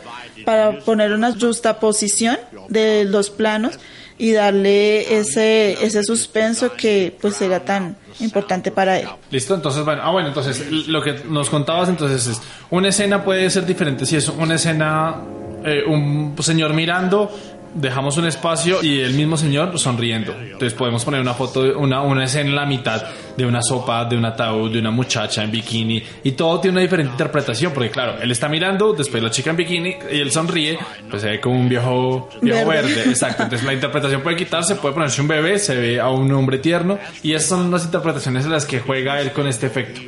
para 0.45 0.79
poner 0.79 1.13
una 1.13 1.33
justaposición 1.33 2.37
de 2.69 3.05
los 3.05 3.29
planos 3.29 3.79
y 4.23 4.31
darle 4.31 5.17
ese, 5.17 5.73
ese 5.85 6.01
suspenso 6.01 6.71
que 6.77 7.13
pues 7.19 7.41
era 7.41 7.59
tan 7.59 7.97
importante 8.21 8.71
para 8.71 8.97
él. 8.97 9.09
Listo, 9.29 9.53
entonces, 9.53 9.83
bueno, 9.83 10.01
ah, 10.01 10.11
bueno, 10.11 10.29
entonces 10.29 10.65
lo 10.87 11.01
que 11.03 11.15
nos 11.27 11.49
contabas 11.49 11.89
entonces 11.89 12.27
es, 12.27 12.41
una 12.69 12.87
escena 12.87 13.21
puede 13.25 13.49
ser 13.49 13.65
diferente 13.65 14.05
si 14.05 14.15
es 14.15 14.29
una 14.29 14.55
escena, 14.55 15.17
eh, 15.65 15.83
un 15.85 16.33
señor 16.39 16.73
mirando, 16.73 17.37
dejamos 17.73 18.17
un 18.17 18.25
espacio 18.25 18.83
y 18.83 18.99
el 18.99 19.13
mismo 19.13 19.37
señor 19.37 19.77
sonriendo. 19.79 20.33
Entonces 20.33 20.73
podemos 20.73 21.03
poner 21.03 21.21
una 21.21 21.33
foto, 21.33 21.77
una, 21.77 22.01
una 22.01 22.25
escena 22.25 22.49
en 22.49 22.55
la 22.55 22.65
mitad 22.65 23.03
de 23.35 23.45
una 23.45 23.61
sopa, 23.61 24.05
de 24.05 24.17
un 24.17 24.25
ataúd, 24.25 24.71
de 24.71 24.79
una 24.79 24.91
muchacha 24.91 25.43
en 25.43 25.51
bikini 25.51 26.03
y 26.23 26.31
todo 26.33 26.59
tiene 26.59 26.73
una 26.73 26.81
diferente 26.81 27.11
interpretación 27.11 27.73
porque 27.73 27.89
claro, 27.89 28.15
él 28.21 28.31
está 28.31 28.47
mirando, 28.47 28.93
después 28.93 29.21
la 29.23 29.31
chica 29.31 29.49
en 29.51 29.57
bikini 29.57 29.95
y 30.11 30.19
él 30.19 30.31
sonríe, 30.31 30.77
pues 31.09 31.21
se 31.21 31.29
ve 31.29 31.39
como 31.41 31.59
un 31.59 31.69
viejo, 31.69 32.29
viejo 32.41 32.67
Verde. 32.67 32.93
verde. 32.93 33.09
Exacto, 33.09 33.43
entonces 33.43 33.65
la 33.65 33.73
interpretación 33.73 34.21
puede 34.21 34.35
quitarse, 34.35 34.75
puede 34.75 34.93
ponerse 34.93 35.21
un 35.21 35.27
bebé, 35.27 35.59
se 35.59 35.75
ve 35.75 35.99
a 35.99 36.09
un 36.09 36.31
hombre 36.31 36.59
tierno 36.59 36.99
y 37.21 37.33
esas 37.33 37.49
son 37.49 37.71
las 37.71 37.85
interpretaciones 37.85 38.45
en 38.45 38.51
las 38.51 38.65
que 38.65 38.79
juega 38.79 39.19
él 39.19 39.31
con 39.31 39.47
este 39.47 39.67
efecto. 39.67 40.01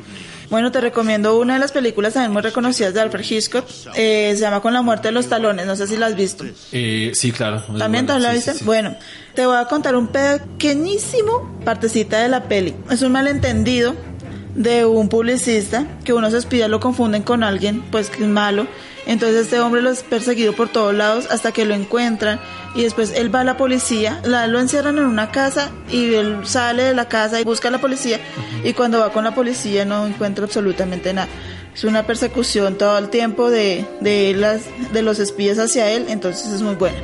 Bueno, 0.50 0.70
te 0.72 0.80
recomiendo 0.80 1.38
una 1.38 1.54
de 1.54 1.60
las 1.60 1.72
películas 1.72 2.14
también 2.14 2.32
muy 2.32 2.42
reconocidas 2.42 2.94
de 2.94 3.00
Alfred 3.00 3.24
Hitchcock. 3.28 3.64
eh, 3.94 4.32
se 4.34 4.40
llama 4.40 4.60
Con 4.60 4.72
la 4.72 4.82
muerte 4.82 5.08
de 5.08 5.12
los 5.12 5.28
talones. 5.28 5.66
No 5.66 5.76
sé 5.76 5.86
si 5.86 5.96
la 5.96 6.06
has 6.06 6.16
visto. 6.16 6.44
Eh, 6.72 7.12
sí, 7.14 7.32
claro. 7.32 7.62
¿También 7.78 8.06
te 8.06 8.18
la 8.18 8.32
viste? 8.32 8.52
sí, 8.52 8.58
sí. 8.58 8.64
Bueno, 8.64 8.94
te 9.34 9.44
voy 9.46 9.56
a 9.56 9.64
contar 9.66 9.96
un 9.96 10.08
pequeñísimo 10.08 11.58
partecita 11.64 12.18
de 12.18 12.28
la 12.28 12.44
peli. 12.44 12.74
Es 12.90 13.02
un 13.02 13.12
malentendido 13.12 13.94
de 14.54 14.84
un 14.86 15.08
publicista 15.08 15.86
que 16.04 16.12
unos 16.12 16.32
espías 16.32 16.68
lo 16.70 16.80
confunden 16.80 17.22
con 17.22 17.42
alguien, 17.44 17.82
pues 17.90 18.08
que 18.10 18.22
es 18.22 18.28
malo. 18.28 18.66
Entonces 19.06 19.42
este 19.42 19.60
hombre 19.60 19.82
lo 19.82 19.90
es 19.90 20.02
perseguido 20.02 20.52
por 20.52 20.68
todos 20.68 20.92
lados 20.94 21.28
hasta 21.30 21.52
que 21.52 21.64
lo 21.64 21.74
encuentran 21.74 22.40
y 22.74 22.82
después 22.82 23.12
él 23.14 23.34
va 23.34 23.40
a 23.40 23.44
la 23.44 23.56
policía, 23.56 24.20
la, 24.24 24.48
lo 24.48 24.58
encierran 24.58 24.98
en 24.98 25.04
una 25.04 25.30
casa 25.30 25.70
y 25.90 26.14
él 26.14 26.40
sale 26.44 26.82
de 26.82 26.94
la 26.94 27.08
casa 27.08 27.40
y 27.40 27.44
busca 27.44 27.68
a 27.68 27.70
la 27.70 27.80
policía 27.80 28.20
y 28.64 28.72
cuando 28.72 28.98
va 28.98 29.12
con 29.12 29.24
la 29.24 29.34
policía 29.34 29.84
no 29.84 30.06
encuentra 30.06 30.44
absolutamente 30.44 31.12
nada. 31.14 31.28
Es 31.72 31.84
una 31.84 32.06
persecución 32.06 32.76
todo 32.78 32.98
el 32.98 33.10
tiempo 33.10 33.50
de, 33.50 33.84
de, 34.00 34.34
las, 34.34 34.62
de 34.92 35.02
los 35.02 35.18
espías 35.18 35.58
hacia 35.58 35.90
él, 35.90 36.06
entonces 36.08 36.50
es 36.50 36.62
muy 36.62 36.74
buena. 36.74 36.96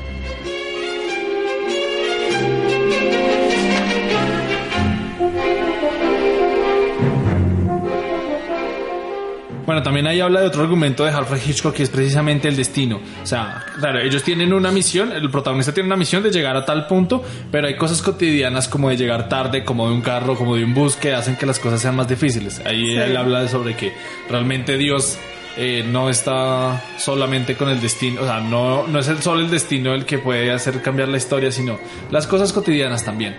También 10.03 10.16
ahí 10.16 10.20
habla 10.20 10.40
de 10.40 10.46
otro 10.48 10.62
argumento 10.62 11.05
de 11.05 11.11
Alfred 11.12 11.40
Hitchcock 11.46 11.74
que 11.74 11.84
es 11.84 11.90
precisamente 11.90 12.48
el 12.48 12.57
destino. 12.57 13.00
O 13.22 13.26
sea, 13.26 13.64
claro, 13.78 14.00
ellos 14.00 14.24
tienen 14.24 14.53
una 14.53 14.72
misión, 14.72 15.12
el 15.12 15.30
protagonista 15.30 15.72
tiene 15.72 15.86
una 15.86 15.96
misión 15.96 16.24
de 16.24 16.30
llegar 16.30 16.57
a 16.57 16.64
tal 16.64 16.86
punto, 16.88 17.22
pero 17.53 17.68
hay 17.68 17.76
cosas 17.76 18.03
cotidianas 18.03 18.66
como 18.68 18.88
de 18.88 18.96
llegar 18.96 19.28
tarde, 19.28 19.64
como 19.64 19.86
de 19.88 19.94
un 19.94 20.00
carro, 20.00 20.34
como 20.34 20.57
de 20.57 20.64
un 20.64 20.74
bus 20.74 20.96
que 20.96 21.12
hacen 21.14 21.36
que 21.36 21.46
las 21.46 21.61
cosas 21.61 21.80
sean 21.80 21.94
más 21.94 22.09
difíciles. 22.09 22.61
Ahí 22.66 22.86
Sí. 22.86 22.96
él 22.96 23.16
habla 23.16 23.46
sobre 23.46 23.76
que 23.76 23.92
realmente 24.28 24.76
Dios 24.76 25.18
eh, 25.57 25.84
no 25.86 26.11
está 26.11 26.82
solamente 26.98 27.55
con 27.55 27.68
el 27.68 27.80
destino, 27.80 28.22
o 28.22 28.24
sea, 28.24 28.40
no, 28.40 28.86
no 28.88 28.98
es 28.98 29.07
el 29.09 29.22
solo 29.22 29.40
el 29.40 29.50
destino 29.50 29.94
el 29.94 30.05
que 30.05 30.18
puede 30.18 30.50
hacer 30.50 30.82
cambiar 30.82 31.09
la 31.11 31.18
historia, 31.18 31.53
sino 31.53 31.78
las 32.11 32.26
cosas 32.26 32.53
cotidianas 32.53 33.05
también. 33.05 33.36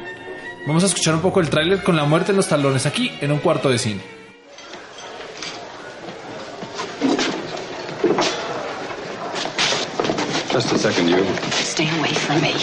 Vamos 0.66 0.84
a 0.84 0.86
escuchar 0.86 1.16
un 1.16 1.22
poco 1.22 1.42
el 1.42 1.50
tráiler 1.50 1.84
con 1.84 1.98
la 1.98 2.06
muerte 2.06 2.32
en 2.32 2.38
los 2.38 2.48
talones 2.48 2.86
aquí 2.86 3.12
en 3.20 3.34
un 3.34 3.40
cuarto 3.40 3.70
de 3.70 3.78
cine. 3.80 4.23
Just 10.54 10.72
a 10.72 10.78
second, 10.78 11.08
you. 11.08 11.26
Stay 11.50 11.90
away 11.98 12.14
from 12.14 12.40
me. 12.40 12.54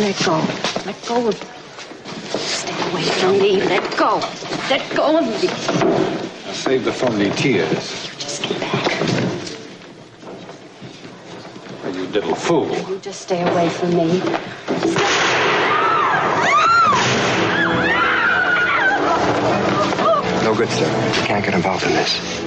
Let 0.00 0.18
go. 0.24 0.42
Let 0.84 1.06
go 1.06 1.28
of 1.28 1.36
Stay 2.36 2.90
away 2.90 3.04
from 3.04 3.38
me. 3.38 3.62
Let 3.62 3.96
go. 3.96 4.18
Let 4.68 4.96
go 4.96 5.16
of 5.16 5.24
me. 5.24 5.46
Now 6.44 6.52
save 6.52 6.84
the 6.84 6.92
phony 6.92 7.30
tears. 7.30 8.10
Just 8.18 8.42
get 8.42 8.58
back. 8.58 8.84
You 11.94 12.06
little 12.08 12.34
fool. 12.34 12.76
You 12.88 12.98
just 12.98 13.20
stay 13.20 13.48
away 13.48 13.68
from 13.68 13.90
me. 13.90 14.18
No 20.42 20.52
good, 20.52 20.68
sir. 20.70 20.90
You 21.16 21.26
can't 21.28 21.44
get 21.44 21.54
involved 21.54 21.84
in 21.84 21.90
this. 21.90 22.40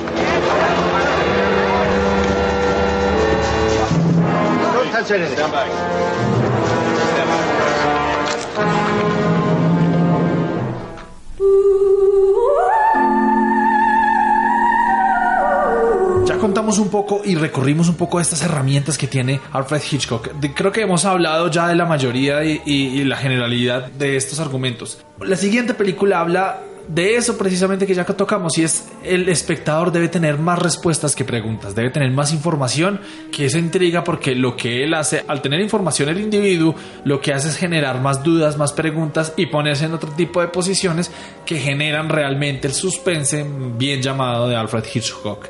Ya 16.26 16.38
contamos 16.38 16.78
un 16.78 16.89
poco 16.89 17.22
y 17.26 17.34
recorrimos 17.34 17.89
un 17.89 17.96
poco 17.96 18.20
estas 18.20 18.44
herramientas 18.44 19.00
que 19.00 19.08
tiene 19.08 19.41
Alfred 19.52 19.82
Hitchcock. 19.91 20.30
Creo 20.54 20.72
que 20.72 20.82
hemos 20.82 21.06
hablado 21.06 21.50
ya 21.50 21.68
de 21.68 21.74
la 21.74 21.86
mayoría 21.86 22.44
y, 22.44 23.04
la 23.04 23.18
generalidad 23.18 23.88
de 23.88 24.16
estos 24.16 24.39
argumentos. 24.39 25.04
La 25.20 25.38
siguiente 25.38 25.74
película 25.74 26.20
habla 26.20 26.62
de 26.88 27.16
eso 27.16 27.36
precisamente 27.36 27.88
que 27.88 27.96
ya 27.96 28.06
tocamos 28.06 28.60
y 28.60 28.64
es 28.64 28.86
el 29.04 29.30
espectador 29.30 29.91
debe 29.91 30.08
tener 30.08 30.38
más 30.38 30.60
respuestas 30.60 31.16
que 31.16 31.26
preguntas, 31.26 31.76
debe 31.76 31.89
tener 31.89 32.12
más 32.12 32.34
información 32.34 32.99
que 33.32 33.45
eso 33.45 33.58
intriga 33.58 34.04
porque 34.04 34.36
lo 34.36 34.56
que 34.56 34.84
él 34.84 34.93
hace 34.93 35.24
al 35.28 35.41
tener 35.41 35.62
información 35.62 36.10
el 36.10 36.20
individuo 36.20 36.76
lo 37.04 37.22
que 37.22 37.34
hace 37.34 37.49
es 37.49 37.58
generar 37.58 38.01
más 38.01 38.24
dudas, 38.24 38.58
más 38.58 38.74
preguntas 38.74 39.34
y 39.38 39.47
ponerse 39.47 39.86
en 39.86 39.93
otro 39.93 40.12
tipo 40.12 40.41
de 40.41 40.47
posiciones 40.47 41.12
que 41.45 41.60
generan 41.60 42.10
realmente 42.10 42.68
el 42.68 42.74
suspense 42.74 43.45
bien 43.78 44.01
llamado 44.01 44.47
de 44.47 44.56
Alfred 44.56 44.86
Hitchcock. 44.93 45.47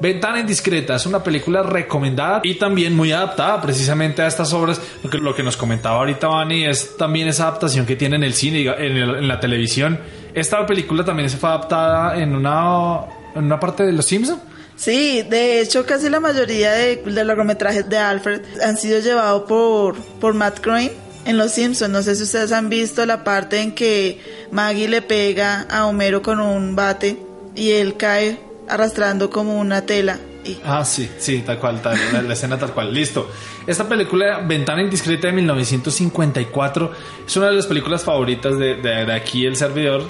Ventana 0.00 0.38
Indiscreta 0.40 0.94
es 0.94 1.06
una 1.06 1.22
película 1.22 1.62
recomendada 1.62 2.40
y 2.44 2.54
también 2.54 2.94
muy 2.94 3.10
adaptada 3.10 3.60
precisamente 3.60 4.22
a 4.22 4.28
estas 4.28 4.52
obras. 4.52 4.80
Lo 5.02 5.10
que, 5.10 5.18
lo 5.18 5.34
que 5.34 5.42
nos 5.42 5.56
comentaba 5.56 5.98
ahorita 5.98 6.28
Vani 6.28 6.66
es 6.66 6.96
también 6.96 7.26
esa 7.26 7.48
adaptación 7.48 7.84
que 7.84 7.96
tiene 7.96 8.16
en 8.16 8.22
el 8.22 8.34
cine 8.34 8.62
en, 8.62 8.96
en 8.96 9.28
la 9.28 9.40
televisión. 9.40 9.98
Esta 10.40 10.64
película 10.66 11.04
también 11.04 11.28
se 11.30 11.36
fue 11.36 11.48
adaptada 11.48 12.16
en 12.20 12.34
una, 12.34 13.00
en 13.34 13.44
una 13.44 13.58
parte 13.60 13.84
de 13.84 13.92
Los 13.92 14.06
Simpsons. 14.06 14.40
Sí, 14.76 15.22
de 15.28 15.60
hecho 15.60 15.84
casi 15.84 16.08
la 16.08 16.20
mayoría 16.20 16.70
de, 16.72 16.96
de 16.96 17.24
largometrajes 17.24 17.88
de 17.88 17.98
Alfred 17.98 18.42
han 18.64 18.76
sido 18.76 19.00
llevados 19.00 19.42
por, 19.48 19.96
por 20.20 20.34
Matt 20.34 20.60
Groening 20.64 20.92
en 21.24 21.36
Los 21.36 21.52
Simpsons. 21.52 21.90
No 21.90 22.02
sé 22.02 22.14
si 22.14 22.22
ustedes 22.22 22.52
han 22.52 22.68
visto 22.68 23.04
la 23.04 23.24
parte 23.24 23.60
en 23.60 23.74
que 23.74 24.20
Maggie 24.52 24.86
le 24.88 25.02
pega 25.02 25.62
a 25.68 25.86
Homero 25.86 26.22
con 26.22 26.38
un 26.40 26.76
bate 26.76 27.18
y 27.56 27.72
él 27.72 27.96
cae 27.96 28.38
arrastrando 28.68 29.30
como 29.30 29.58
una 29.58 29.82
tela. 29.84 30.18
Y 30.44 30.58
Ah, 30.64 30.84
sí, 30.84 31.10
sí, 31.18 31.42
tal 31.44 31.58
cual, 31.58 31.82
tal, 31.82 31.98
la, 32.12 32.22
la 32.22 32.32
escena 32.34 32.56
tal 32.56 32.72
cual. 32.72 32.94
Listo. 32.94 33.28
Esta 33.68 33.86
película, 33.86 34.38
Ventana 34.38 34.80
Indiscreta 34.80 35.26
de 35.26 35.34
1954, 35.34 36.90
es 37.26 37.36
una 37.36 37.48
de 37.48 37.52
las 37.52 37.66
películas 37.66 38.02
favoritas 38.02 38.58
de, 38.58 39.12
aquí 39.12 39.44
el 39.44 39.56
servidor. 39.56 40.04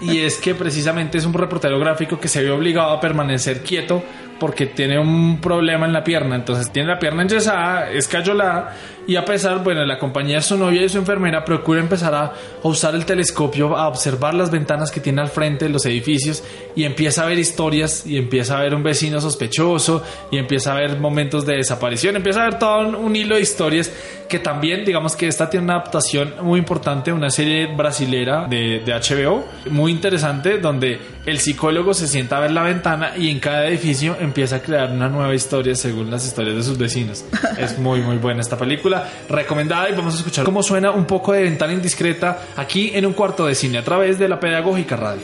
Y 0.00 0.18
es 0.18 0.38
que 0.38 0.56
precisamente 0.56 1.16
es 1.16 1.24
un 1.24 1.32
reportero 1.32 1.78
gráfico 1.78 2.18
que 2.18 2.26
se 2.26 2.42
ve 2.42 2.50
obligado 2.50 2.90
a 2.90 3.00
permanecer 3.00 3.62
quieto 3.62 4.02
porque 4.40 4.66
tiene 4.66 4.98
un 4.98 5.40
problema 5.40 5.86
en 5.86 5.92
la 5.92 6.02
pierna. 6.02 6.34
Entonces 6.34 6.72
tiene 6.72 6.88
la 6.88 6.98
pierna 6.98 7.22
enyesada, 7.22 7.90
es 7.90 8.08
cayolada. 8.08 8.76
Y 9.06 9.14
a 9.14 9.24
pesar, 9.24 9.62
bueno, 9.62 9.84
la 9.84 9.98
compañía 9.98 10.36
de 10.36 10.42
su 10.42 10.58
novia 10.58 10.82
y 10.82 10.88
su 10.88 10.98
enfermera 10.98 11.44
procura 11.44 11.80
empezar 11.80 12.12
a, 12.12 12.24
a 12.24 12.32
usar 12.64 12.96
el 12.96 13.06
telescopio, 13.06 13.76
a 13.76 13.86
observar 13.86 14.34
las 14.34 14.50
ventanas 14.50 14.90
que 14.90 14.98
tiene 14.98 15.20
al 15.20 15.28
frente 15.28 15.66
de 15.66 15.70
los 15.70 15.86
edificios 15.86 16.42
y 16.74 16.82
empieza 16.82 17.22
a 17.22 17.26
ver 17.26 17.38
historias 17.38 18.04
y 18.04 18.18
empieza 18.18 18.58
a 18.58 18.62
ver 18.62 18.74
un 18.74 18.82
vecino 18.82 19.20
sospechoso 19.20 20.02
y 20.32 20.38
empieza 20.38 20.72
a 20.72 20.80
ver 20.80 20.98
momentos 20.98 21.46
de 21.46 21.54
desaparición, 21.54 22.16
empieza 22.16 22.42
a 22.42 22.44
ver 22.46 22.58
todo 22.58 22.95
un, 22.96 23.16
hilo 23.16 23.34
de 23.36 23.40
historias 23.40 23.90
que 24.28 24.38
también, 24.38 24.84
digamos 24.84 25.14
que 25.14 25.28
esta 25.28 25.48
tiene 25.48 25.64
una 25.64 25.74
adaptación 25.74 26.34
muy 26.42 26.58
importante, 26.58 27.12
una 27.12 27.30
serie 27.30 27.66
brasilera 27.66 28.46
de, 28.46 28.82
de 28.84 28.92
HBO, 28.92 29.44
muy 29.70 29.92
interesante, 29.92 30.58
donde 30.58 31.00
el 31.26 31.38
psicólogo 31.38 31.94
se 31.94 32.08
sienta 32.08 32.38
a 32.38 32.40
ver 32.40 32.50
la 32.50 32.62
ventana 32.62 33.16
y 33.16 33.30
en 33.30 33.40
cada 33.40 33.66
edificio 33.66 34.16
empieza 34.20 34.56
a 34.56 34.62
crear 34.62 34.90
una 34.90 35.08
nueva 35.08 35.34
historia 35.34 35.74
según 35.74 36.10
las 36.10 36.24
historias 36.24 36.56
de 36.56 36.62
sus 36.62 36.78
vecinos. 36.78 37.24
Es 37.56 37.78
muy, 37.78 38.00
muy 38.00 38.18
buena 38.18 38.40
esta 38.40 38.58
película, 38.58 39.08
recomendada 39.28 39.88
y 39.88 39.94
vamos 39.94 40.14
a 40.14 40.18
escuchar 40.18 40.44
cómo 40.44 40.62
suena 40.62 40.90
un 40.90 41.06
poco 41.06 41.32
de 41.32 41.42
ventana 41.42 41.72
indiscreta 41.72 42.38
aquí 42.56 42.90
en 42.94 43.06
un 43.06 43.14
cuarto 43.14 43.46
de 43.46 43.54
cine 43.54 43.78
a 43.78 43.84
través 43.84 44.18
de 44.18 44.28
la 44.28 44.38
Pedagógica 44.38 44.96
Radio. 44.96 45.22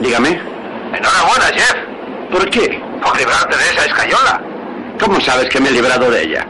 Dígame. 0.00 0.28
Enhorabuena, 0.28 1.46
Jeff. 1.54 1.74
¿Por 2.30 2.50
qué? 2.50 2.80
Por 3.02 3.16
librarte 3.16 3.56
de 3.56 3.64
esa 3.64 3.86
escayola. 3.86 4.42
¿Cómo 5.00 5.20
sabes 5.20 5.48
que 5.48 5.60
me 5.60 5.68
he 5.68 5.72
librado 5.72 6.10
de 6.10 6.22
ella? 6.22 6.46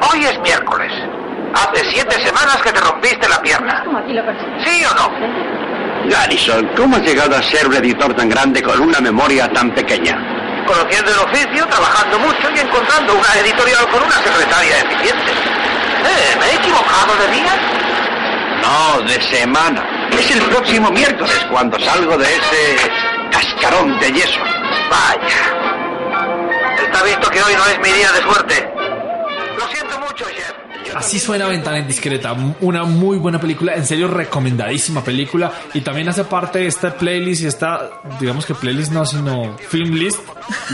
Hoy 0.00 0.24
es 0.24 0.38
miércoles. 0.40 0.92
Hace 1.54 1.84
siete 1.90 2.14
semanas 2.24 2.58
que 2.62 2.72
te 2.72 2.80
rompiste 2.80 3.28
la 3.28 3.40
pierna. 3.40 3.84
¿Sí 4.64 4.84
o 4.84 4.94
no? 4.94 6.08
Garrison, 6.08 6.66
¿cómo 6.76 6.96
has 6.96 7.02
llegado 7.02 7.36
a 7.36 7.42
ser 7.42 7.66
un 7.66 7.74
editor 7.74 8.14
tan 8.14 8.28
grande 8.28 8.62
con 8.62 8.80
una 8.80 9.00
memoria 9.00 9.48
tan 9.52 9.70
pequeña? 9.74 10.16
Conociendo 10.66 11.10
el 11.10 11.18
oficio, 11.18 11.66
trabajando 11.66 12.18
mucho 12.18 12.50
y 12.54 12.58
encontrando 12.60 13.14
una 13.14 13.40
editorial 13.40 13.88
con 13.88 14.02
una 14.02 14.16
secretaria 14.16 14.78
eficiente. 14.78 15.32
Eh, 15.32 16.36
¿me 16.38 16.46
he 16.46 16.54
equivocado 16.56 17.16
de 17.16 17.32
día? 17.34 17.52
No, 18.62 19.00
de 19.02 19.20
semana. 19.22 19.84
Es 20.12 20.30
el 20.30 20.42
próximo 20.42 20.90
miércoles 20.90 21.46
cuando 21.50 21.78
salgo 21.80 22.16
de 22.16 22.24
ese 22.24 22.90
cascarón 23.30 23.98
de 23.98 24.12
yeso. 24.12 24.40
Vaya. 24.90 25.58
Está 26.82 27.02
visto 27.02 27.30
que 27.30 27.42
hoy 27.42 27.54
no 27.54 27.66
es 27.66 27.78
mi 27.80 27.92
día 27.92 28.12
de 28.12 28.22
suerte. 28.22 28.77
Así 30.94 31.18
suena 31.18 31.46
Ventana 31.46 31.78
Indiscreta, 31.78 32.34
una 32.60 32.84
muy 32.84 33.18
buena 33.18 33.40
película, 33.40 33.74
en 33.74 33.86
serio 33.86 34.08
recomendadísima 34.08 35.02
película 35.02 35.52
y 35.74 35.80
también 35.80 36.08
hace 36.08 36.24
parte 36.24 36.60
de 36.60 36.66
esta 36.66 36.94
playlist 36.96 37.42
y 37.42 37.46
esta, 37.46 37.90
digamos 38.20 38.46
que 38.46 38.54
playlist 38.54 38.92
no, 38.92 39.04
sino 39.04 39.56
film 39.58 39.94
list 39.94 40.20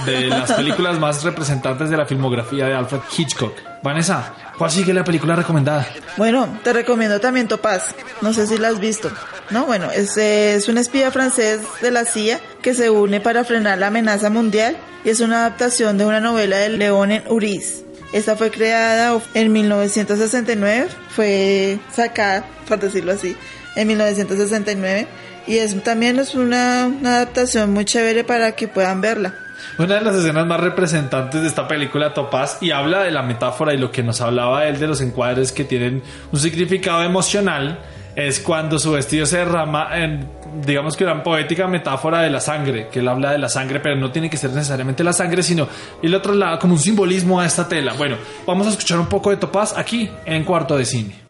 de 0.07 0.29
las 0.29 0.53
películas 0.57 0.99
más 0.99 1.23
representantes 1.25 1.91
de 1.91 1.97
la 1.97 2.07
filmografía 2.07 2.67
de 2.67 2.75
Alfred 2.75 3.01
Hitchcock. 3.17 3.55
Vanessa, 3.83 4.33
¿cuál 4.57 4.71
sigue 4.71 4.95
la 4.95 5.05
película 5.05 5.37
recomendada? 5.37 5.87
Bueno, 6.17 6.59
te 6.62 6.73
recomiendo 6.73 7.21
también 7.21 7.49
Topaz. 7.49 7.95
No 8.23 8.33
sé 8.33 8.47
si 8.47 8.57
la 8.57 8.69
has 8.69 8.81
visto. 8.81 9.11
No, 9.51 9.67
bueno, 9.67 9.91
es, 9.91 10.17
es 10.17 10.69
un 10.69 10.79
espía 10.79 11.11
francés 11.11 11.61
de 11.83 11.91
la 11.91 12.07
CIA 12.07 12.41
que 12.62 12.75
se 12.75 12.89
une 12.89 13.21
para 13.21 13.45
frenar 13.45 13.79
la 13.79 13.89
amenaza 13.89 14.31
mundial 14.31 14.77
y 15.05 15.11
es 15.11 15.21
una 15.21 15.41
adaptación 15.41 15.99
de 15.99 16.07
una 16.07 16.21
novela 16.21 16.57
de 16.57 16.71
Leonen 16.71 17.25
Uriz. 17.29 17.84
Esta 18.15 18.37
fue 18.37 18.51
creada 18.51 19.21
en 19.35 19.53
1969, 19.53 20.87
fue 21.11 21.79
sacada, 21.93 22.45
por 22.69 22.79
decirlo 22.79 23.12
así, 23.12 23.37
en 23.75 23.89
1969 23.89 25.09
y 25.47 25.59
es 25.59 25.83
también 25.83 26.19
es 26.19 26.35
una, 26.35 26.87
una 26.87 27.17
adaptación 27.17 27.73
muy 27.73 27.85
chévere 27.85 28.25
para 28.25 28.53
que 28.53 28.69
puedan 28.69 29.01
verla. 29.01 29.35
Una 29.79 29.97
de 29.97 30.03
las 30.03 30.15
escenas 30.15 30.47
más 30.47 30.61
representantes 30.61 31.43
de 31.43 31.49
esta 31.49 31.67
película 31.67 32.15
Topaz 32.15 32.59
y 32.61 32.71
habla 32.71 33.03
de 33.03 33.11
la 33.11 33.23
metáfora 33.23 33.75
y 33.75 33.79
lo 33.79 33.91
que 33.91 34.05
nos 34.05 34.21
hablaba 34.21 34.69
él 34.69 34.79
de 34.79 34.87
los 34.87 35.01
encuadres 35.01 35.51
que 35.51 35.65
tienen 35.65 36.03
un 36.31 36.39
significado 36.39 37.03
emocional 37.03 37.81
es 38.15 38.39
cuando 38.39 38.79
su 38.79 38.93
vestido 38.93 39.27
se 39.27 39.39
derrama 39.39 39.89
en, 39.99 40.29
digamos 40.63 40.97
que 40.97 41.05
una 41.05 41.23
poética 41.23 41.67
metáfora 41.67 42.21
de 42.21 42.31
la 42.31 42.41
sangre, 42.41 42.89
que 42.89 43.01
él 43.01 43.09
habla 43.09 43.33
de 43.33 43.39
la 43.39 43.49
sangre, 43.49 43.81
pero 43.81 43.97
no 43.97 44.11
tiene 44.11 44.31
que 44.31 44.37
ser 44.37 44.51
necesariamente 44.51 45.05
la 45.05 45.13
sangre, 45.13 45.43
sino 45.43 45.69
y 46.03 46.09
lo 46.09 46.21
traslada 46.21 46.59
como 46.59 46.75
un 46.75 46.79
simbolismo 46.79 47.41
a 47.41 47.47
esta 47.47 47.69
tela. 47.69 47.95
Bueno, 47.95 48.17
vamos 48.47 48.67
a 48.67 48.71
escuchar 48.71 48.99
un 48.99 49.07
poco 49.07 49.31
de 49.31 49.37
Topaz 49.37 49.77
aquí 49.77 50.11
en 50.25 50.45
Cuarto 50.45 50.77
de 50.77 50.85
Cine. 50.85 51.25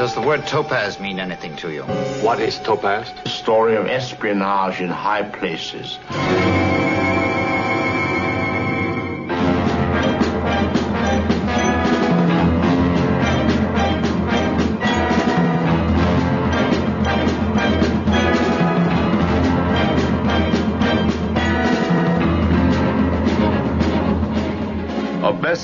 Does 0.00 0.14
the 0.14 0.20
word 0.20 0.46
topaz 0.46 0.98
mean 0.98 1.20
anything 1.20 1.54
to 1.56 1.68
you? 1.70 1.84
What 2.22 2.40
is 2.40 2.58
topaz? 2.62 3.12
The 3.22 3.28
story 3.28 3.76
of 3.76 3.86
espionage 3.86 4.80
in 4.80 4.88
high 4.88 5.30
places. 5.30 5.98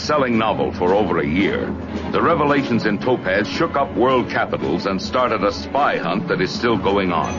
Best-selling 0.06 0.38
novel 0.38 0.70
for 0.70 0.94
over 0.94 1.18
a 1.18 1.26
year, 1.26 1.66
the 2.12 2.22
revelations 2.22 2.86
in 2.86 2.96
Topaz 2.96 3.48
shook 3.48 3.74
up 3.74 3.92
world 3.96 4.30
capitals 4.30 4.86
and 4.86 5.02
started 5.02 5.42
a 5.42 5.50
spy 5.50 5.96
hunt 5.96 6.28
that 6.28 6.40
is 6.40 6.48
still 6.48 6.76
going 6.78 7.10
on. 7.10 7.34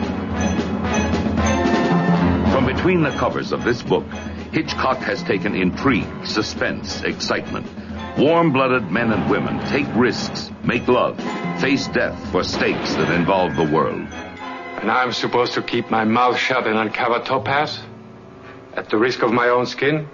From 2.51 2.65
between 2.65 3.03
the 3.03 3.11
covers 3.11 3.53
of 3.53 3.63
this 3.63 3.81
book, 3.81 4.03
Hitchcock 4.51 4.97
has 4.97 5.23
taken 5.23 5.55
intrigue, 5.55 6.25
suspense, 6.25 7.03
excitement, 7.03 7.65
Warm 8.17 8.51
blooded 8.51 8.91
men 8.91 9.13
and 9.13 9.29
women 9.29 9.65
take 9.69 9.87
risks, 9.95 10.51
make 10.65 10.89
love, 10.89 11.17
face 11.61 11.87
death 11.87 12.19
for 12.33 12.43
stakes 12.43 12.95
that 12.95 13.13
involve 13.13 13.55
the 13.55 13.63
world. 13.63 14.07
And 14.81 14.91
I'm 14.91 15.13
supposed 15.13 15.53
to 15.53 15.61
keep 15.61 15.89
my 15.89 16.03
mouth 16.03 16.37
shut 16.37 16.67
and 16.67 16.77
uncover 16.77 17.23
Topaz? 17.23 17.79
At 18.73 18.89
the 18.89 18.97
risk 18.97 19.21
of 19.21 19.31
my 19.31 19.47
own 19.47 19.67
skin? 19.67 20.09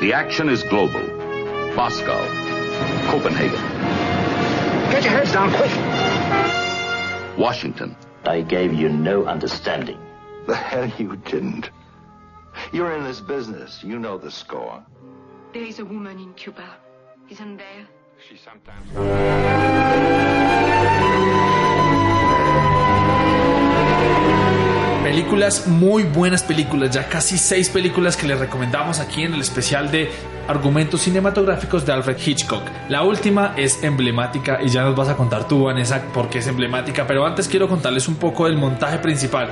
The 0.00 0.12
action 0.12 0.50
is 0.50 0.62
global. 0.64 1.23
Moscow, 1.76 2.24
Copenhagen, 3.10 3.60
Get 4.92 5.02
your 5.02 5.12
heads 5.12 5.32
down 5.32 5.50
quick. 5.50 5.72
Washington. 7.36 7.96
I 8.24 8.42
gave 8.42 8.72
you 8.72 8.88
no 8.88 9.24
understanding. 9.26 9.98
The 10.46 10.54
hell 10.54 10.88
you 10.98 11.16
didn't. 11.16 11.70
You're 12.72 12.94
in 12.96 13.02
this 13.02 13.20
business. 13.20 13.82
You 13.82 13.98
know 13.98 14.18
the 14.18 14.30
score. 14.30 14.84
There 15.52 15.64
is 15.64 15.80
a 15.80 15.84
woman 15.84 16.18
in 16.20 16.32
Cuba, 16.34 16.76
isn't 17.28 17.56
there? 17.56 17.88
She 18.28 18.36
sometimes. 18.36 18.88
Películas, 25.04 25.66
muy 25.66 26.04
buenas 26.04 26.42
películas, 26.42 26.90
ya 26.90 27.06
casi 27.10 27.36
seis 27.36 27.68
películas 27.68 28.16
que 28.16 28.26
les 28.26 28.38
recomendamos 28.38 29.00
aquí 29.00 29.22
en 29.22 29.34
el 29.34 29.42
especial 29.42 29.90
de 29.90 30.10
argumentos 30.48 31.02
cinematográficos 31.02 31.84
de 31.84 31.92
Alfred 31.92 32.16
Hitchcock. 32.24 32.62
La 32.88 33.02
última 33.02 33.52
es 33.54 33.84
emblemática 33.84 34.60
y 34.62 34.70
ya 34.70 34.82
nos 34.82 34.96
vas 34.96 35.10
a 35.10 35.14
contar 35.14 35.46
tú, 35.46 35.64
Vanessa, 35.64 36.00
por 36.14 36.30
qué 36.30 36.38
es 36.38 36.46
emblemática, 36.46 37.06
pero 37.06 37.26
antes 37.26 37.48
quiero 37.48 37.68
contarles 37.68 38.08
un 38.08 38.14
poco 38.14 38.46
del 38.46 38.56
montaje 38.56 38.96
principal. 38.96 39.50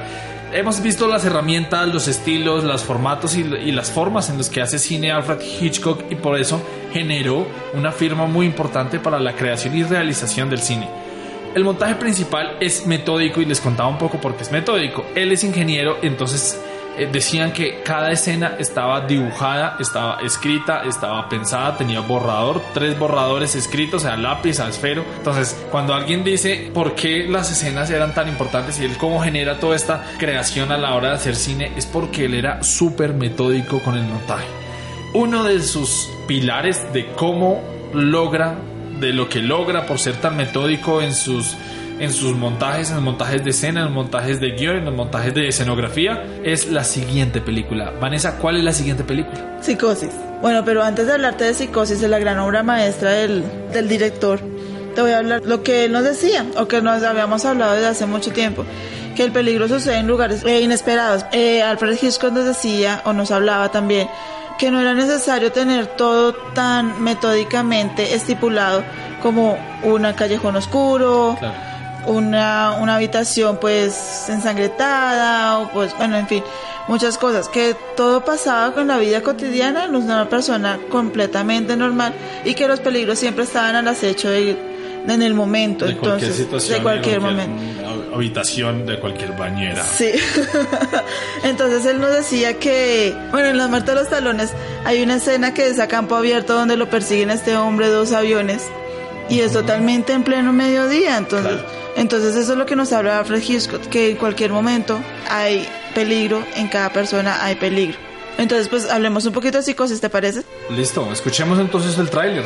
Hemos 0.55 0.83
visto 0.83 1.07
las 1.07 1.27
herramientas, 1.27 1.87
los 1.87 2.09
estilos, 2.09 2.65
los 2.65 2.83
formatos 2.83 3.37
y, 3.37 3.43
y 3.43 3.73
las 3.73 3.91
formas 3.91 4.31
en 4.31 4.39
las 4.39 4.49
que 4.49 4.63
hace 4.63 4.79
cine 4.79 5.13
Alfred 5.13 5.43
Hitchcock 5.43 6.05
y 6.11 6.15
por 6.15 6.41
eso 6.41 6.63
generó 6.95 7.47
una 7.75 7.93
firma 7.93 8.25
muy 8.25 8.47
importante 8.47 8.99
para 8.99 9.21
la 9.21 9.35
creación 9.35 9.77
y 9.77 9.83
realización 9.83 10.49
del 10.49 10.61
cine. 10.61 11.02
El 11.55 11.65
montaje 11.65 11.97
principal 11.97 12.57
es 12.61 12.87
metódico 12.87 13.43
y 13.43 13.45
les 13.45 13.61
contaba 13.61 13.91
un 13.91 13.99
poco 13.99 14.19
por 14.19 14.35
qué 14.37 14.43
es 14.43 14.51
metódico. 14.51 15.05
Él 15.15 15.33
es 15.33 15.45
ingeniero, 15.45 15.99
entonces 16.01 16.59
eh, 16.97 17.11
decían 17.13 17.53
que 17.53 17.83
cada 17.83 18.11
escena 18.11 18.57
estaba 18.59 19.03
dibujada, 19.03 19.77
estaba 19.79 20.19
escrita, 20.23 20.83
estaba 20.85 21.29
pensada, 21.29 21.77
tenía 21.77 22.01
borrador, 22.01 22.63
tres 22.73 22.99
borradores 22.99 23.55
escritos 23.55 24.07
a 24.07 24.17
lápiz, 24.17 24.61
a 24.61 24.69
esfero. 24.69 25.05
Entonces, 25.19 25.55
cuando 25.71 25.93
alguien 25.93 26.25
dice 26.25 26.71
por 26.73 26.95
qué 26.95 27.27
las 27.29 27.53
escenas 27.53 27.91
eran 27.91 28.15
tan 28.15 28.29
importantes 28.29 28.81
y 28.81 28.87
él 28.87 28.97
cómo 28.97 29.21
genera 29.21 29.61
toda 29.61 29.77
esta 29.77 30.07
creación 30.19 30.73
a 30.73 30.79
la 30.79 30.95
hora 30.95 31.11
de 31.11 31.15
hacer 31.17 31.37
cine, 31.37 31.73
es 31.77 31.85
porque 31.85 32.25
él 32.25 32.35
era 32.35 32.63
súper 32.63 33.13
metódico 33.13 33.79
con 33.81 33.95
el 33.95 34.05
montaje. 34.05 34.47
Uno 35.13 35.45
de 35.45 35.61
sus 35.61 36.09
pilares 36.27 36.91
de 36.95 37.09
cómo 37.09 37.61
logra 37.93 38.57
de 39.03 39.13
lo 39.13 39.29
que 39.29 39.41
logra 39.41 39.85
por 39.85 39.99
ser 39.99 40.17
tan 40.17 40.37
metódico 40.37 41.03
en 41.03 41.15
sus 41.15 41.57
en 41.99 42.13
sus 42.13 42.35
montajes, 42.35 42.89
en 42.89 42.97
los 42.97 43.05
montajes 43.05 43.45
de 43.45 43.51
escena, 43.51 43.81
en 43.81 43.87
los 43.87 43.95
montajes 43.95 44.41
de 44.41 44.53
guion, 44.53 44.79
en 44.79 44.85
los 44.87 44.95
montajes 44.95 45.35
de 45.35 45.47
escenografía, 45.47 46.25
es 46.43 46.69
la 46.71 46.83
siguiente 46.85 47.41
película. 47.41 47.93
Vanessa, 48.01 48.39
¿cuál 48.39 48.57
es 48.57 48.65
la 48.65 48.73
siguiente 48.73 49.05
película? 49.05 49.59
Psicosis. 49.61 50.11
Bueno, 50.41 50.65
pero 50.65 50.83
antes 50.83 51.07
de 51.07 51.13
hablarte 51.13 51.45
de 51.45 51.55
Psicosis, 51.55 52.01
de 52.01 52.09
la 52.09 52.19
gran 52.19 52.39
obra 52.41 52.65
maestra 52.65 53.11
del, 53.11 53.45
del 53.73 53.89
director, 53.89 54.41
te 54.95 55.01
voy 55.01 55.13
a 55.13 55.19
hablar 55.19 55.43
lo 55.45 55.63
que 55.63 55.85
él 55.85 55.93
nos 55.93 56.03
decía, 56.03 56.45
o 56.57 56.67
que 56.67 56.83
nos 56.83 57.03
habíamos 57.03 57.45
hablado 57.45 57.75
desde 57.75 57.87
hace 57.87 58.07
mucho 58.07 58.33
tiempo, 58.33 58.65
que 59.15 59.23
el 59.23 59.31
peligro 59.31 59.69
sucede 59.69 59.99
en 59.99 60.07
lugares 60.07 60.45
eh, 60.45 60.61
inesperados. 60.61 61.25
Eh, 61.33 61.63
Alfred 61.63 61.97
Hitchcock 62.03 62.33
nos 62.33 62.47
decía, 62.47 63.03
o 63.05 63.13
nos 63.13 63.31
hablaba 63.31 63.71
también, 63.71 64.09
que 64.63 64.71
no 64.71 64.79
era 64.81 64.95
necesario 64.95 65.51
tener 65.51 65.89
todo 65.89 66.35
tan 66.55 67.03
metódicamente 67.03 68.15
estipulado 68.15 68.85
como 69.21 69.59
una 69.83 70.15
callejón 70.15 70.55
oscuro, 70.55 71.37
una, 72.07 72.77
una 72.81 72.95
habitación 72.95 73.59
pues 73.61 74.27
ensangretada, 74.29 75.59
o 75.59 75.69
pues 75.71 75.97
bueno, 75.99 76.17
en 76.17 76.29
fin, 76.29 76.45
muchas 76.87 77.19
cosas, 77.19 77.49
que 77.49 77.75
todo 77.97 78.25
pasaba 78.25 78.73
con 78.73 78.87
la 78.87 78.99
vida 78.99 79.21
cotidiana 79.21 79.89
de 79.89 79.97
una 79.97 80.29
persona 80.29 80.79
completamente 80.91 81.77
normal 81.77 82.13
y 82.45 82.55
que 82.55 82.69
los 82.69 82.79
peligros 82.79 83.19
siempre 83.19 83.43
estaban 83.43 83.75
al 83.75 83.89
acecho 83.89 84.31
de- 84.31 84.71
en 85.09 85.21
el 85.23 85.35
momento, 85.35 85.87
De 85.87 85.97
cualquier 85.97 86.31
entonces, 86.31 86.37
situación, 86.37 86.77
de 86.79 86.83
cualquier 86.85 87.21
momento. 87.21 87.61
Habitación, 88.13 88.87
de 88.87 88.99
cualquier 88.99 89.33
bañera. 89.33 89.85
Sí. 89.85 90.13
Entonces 91.45 91.87
él 91.87 92.01
nos 92.01 92.15
decía 92.15 92.59
que, 92.59 93.15
bueno, 93.31 93.49
en 93.49 93.59
Las 93.59 93.71
Muertes 93.71 93.95
de 93.95 94.01
los 94.01 94.11
Talones 94.11 94.53
hay 94.85 95.03
una 95.03 95.17
escena 95.17 95.55
que 95.55 95.67
es 95.67 95.79
a 95.79 95.89
campo 95.89 96.17
abierto 96.17 96.55
donde 96.55 96.77
lo 96.77 96.89
persiguen 96.89 97.31
a 97.31 97.35
este 97.35 97.57
hombre 97.57 97.89
dos 97.89 98.13
aviones 98.13 98.69
y 99.29 99.41
es 99.41 99.53
totalmente 99.53 100.13
en 100.13 100.25
pleno 100.25 100.53
mediodía. 100.53 101.17
Entonces, 101.17 101.61
entonces 101.97 102.37
eso 102.37 102.53
es 102.53 102.59
lo 102.59 102.67
que 102.67 102.77
nos 102.77 102.93
habla 102.93 103.19
Alfred 103.19 103.43
Hitchcock, 103.43 103.83
que 103.89 104.11
en 104.11 104.17
cualquier 104.17 104.53
momento 104.53 104.99
hay 105.29 105.67
peligro, 105.95 106.45
en 106.57 106.69
cada 106.69 106.93
persona 106.93 107.45
hay 107.45 107.55
peligro. 107.55 107.99
Entonces, 108.39 108.69
pues 108.69 108.89
hablemos 108.91 109.27
un 109.27 109.33
poquito 109.33 109.59
de 109.59 109.63
psicosis, 109.63 110.01
¿te 110.01 110.09
parece? 110.09 110.43
Listo, 110.71 111.11
escuchemos 111.13 111.59
entonces 111.59 111.99
el 111.99 112.09
tráiler. 112.09 112.45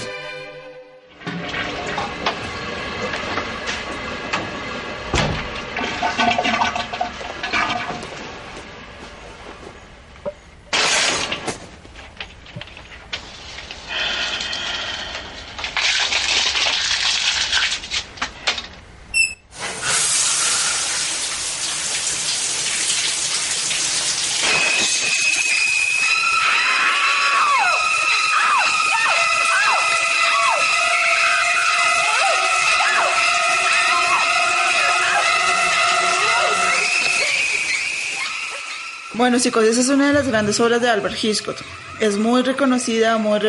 Bueno, 39.27 39.41
Psicosis 39.41 39.77
es 39.79 39.89
una 39.89 40.07
de 40.07 40.12
las 40.12 40.29
grandes 40.29 40.61
obras 40.61 40.81
de 40.81 40.89
Albert 40.89 41.16
Hitchcock. 41.20 41.57
Es 41.99 42.14
muy 42.16 42.43
reconocida, 42.43 43.18
muy, 43.18 43.41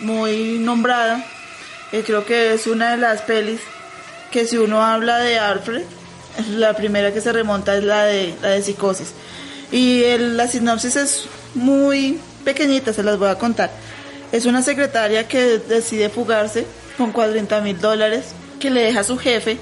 muy 0.00 0.58
nombrada. 0.58 1.22
Eh, 1.92 2.02
creo 2.06 2.24
que 2.24 2.54
es 2.54 2.66
una 2.66 2.92
de 2.92 2.96
las 2.96 3.20
pelis 3.20 3.60
que 4.30 4.46
si 4.46 4.56
uno 4.56 4.82
habla 4.82 5.18
de 5.18 5.38
Alfred, 5.38 5.82
la 6.52 6.72
primera 6.72 7.12
que 7.12 7.20
se 7.20 7.34
remonta 7.34 7.76
es 7.76 7.84
la 7.84 8.06
de, 8.06 8.34
la 8.40 8.48
de 8.48 8.62
Psicosis. 8.62 9.08
Y 9.70 10.04
el- 10.04 10.38
la 10.38 10.48
sinopsis 10.48 10.96
es 10.96 11.24
muy 11.54 12.18
pequeñita, 12.42 12.94
se 12.94 13.02
las 13.02 13.18
voy 13.18 13.28
a 13.28 13.34
contar. 13.34 13.70
Es 14.32 14.46
una 14.46 14.62
secretaria 14.62 15.28
que 15.28 15.58
decide 15.58 16.08
fugarse 16.08 16.66
con 16.96 17.12
40 17.12 17.60
mil 17.60 17.78
dólares 17.78 18.24
que 18.58 18.70
le 18.70 18.80
deja 18.84 19.00
a 19.00 19.04
su 19.04 19.18
jefe 19.18 19.58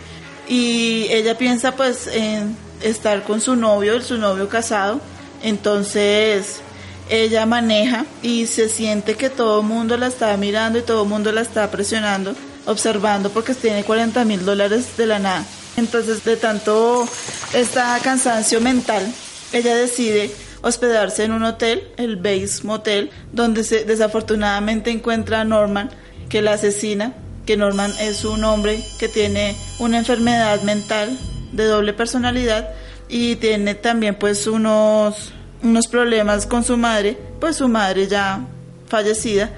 y 0.49 1.09
ella 1.11 1.37
piensa 1.37 1.73
pues 1.75 2.07
en 2.07 2.57
estar 2.81 3.25
con 3.25 3.41
su 3.41 3.57
novio, 3.57 4.01
su 4.03 4.19
novio 4.19 4.49
casado. 4.49 5.01
Entonces 5.45 6.63
ella 7.11 7.45
maneja 7.45 8.07
y 8.23 8.47
se 8.47 8.71
siente 8.71 9.15
que 9.15 9.29
todo 9.29 9.61
el 9.61 9.67
mundo 9.67 9.97
la 9.99 10.07
está 10.07 10.35
mirando 10.39 10.79
y 10.79 10.83
todo 10.83 11.03
el 11.03 11.09
mundo 11.09 11.33
la 11.33 11.43
está 11.43 11.71
presionando, 11.71 12.35
observando 12.65 13.29
porque 13.29 13.55
tiene 13.55 13.85
40 13.85 14.25
mil 14.25 14.45
dólares 14.45 14.97
de 14.97 15.07
la 15.07 15.19
nada. 15.19 15.45
Entonces 15.77 16.25
de 16.25 16.37
tanto 16.37 17.07
esta 17.53 17.99
cansancio 18.03 18.61
mental, 18.63 19.07
ella 19.53 19.77
decide 19.77 20.31
hospedarse 20.63 21.25
en 21.25 21.33
un 21.33 21.45
hotel, 21.45 21.89
el 21.99 22.17
Base 22.17 22.63
Motel, 22.63 23.11
donde 23.33 23.65
se 23.65 23.85
desafortunadamente 23.85 24.91
encuentra 24.91 25.43
a 25.43 25.45
Norman, 25.45 25.91
que 26.31 26.41
la 26.41 26.55
asesina, 26.55 27.13
que 27.45 27.59
Norman 27.59 27.93
es 28.01 28.25
un 28.25 28.45
hombre 28.45 28.83
que 28.99 29.09
tiene 29.09 29.57
una 29.79 29.99
enfermedad 29.99 30.63
mental 30.63 31.19
de 31.53 31.67
doble 31.67 31.93
personalidad 31.93 32.71
y 33.09 33.37
tiene 33.37 33.75
también 33.75 34.15
pues 34.17 34.47
unos, 34.47 35.33
unos 35.63 35.87
problemas 35.89 36.47
con 36.47 36.65
su 36.65 36.77
madre, 36.77 37.17
pues 37.41 37.57
su 37.57 37.69
madre 37.69 38.07
ya 38.07 38.41
fallecida. 38.89 39.51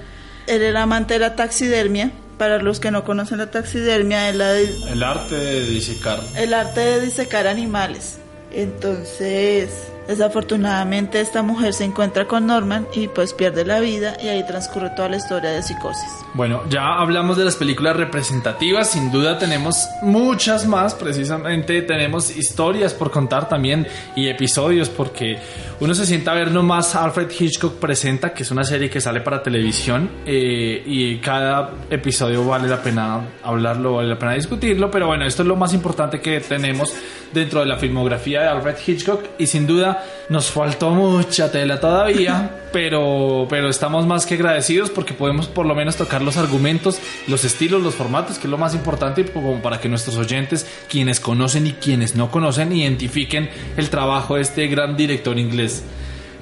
Él 0.47 0.61
era 0.61 0.83
amante 0.83 1.15
de 1.15 1.19
la 1.21 1.35
taxidermia. 1.35 2.11
Para 2.37 2.59
los 2.59 2.79
que 2.79 2.91
no 2.91 3.03
conocen 3.03 3.39
la 3.39 3.49
taxidermia, 3.49 4.29
es 4.29 4.35
la 4.35 4.53
de- 4.53 4.69
El 4.91 5.01
arte 5.01 5.33
de 5.35 5.65
disecar. 5.65 6.19
el 6.35 6.53
arte 6.53 6.81
de 6.81 7.01
disecar 7.01 7.47
animales. 7.47 8.19
Entonces, 8.53 9.69
Desafortunadamente 10.07 11.19
esta 11.19 11.43
mujer 11.43 11.73
se 11.73 11.83
encuentra 11.83 12.27
con 12.27 12.47
Norman 12.47 12.87
y 12.93 13.07
pues 13.07 13.33
pierde 13.33 13.65
la 13.65 13.79
vida 13.79 14.17
y 14.23 14.29
ahí 14.29 14.45
transcurre 14.45 14.89
toda 14.91 15.09
la 15.09 15.17
historia 15.17 15.51
de 15.51 15.61
psicosis. 15.61 16.09
Bueno, 16.33 16.61
ya 16.69 16.99
hablamos 16.99 17.37
de 17.37 17.45
las 17.45 17.55
películas 17.55 17.95
representativas, 17.97 18.91
sin 18.91 19.11
duda 19.11 19.37
tenemos 19.37 19.87
muchas 20.01 20.65
más, 20.65 20.95
precisamente 20.95 21.81
tenemos 21.81 22.35
historias 22.35 22.93
por 22.93 23.11
contar 23.11 23.49
también 23.49 23.87
y 24.15 24.27
episodios 24.29 24.89
porque 24.89 25.39
uno 25.79 25.93
se 25.93 26.07
sienta 26.07 26.31
a 26.31 26.35
ver 26.35 26.51
nomás 26.51 26.95
Alfred 26.95 27.29
Hitchcock 27.37 27.75
presenta, 27.75 28.33
que 28.33 28.41
es 28.41 28.49
una 28.49 28.63
serie 28.63 28.89
que 28.89 28.99
sale 28.99 29.21
para 29.21 29.43
televisión 29.43 30.09
eh, 30.25 30.81
y 30.83 31.17
cada 31.17 31.71
episodio 31.89 32.43
vale 32.45 32.67
la 32.67 32.81
pena 32.81 33.21
hablarlo, 33.43 33.93
vale 33.93 34.09
la 34.09 34.17
pena 34.17 34.33
discutirlo, 34.33 34.89
pero 34.89 35.05
bueno, 35.05 35.25
esto 35.25 35.43
es 35.43 35.47
lo 35.47 35.55
más 35.55 35.75
importante 35.75 36.19
que 36.19 36.39
tenemos 36.39 36.95
dentro 37.31 37.59
de 37.59 37.67
la 37.67 37.77
filmografía 37.77 38.41
de 38.41 38.47
Alfred 38.47 38.75
Hitchcock 38.87 39.23
y 39.37 39.45
sin 39.45 39.67
duda 39.67 40.03
nos 40.29 40.49
faltó 40.49 40.89
mucha 40.89 41.51
tela 41.51 41.79
todavía, 41.79 42.63
pero, 42.73 43.45
pero 43.47 43.69
estamos 43.69 44.07
más 44.07 44.25
que 44.25 44.33
agradecidos 44.33 44.89
porque 44.89 45.13
podemos 45.13 45.47
por 45.47 45.67
lo 45.67 45.75
menos 45.75 45.95
tocar 45.95 46.23
los 46.23 46.37
argumentos, 46.37 46.99
los 47.27 47.45
estilos, 47.45 47.83
los 47.83 47.93
formatos, 47.93 48.39
que 48.39 48.47
es 48.47 48.51
lo 48.51 48.57
más 48.57 48.73
importante 48.73 49.25
como 49.25 49.61
para 49.61 49.79
que 49.79 49.89
nuestros 49.89 50.17
oyentes, 50.17 50.65
quienes 50.89 51.19
conocen 51.19 51.67
y 51.67 51.73
quienes 51.73 52.15
no 52.15 52.31
conocen, 52.31 52.71
identifiquen 52.73 53.49
el 53.77 53.91
trabajo 53.91 54.35
de 54.35 54.41
este 54.41 54.67
gran 54.67 54.97
director 54.97 55.37
inglés. 55.37 55.66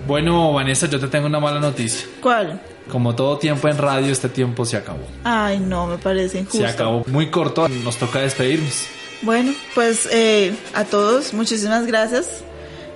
Bueno, 0.07 0.53
Vanessa, 0.53 0.87
yo 0.87 0.99
te 0.99 1.07
tengo 1.07 1.25
una 1.25 1.39
mala 1.39 1.59
noticia. 1.59 2.07
¿Cuál? 2.21 2.61
Como 2.91 3.15
todo 3.15 3.37
tiempo 3.37 3.67
en 3.67 3.77
radio, 3.77 4.11
este 4.11 4.29
tiempo 4.29 4.65
se 4.65 4.77
acabó. 4.77 5.03
Ay, 5.23 5.59
no, 5.59 5.87
me 5.87 5.97
parece 5.97 6.39
injusto. 6.39 6.59
Se 6.59 6.67
acabó 6.67 7.03
muy 7.07 7.31
corto, 7.31 7.67
nos 7.67 7.97
toca 7.97 8.19
despedirnos. 8.19 8.87
Bueno, 9.21 9.53
pues 9.73 10.07
eh, 10.11 10.53
a 10.73 10.83
todos 10.83 11.33
muchísimas 11.33 11.87
gracias. 11.87 12.43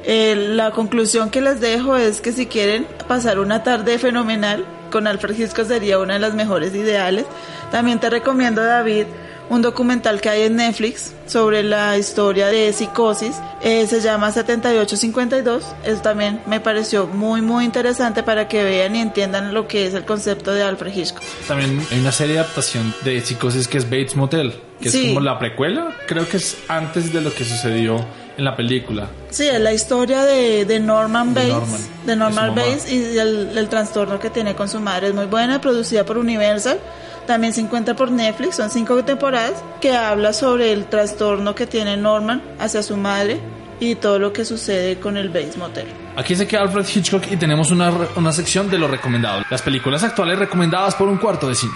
Eh, 0.04 0.36
la 0.36 0.72
conclusión 0.72 1.30
que 1.30 1.42
les 1.42 1.60
dejo 1.60 1.98
es 1.98 2.22
que 2.22 2.32
si 2.32 2.46
quieren 2.46 2.86
pasar 3.08 3.40
una 3.40 3.64
tarde 3.64 3.98
fenomenal 3.98 4.66
con 4.92 5.08
Alfred 5.08 5.38
Hitchcock 5.38 5.68
sería 5.68 6.00
una 6.00 6.14
de 6.14 6.20
las 6.20 6.34
mejores 6.36 6.74
ideales. 6.76 7.26
También 7.72 8.00
te 8.00 8.10
recomiendo, 8.10 8.64
David, 8.64 9.06
un 9.50 9.62
documental 9.62 10.22
que 10.22 10.30
hay 10.30 10.44
en 10.44 10.56
Netflix 10.58 11.14
sobre 11.26 11.64
la 11.64 11.98
historia 11.98 12.48
de 12.48 12.72
psicosis. 12.72 13.36
Eh, 13.62 13.86
se 13.88 14.00
llama 14.02 14.32
7852. 14.32 15.64
Eso 15.84 16.02
también 16.02 16.42
me 16.48 16.60
pareció 16.60 17.08
muy, 17.08 17.42
muy 17.42 17.66
interesante 17.66 18.24
para 18.24 18.48
que 18.48 18.64
vean 18.64 18.96
y 18.96 19.02
entiendan 19.02 19.54
lo 19.54 19.68
que 19.68 19.86
es 19.88 19.94
el 19.94 20.06
concepto 20.06 20.54
de 20.54 20.64
Alfred 20.64 20.96
Hitchcock. 20.96 21.24
También 21.48 21.82
hay 21.92 22.00
una 22.00 22.12
serie 22.12 22.34
de 22.36 22.40
adaptación 22.42 22.94
de 23.04 23.20
psicosis 23.22 23.68
que 23.68 23.78
es 23.80 23.86
Bates 23.86 24.16
Motel, 24.16 24.54
que 24.82 24.90
Sí. 24.90 25.02
es 25.02 25.08
como 25.10 25.20
la 25.22 25.40
precuela. 25.40 25.96
Creo 26.08 26.28
que 26.28 26.38
es 26.38 26.58
antes 26.68 27.12
de 27.12 27.22
lo 27.22 27.34
que 27.34 27.44
sucedió 27.44 28.06
en 28.40 28.46
la 28.46 28.56
película. 28.56 29.08
Sí, 29.30 29.48
es 29.48 29.60
la 29.60 29.74
historia 29.74 30.24
de, 30.24 30.66
de 30.66 30.80
Norman 30.80 31.34
De 31.34 31.52
Bates, 31.52 31.54
Norman, 31.54 31.82
de 32.06 32.16
Norman 32.16 32.56
de 32.56 32.62
mamá. 32.62 32.62
Bates 32.62 32.92
y 32.92 33.18
el, 33.20 33.58
el 33.58 33.70
trastorno 33.70 34.20
que 34.20 34.30
tiene 34.30 34.56
con 34.56 34.68
su 34.68 34.80
madre. 34.80 35.10
Es 35.10 35.14
muy 35.14 35.26
buena, 35.26 35.62
producida 35.62 36.06
por 36.06 36.18
Universal. 36.18 36.80
También 37.28 37.54
se 37.54 37.62
encuentra 37.62 37.96
por 37.96 38.10
Netflix, 38.10 38.56
son 38.56 38.72
cinco 38.72 39.04
temporadas, 39.04 39.64
que 39.82 39.96
habla 39.96 40.34
sobre 40.34 40.72
el 40.72 40.86
trastorno 40.86 41.54
que 41.54 41.68
tiene 41.68 41.96
Norman 41.96 42.42
hacia 42.58 42.82
su 42.82 42.98
madre 42.98 43.40
y 43.80 43.96
todo 43.96 44.18
lo 44.18 44.34
que 44.34 44.46
sucede 44.46 45.00
con 45.00 45.16
el 45.16 45.30
Bates 45.30 45.58
Motel. 45.58 45.86
Aquí 46.16 46.36
se 46.36 46.48
queda 46.48 46.62
Alfred 46.62 46.86
Hitchcock 46.88 47.32
y 47.32 47.38
tenemos 47.38 47.72
una, 47.72 47.92
una 48.16 48.32
sección 48.32 48.70
de 48.70 48.80
lo 48.80 48.88
recomendado. 48.88 49.44
Las 49.50 49.62
películas 49.62 50.02
actuales 50.04 50.40
recomendadas 50.40 50.96
por 50.96 51.08
un 51.08 51.18
cuarto 51.18 51.48
de 51.48 51.56
cine. 51.56 51.74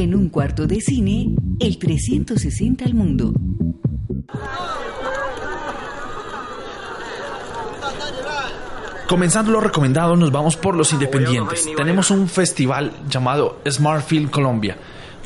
En 0.00 0.14
un 0.14 0.30
cuarto 0.30 0.66
de 0.66 0.80
cine, 0.80 1.36
el 1.58 1.76
360 1.76 2.86
al 2.86 2.94
mundo. 2.94 3.34
Comenzando 9.06 9.52
lo 9.52 9.60
recomendado, 9.60 10.16
nos 10.16 10.32
vamos 10.32 10.56
por 10.56 10.74
los 10.74 10.94
independientes. 10.94 11.68
Tenemos 11.76 12.10
un 12.10 12.28
festival 12.30 12.94
llamado 13.10 13.60
Smartfield 13.68 14.30
Colombia. 14.30 14.78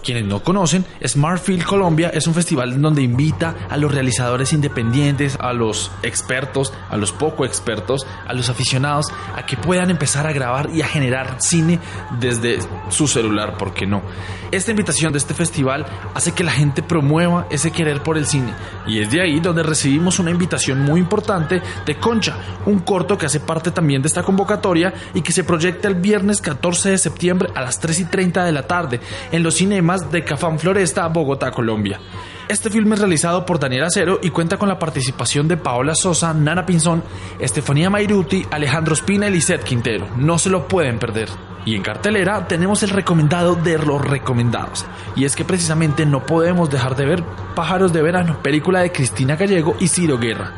Quienes 0.05 0.27
no 0.27 0.43
conocen, 0.43 0.85
Smartfield 1.03 1.65
Colombia 1.65 2.11
es 2.13 2.27
un 2.27 2.35
festival 2.35 2.81
donde 2.81 3.01
invita 3.01 3.55
a 3.71 3.79
los 3.79 3.93
realizadores 3.93 4.53
independientes, 4.53 5.39
a 5.41 5.55
los 5.55 5.91
expertos, 6.03 6.75
a 6.91 6.99
los 6.99 7.11
poco 7.13 7.47
expertos, 7.47 8.07
a 8.27 8.35
los 8.35 8.51
aficionados, 8.51 9.07
a 9.35 9.47
que 9.47 9.57
puedan 9.57 9.91
empezar 9.91 10.27
a 10.27 10.33
grabar 10.33 10.69
y 10.75 10.83
a 10.83 10.87
generar 10.87 11.37
cine 11.41 11.81
desde 12.21 12.59
su 12.91 13.09
celular, 13.09 13.57
¿por 13.57 13.73
qué 13.73 13.87
no? 13.87 14.03
Esta 14.51 14.73
invitación 14.73 15.11
de 15.11 15.19
este 15.19 15.33
festival 15.33 15.87
hace 16.13 16.33
que 16.33 16.45
la 16.45 16.53
gente 16.53 16.83
promueva 16.83 17.47
ese 17.51 17.73
querer 17.73 18.03
por 18.03 18.19
el 18.19 18.27
cine. 18.27 18.53
Y 18.87 19.01
es 19.01 19.11
de 19.11 19.23
ahí 19.23 19.41
donde 19.41 19.63
recibimos 19.63 20.19
una 20.19 20.31
invitación 20.31 20.81
muy 20.81 21.01
importante 21.01 21.63
de 21.87 21.99
Concha, 21.99 22.37
un 22.67 22.81
corto 22.81 23.17
que 23.17 23.25
hace 23.27 23.41
parte 23.41 23.71
también 23.71 24.03
de 24.03 24.09
esta 24.09 24.23
convocatoria 24.23 24.93
y 25.15 25.23
que 25.23 25.33
se 25.33 25.45
proyecta 25.45 25.89
el 25.89 25.95
viernes 25.95 26.43
14 26.43 26.91
de 26.91 26.99
septiembre 26.99 27.49
a 27.55 27.63
las 27.63 27.81
3 27.81 28.01
y 28.01 28.05
30 28.05 28.45
de 28.45 28.53
la 28.53 28.67
tarde 28.67 29.01
en 29.33 29.43
los 29.43 29.55
cinemas 29.55 29.94
de 30.11 30.25
Cafán 30.25 30.59
Floresta, 30.59 31.07
Bogotá, 31.09 31.51
Colombia. 31.51 32.01
Este 32.49 32.69
filme 32.69 32.95
es 32.95 33.01
realizado 33.01 33.47
por 33.47 33.59
Daniel 33.59 33.85
Acero 33.85 34.19
y 34.23 34.31
cuenta 34.31 34.59
con 34.59 34.69
la 34.69 34.79
participación 34.79 35.49
de 35.49 35.57
Paola 35.57 35.95
Sosa, 35.95 36.35
Nana 36.35 36.67
Pinzón, 36.67 37.03
Estefanía 37.39 37.89
Mairuti, 37.89 38.45
Alejandro 38.51 38.95
Espina 38.95 39.29
y 39.29 39.31
Lisette 39.31 39.65
Quintero. 39.65 40.09
No 40.17 40.39
se 40.39 40.51
lo 40.51 40.69
pueden 40.69 40.99
perder. 40.99 41.29
Y 41.65 41.75
en 41.75 41.83
cartelera 41.83 42.47
tenemos 42.47 42.83
el 42.83 42.91
recomendado 42.91 43.55
de 43.55 43.79
los 43.79 44.05
recomendados. 44.05 44.85
Y 45.17 45.25
es 45.25 45.35
que 45.35 45.45
precisamente 45.45 46.05
no 46.05 46.27
podemos 46.27 46.69
dejar 46.69 46.97
de 46.97 47.07
ver 47.07 47.25
Pájaros 47.55 47.93
de 47.93 48.03
Verano, 48.03 48.43
película 48.43 48.81
de 48.81 48.93
Cristina 48.93 49.37
Gallego 49.37 49.77
y 49.81 49.89
Ciro 49.89 50.19
Guerra. 50.19 50.53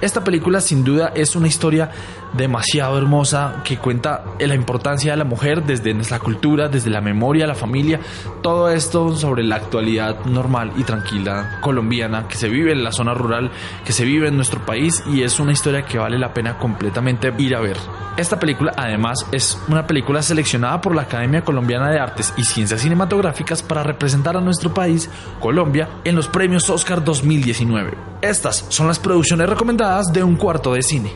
Esta 0.00 0.22
película 0.22 0.60
sin 0.60 0.84
duda 0.84 1.12
es 1.14 1.34
una 1.34 1.48
historia 1.48 1.90
demasiado 2.32 2.98
hermosa 2.98 3.62
que 3.64 3.78
cuenta 3.78 4.22
la 4.38 4.54
importancia 4.54 5.10
de 5.10 5.16
la 5.16 5.24
mujer 5.24 5.64
desde 5.64 5.92
nuestra 5.92 6.20
cultura, 6.20 6.68
desde 6.68 6.88
la 6.88 7.00
memoria, 7.00 7.48
la 7.48 7.56
familia, 7.56 7.98
todo 8.40 8.70
esto 8.70 9.16
sobre 9.16 9.42
la 9.42 9.56
actualidad 9.56 10.24
normal 10.24 10.72
y 10.76 10.84
tranquila 10.84 11.58
colombiana 11.60 12.28
que 12.28 12.36
se 12.36 12.48
vive 12.48 12.72
en 12.72 12.84
la 12.84 12.92
zona 12.92 13.12
rural, 13.12 13.50
que 13.84 13.92
se 13.92 14.04
vive 14.04 14.28
en 14.28 14.36
nuestro 14.36 14.64
país 14.64 15.02
y 15.06 15.22
es 15.22 15.40
una 15.40 15.52
historia 15.52 15.84
que 15.84 15.98
vale 15.98 16.16
la 16.16 16.32
pena 16.32 16.58
completamente 16.58 17.32
ir 17.38 17.56
a 17.56 17.60
ver. 17.60 17.76
Esta 18.16 18.38
película 18.38 18.72
además 18.76 19.26
es 19.32 19.60
una 19.68 19.86
película 19.86 20.22
seleccionada 20.22 20.80
por 20.80 20.94
la 20.94 21.02
Academia 21.02 21.42
Colombiana 21.42 21.90
de 21.90 22.00
Artes 22.00 22.34
y 22.36 22.44
Ciencias 22.44 22.80
Cinematográficas 22.80 23.62
para 23.62 23.82
representar 23.84 24.36
a 24.36 24.40
nuestro 24.40 24.74
país, 24.74 25.08
Colombia, 25.40 25.88
en 26.04 26.16
los 26.16 26.28
premios 26.28 26.68
Oscar 26.68 27.04
2019. 27.04 27.96
Estas 28.20 28.66
son 28.68 28.88
las 28.88 28.98
producciones 28.98 29.48
recomendadas 29.48 29.87
de 30.12 30.22
un 30.22 30.36
cuarto 30.36 30.74
de 30.74 30.82
cine. 30.82 31.10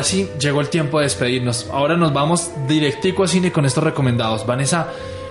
Ahora 0.00 0.08
sí 0.08 0.30
llegó 0.40 0.60
el 0.62 0.68
tiempo 0.70 0.98
de 0.98 1.04
despedirnos. 1.04 1.68
Ahora 1.70 1.94
nos 1.96 2.12
vamos 2.12 2.50
directico 2.66 3.24
a 3.24 3.28
cine 3.28 3.52
con 3.52 3.66
estos 3.66 3.84
recomendados. 3.84 4.46
Vanessa, 4.46 4.88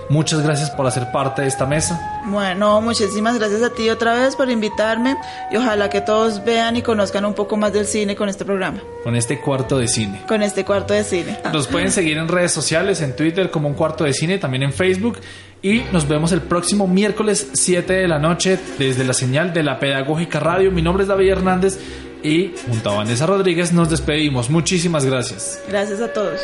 muchas 0.08 0.42
gracias 0.42 0.70
por 0.70 0.86
hacer 0.86 1.10
parte 1.12 1.42
de 1.42 1.48
esta 1.48 1.66
mesa. 1.66 2.20
Bueno, 2.26 2.80
muchísimas 2.80 3.36
gracias 3.36 3.62
a 3.64 3.70
ti 3.70 3.90
otra 3.90 4.14
vez 4.14 4.36
por 4.36 4.48
invitarme 4.48 5.16
y 5.50 5.56
ojalá 5.56 5.90
que 5.90 6.00
todos 6.00 6.44
vean 6.44 6.76
y 6.76 6.82
conozcan 6.82 7.24
un 7.24 7.34
poco 7.34 7.56
más 7.56 7.72
del 7.72 7.84
cine 7.86 8.14
con 8.14 8.28
este 8.28 8.44
programa, 8.44 8.80
Con 9.02 9.16
este 9.16 9.40
cuarto 9.40 9.76
de 9.76 9.88
cine. 9.88 10.22
con 10.28 10.40
este 10.42 10.64
cuarto 10.64 10.94
de 10.94 11.02
cine. 11.02 11.36
Nos 11.52 11.66
pueden 11.66 11.90
seguir 11.90 12.16
en 12.18 12.28
redes 12.28 12.52
sociales, 12.52 13.00
en 13.00 13.16
Twitter 13.16 13.50
como 13.50 13.66
un 13.66 13.74
cuarto 13.74 14.04
de 14.04 14.12
cine, 14.12 14.38
también 14.38 14.62
en 14.62 14.72
Facebook. 14.72 15.18
Y 15.62 15.82
nos 15.92 16.06
vemos 16.08 16.30
el 16.32 16.40
próximo 16.42 16.86
miércoles 16.86 17.48
7 17.52 17.92
de 17.92 18.08
la 18.08 18.18
noche 18.18 18.58
desde 18.78 19.04
la 19.04 19.12
señal 19.12 19.52
de 19.52 19.62
la 19.62 19.78
Pedagógica 19.78 20.38
Radio. 20.40 20.70
Mi 20.70 20.80
nombre 20.80 21.02
es 21.02 21.08
David 21.08 21.28
Hernández 21.32 21.78
y 22.22 22.52
junto 22.68 22.90
a 22.90 22.96
Vanessa 22.96 23.26
Rodríguez 23.26 23.72
nos 23.72 23.90
despedimos. 23.90 24.50
Muchísimas 24.50 25.04
gracias. 25.04 25.62
Gracias 25.68 26.00
a 26.00 26.12
todos. 26.12 26.40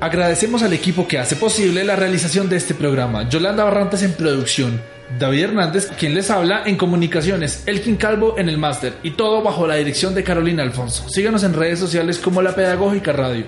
Agradecemos 0.00 0.62
al 0.62 0.74
equipo 0.74 1.08
que 1.08 1.18
hace 1.18 1.34
posible 1.34 1.82
la 1.82 1.96
realización 1.96 2.50
de 2.50 2.56
este 2.56 2.74
programa. 2.74 3.26
Yolanda 3.30 3.64
Barrantes 3.64 4.02
en 4.02 4.12
producción. 4.12 4.80
David 5.18 5.44
Hernández, 5.44 5.90
quien 5.98 6.14
les 6.14 6.30
habla 6.30 6.62
en 6.66 6.76
comunicaciones, 6.76 7.62
Elkin 7.66 7.96
Calvo 7.96 8.34
en 8.38 8.50
el 8.50 8.58
máster 8.58 8.94
y 9.02 9.12
todo 9.12 9.42
bajo 9.42 9.66
la 9.66 9.76
dirección 9.76 10.14
de 10.14 10.22
Carolina 10.22 10.62
Alfonso. 10.62 11.08
Síganos 11.08 11.42
en 11.44 11.54
redes 11.54 11.78
sociales 11.78 12.18
como 12.18 12.42
La 12.42 12.54
Pedagógica 12.54 13.12
Radio. 13.12 13.46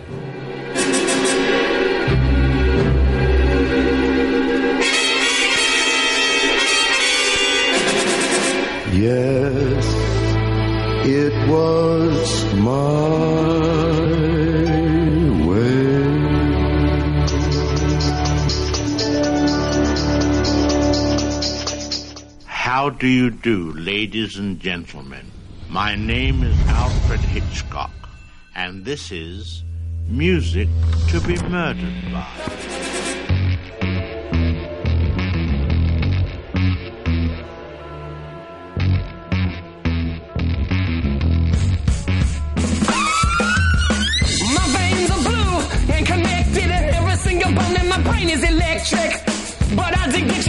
Yes, 9.07 9.86
it 11.07 11.34
was 11.48 12.54
my 12.54 13.07
way. 15.46 16.02
How 22.46 22.90
do 22.90 23.07
you 23.07 23.30
do, 23.30 23.72
ladies 23.74 24.38
and 24.38 24.59
gentlemen? 24.59 25.30
My 25.68 25.94
name 25.94 26.42
is 26.42 26.59
Alfred 26.66 27.20
Hitchcock, 27.20 27.92
and 28.57 28.84
this 28.84 29.12
is 29.12 29.62
Music 30.09 30.68
to 31.11 31.20
be 31.20 31.38
Murdered 31.42 32.12
by. 32.12 33.26
is 48.37 48.51
electric, 48.51 49.12
but 49.76 49.97
I 49.97 50.09
dig 50.11 50.28
the 50.28 50.45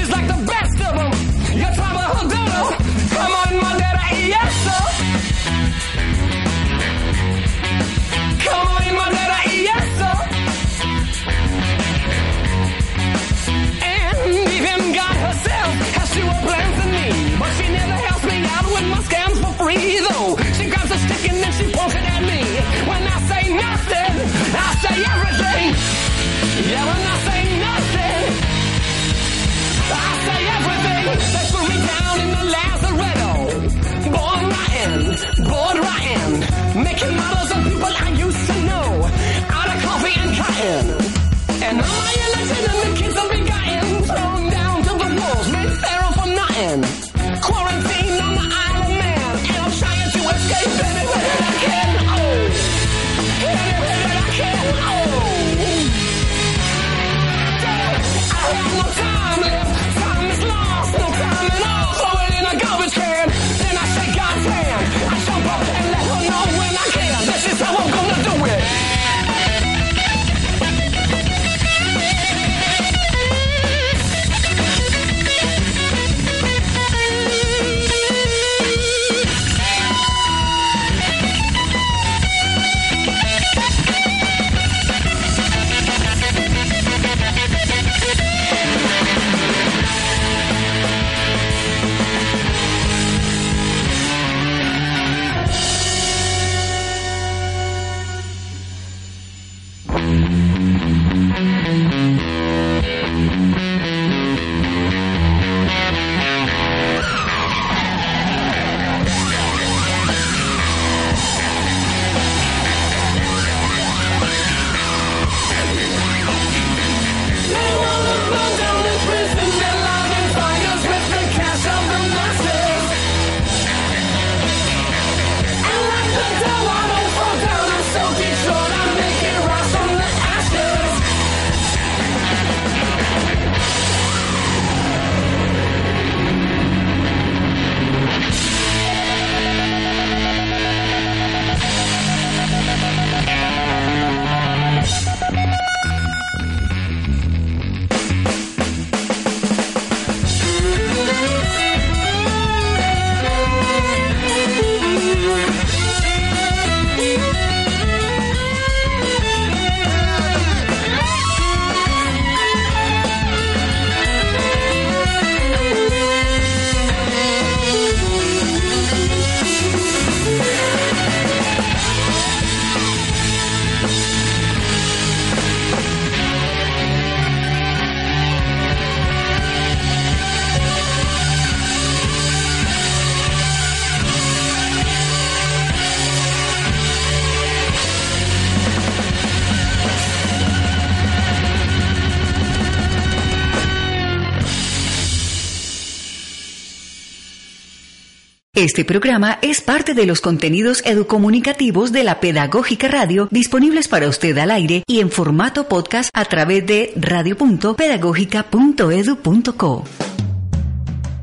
Este 198.68 198.84
programa 198.84 199.40
es 199.42 199.62
parte 199.62 199.94
de 199.94 200.06
los 200.06 200.20
contenidos 200.20 200.82
educomunicativos 200.84 201.94
de 201.94 202.04
la 202.04 202.20
Pedagógica 202.20 202.90
Radio 202.90 203.30
disponibles 203.32 203.88
para 203.88 204.10
usted 204.10 204.38
al 204.38 204.52
aire 204.52 204.84
y 204.88 205.00
en 205.00 205.10
formato 205.10 205.70
podcast 205.70 206.10
a 206.14 206.26
través 206.26 206.66
de 206.66 206.92
radio.pedagógica.edu.co. 206.98 209.86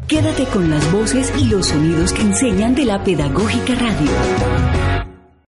Quédate 0.09 0.47
con 0.47 0.70
las 0.70 0.90
voces 0.90 1.30
y 1.38 1.45
los 1.45 1.66
sonidos 1.66 2.14
que 2.14 2.22
enseñan 2.22 2.74
de 2.74 2.86
la 2.86 3.05
Pedagógica 3.05 3.74
Radio. 3.74 4.74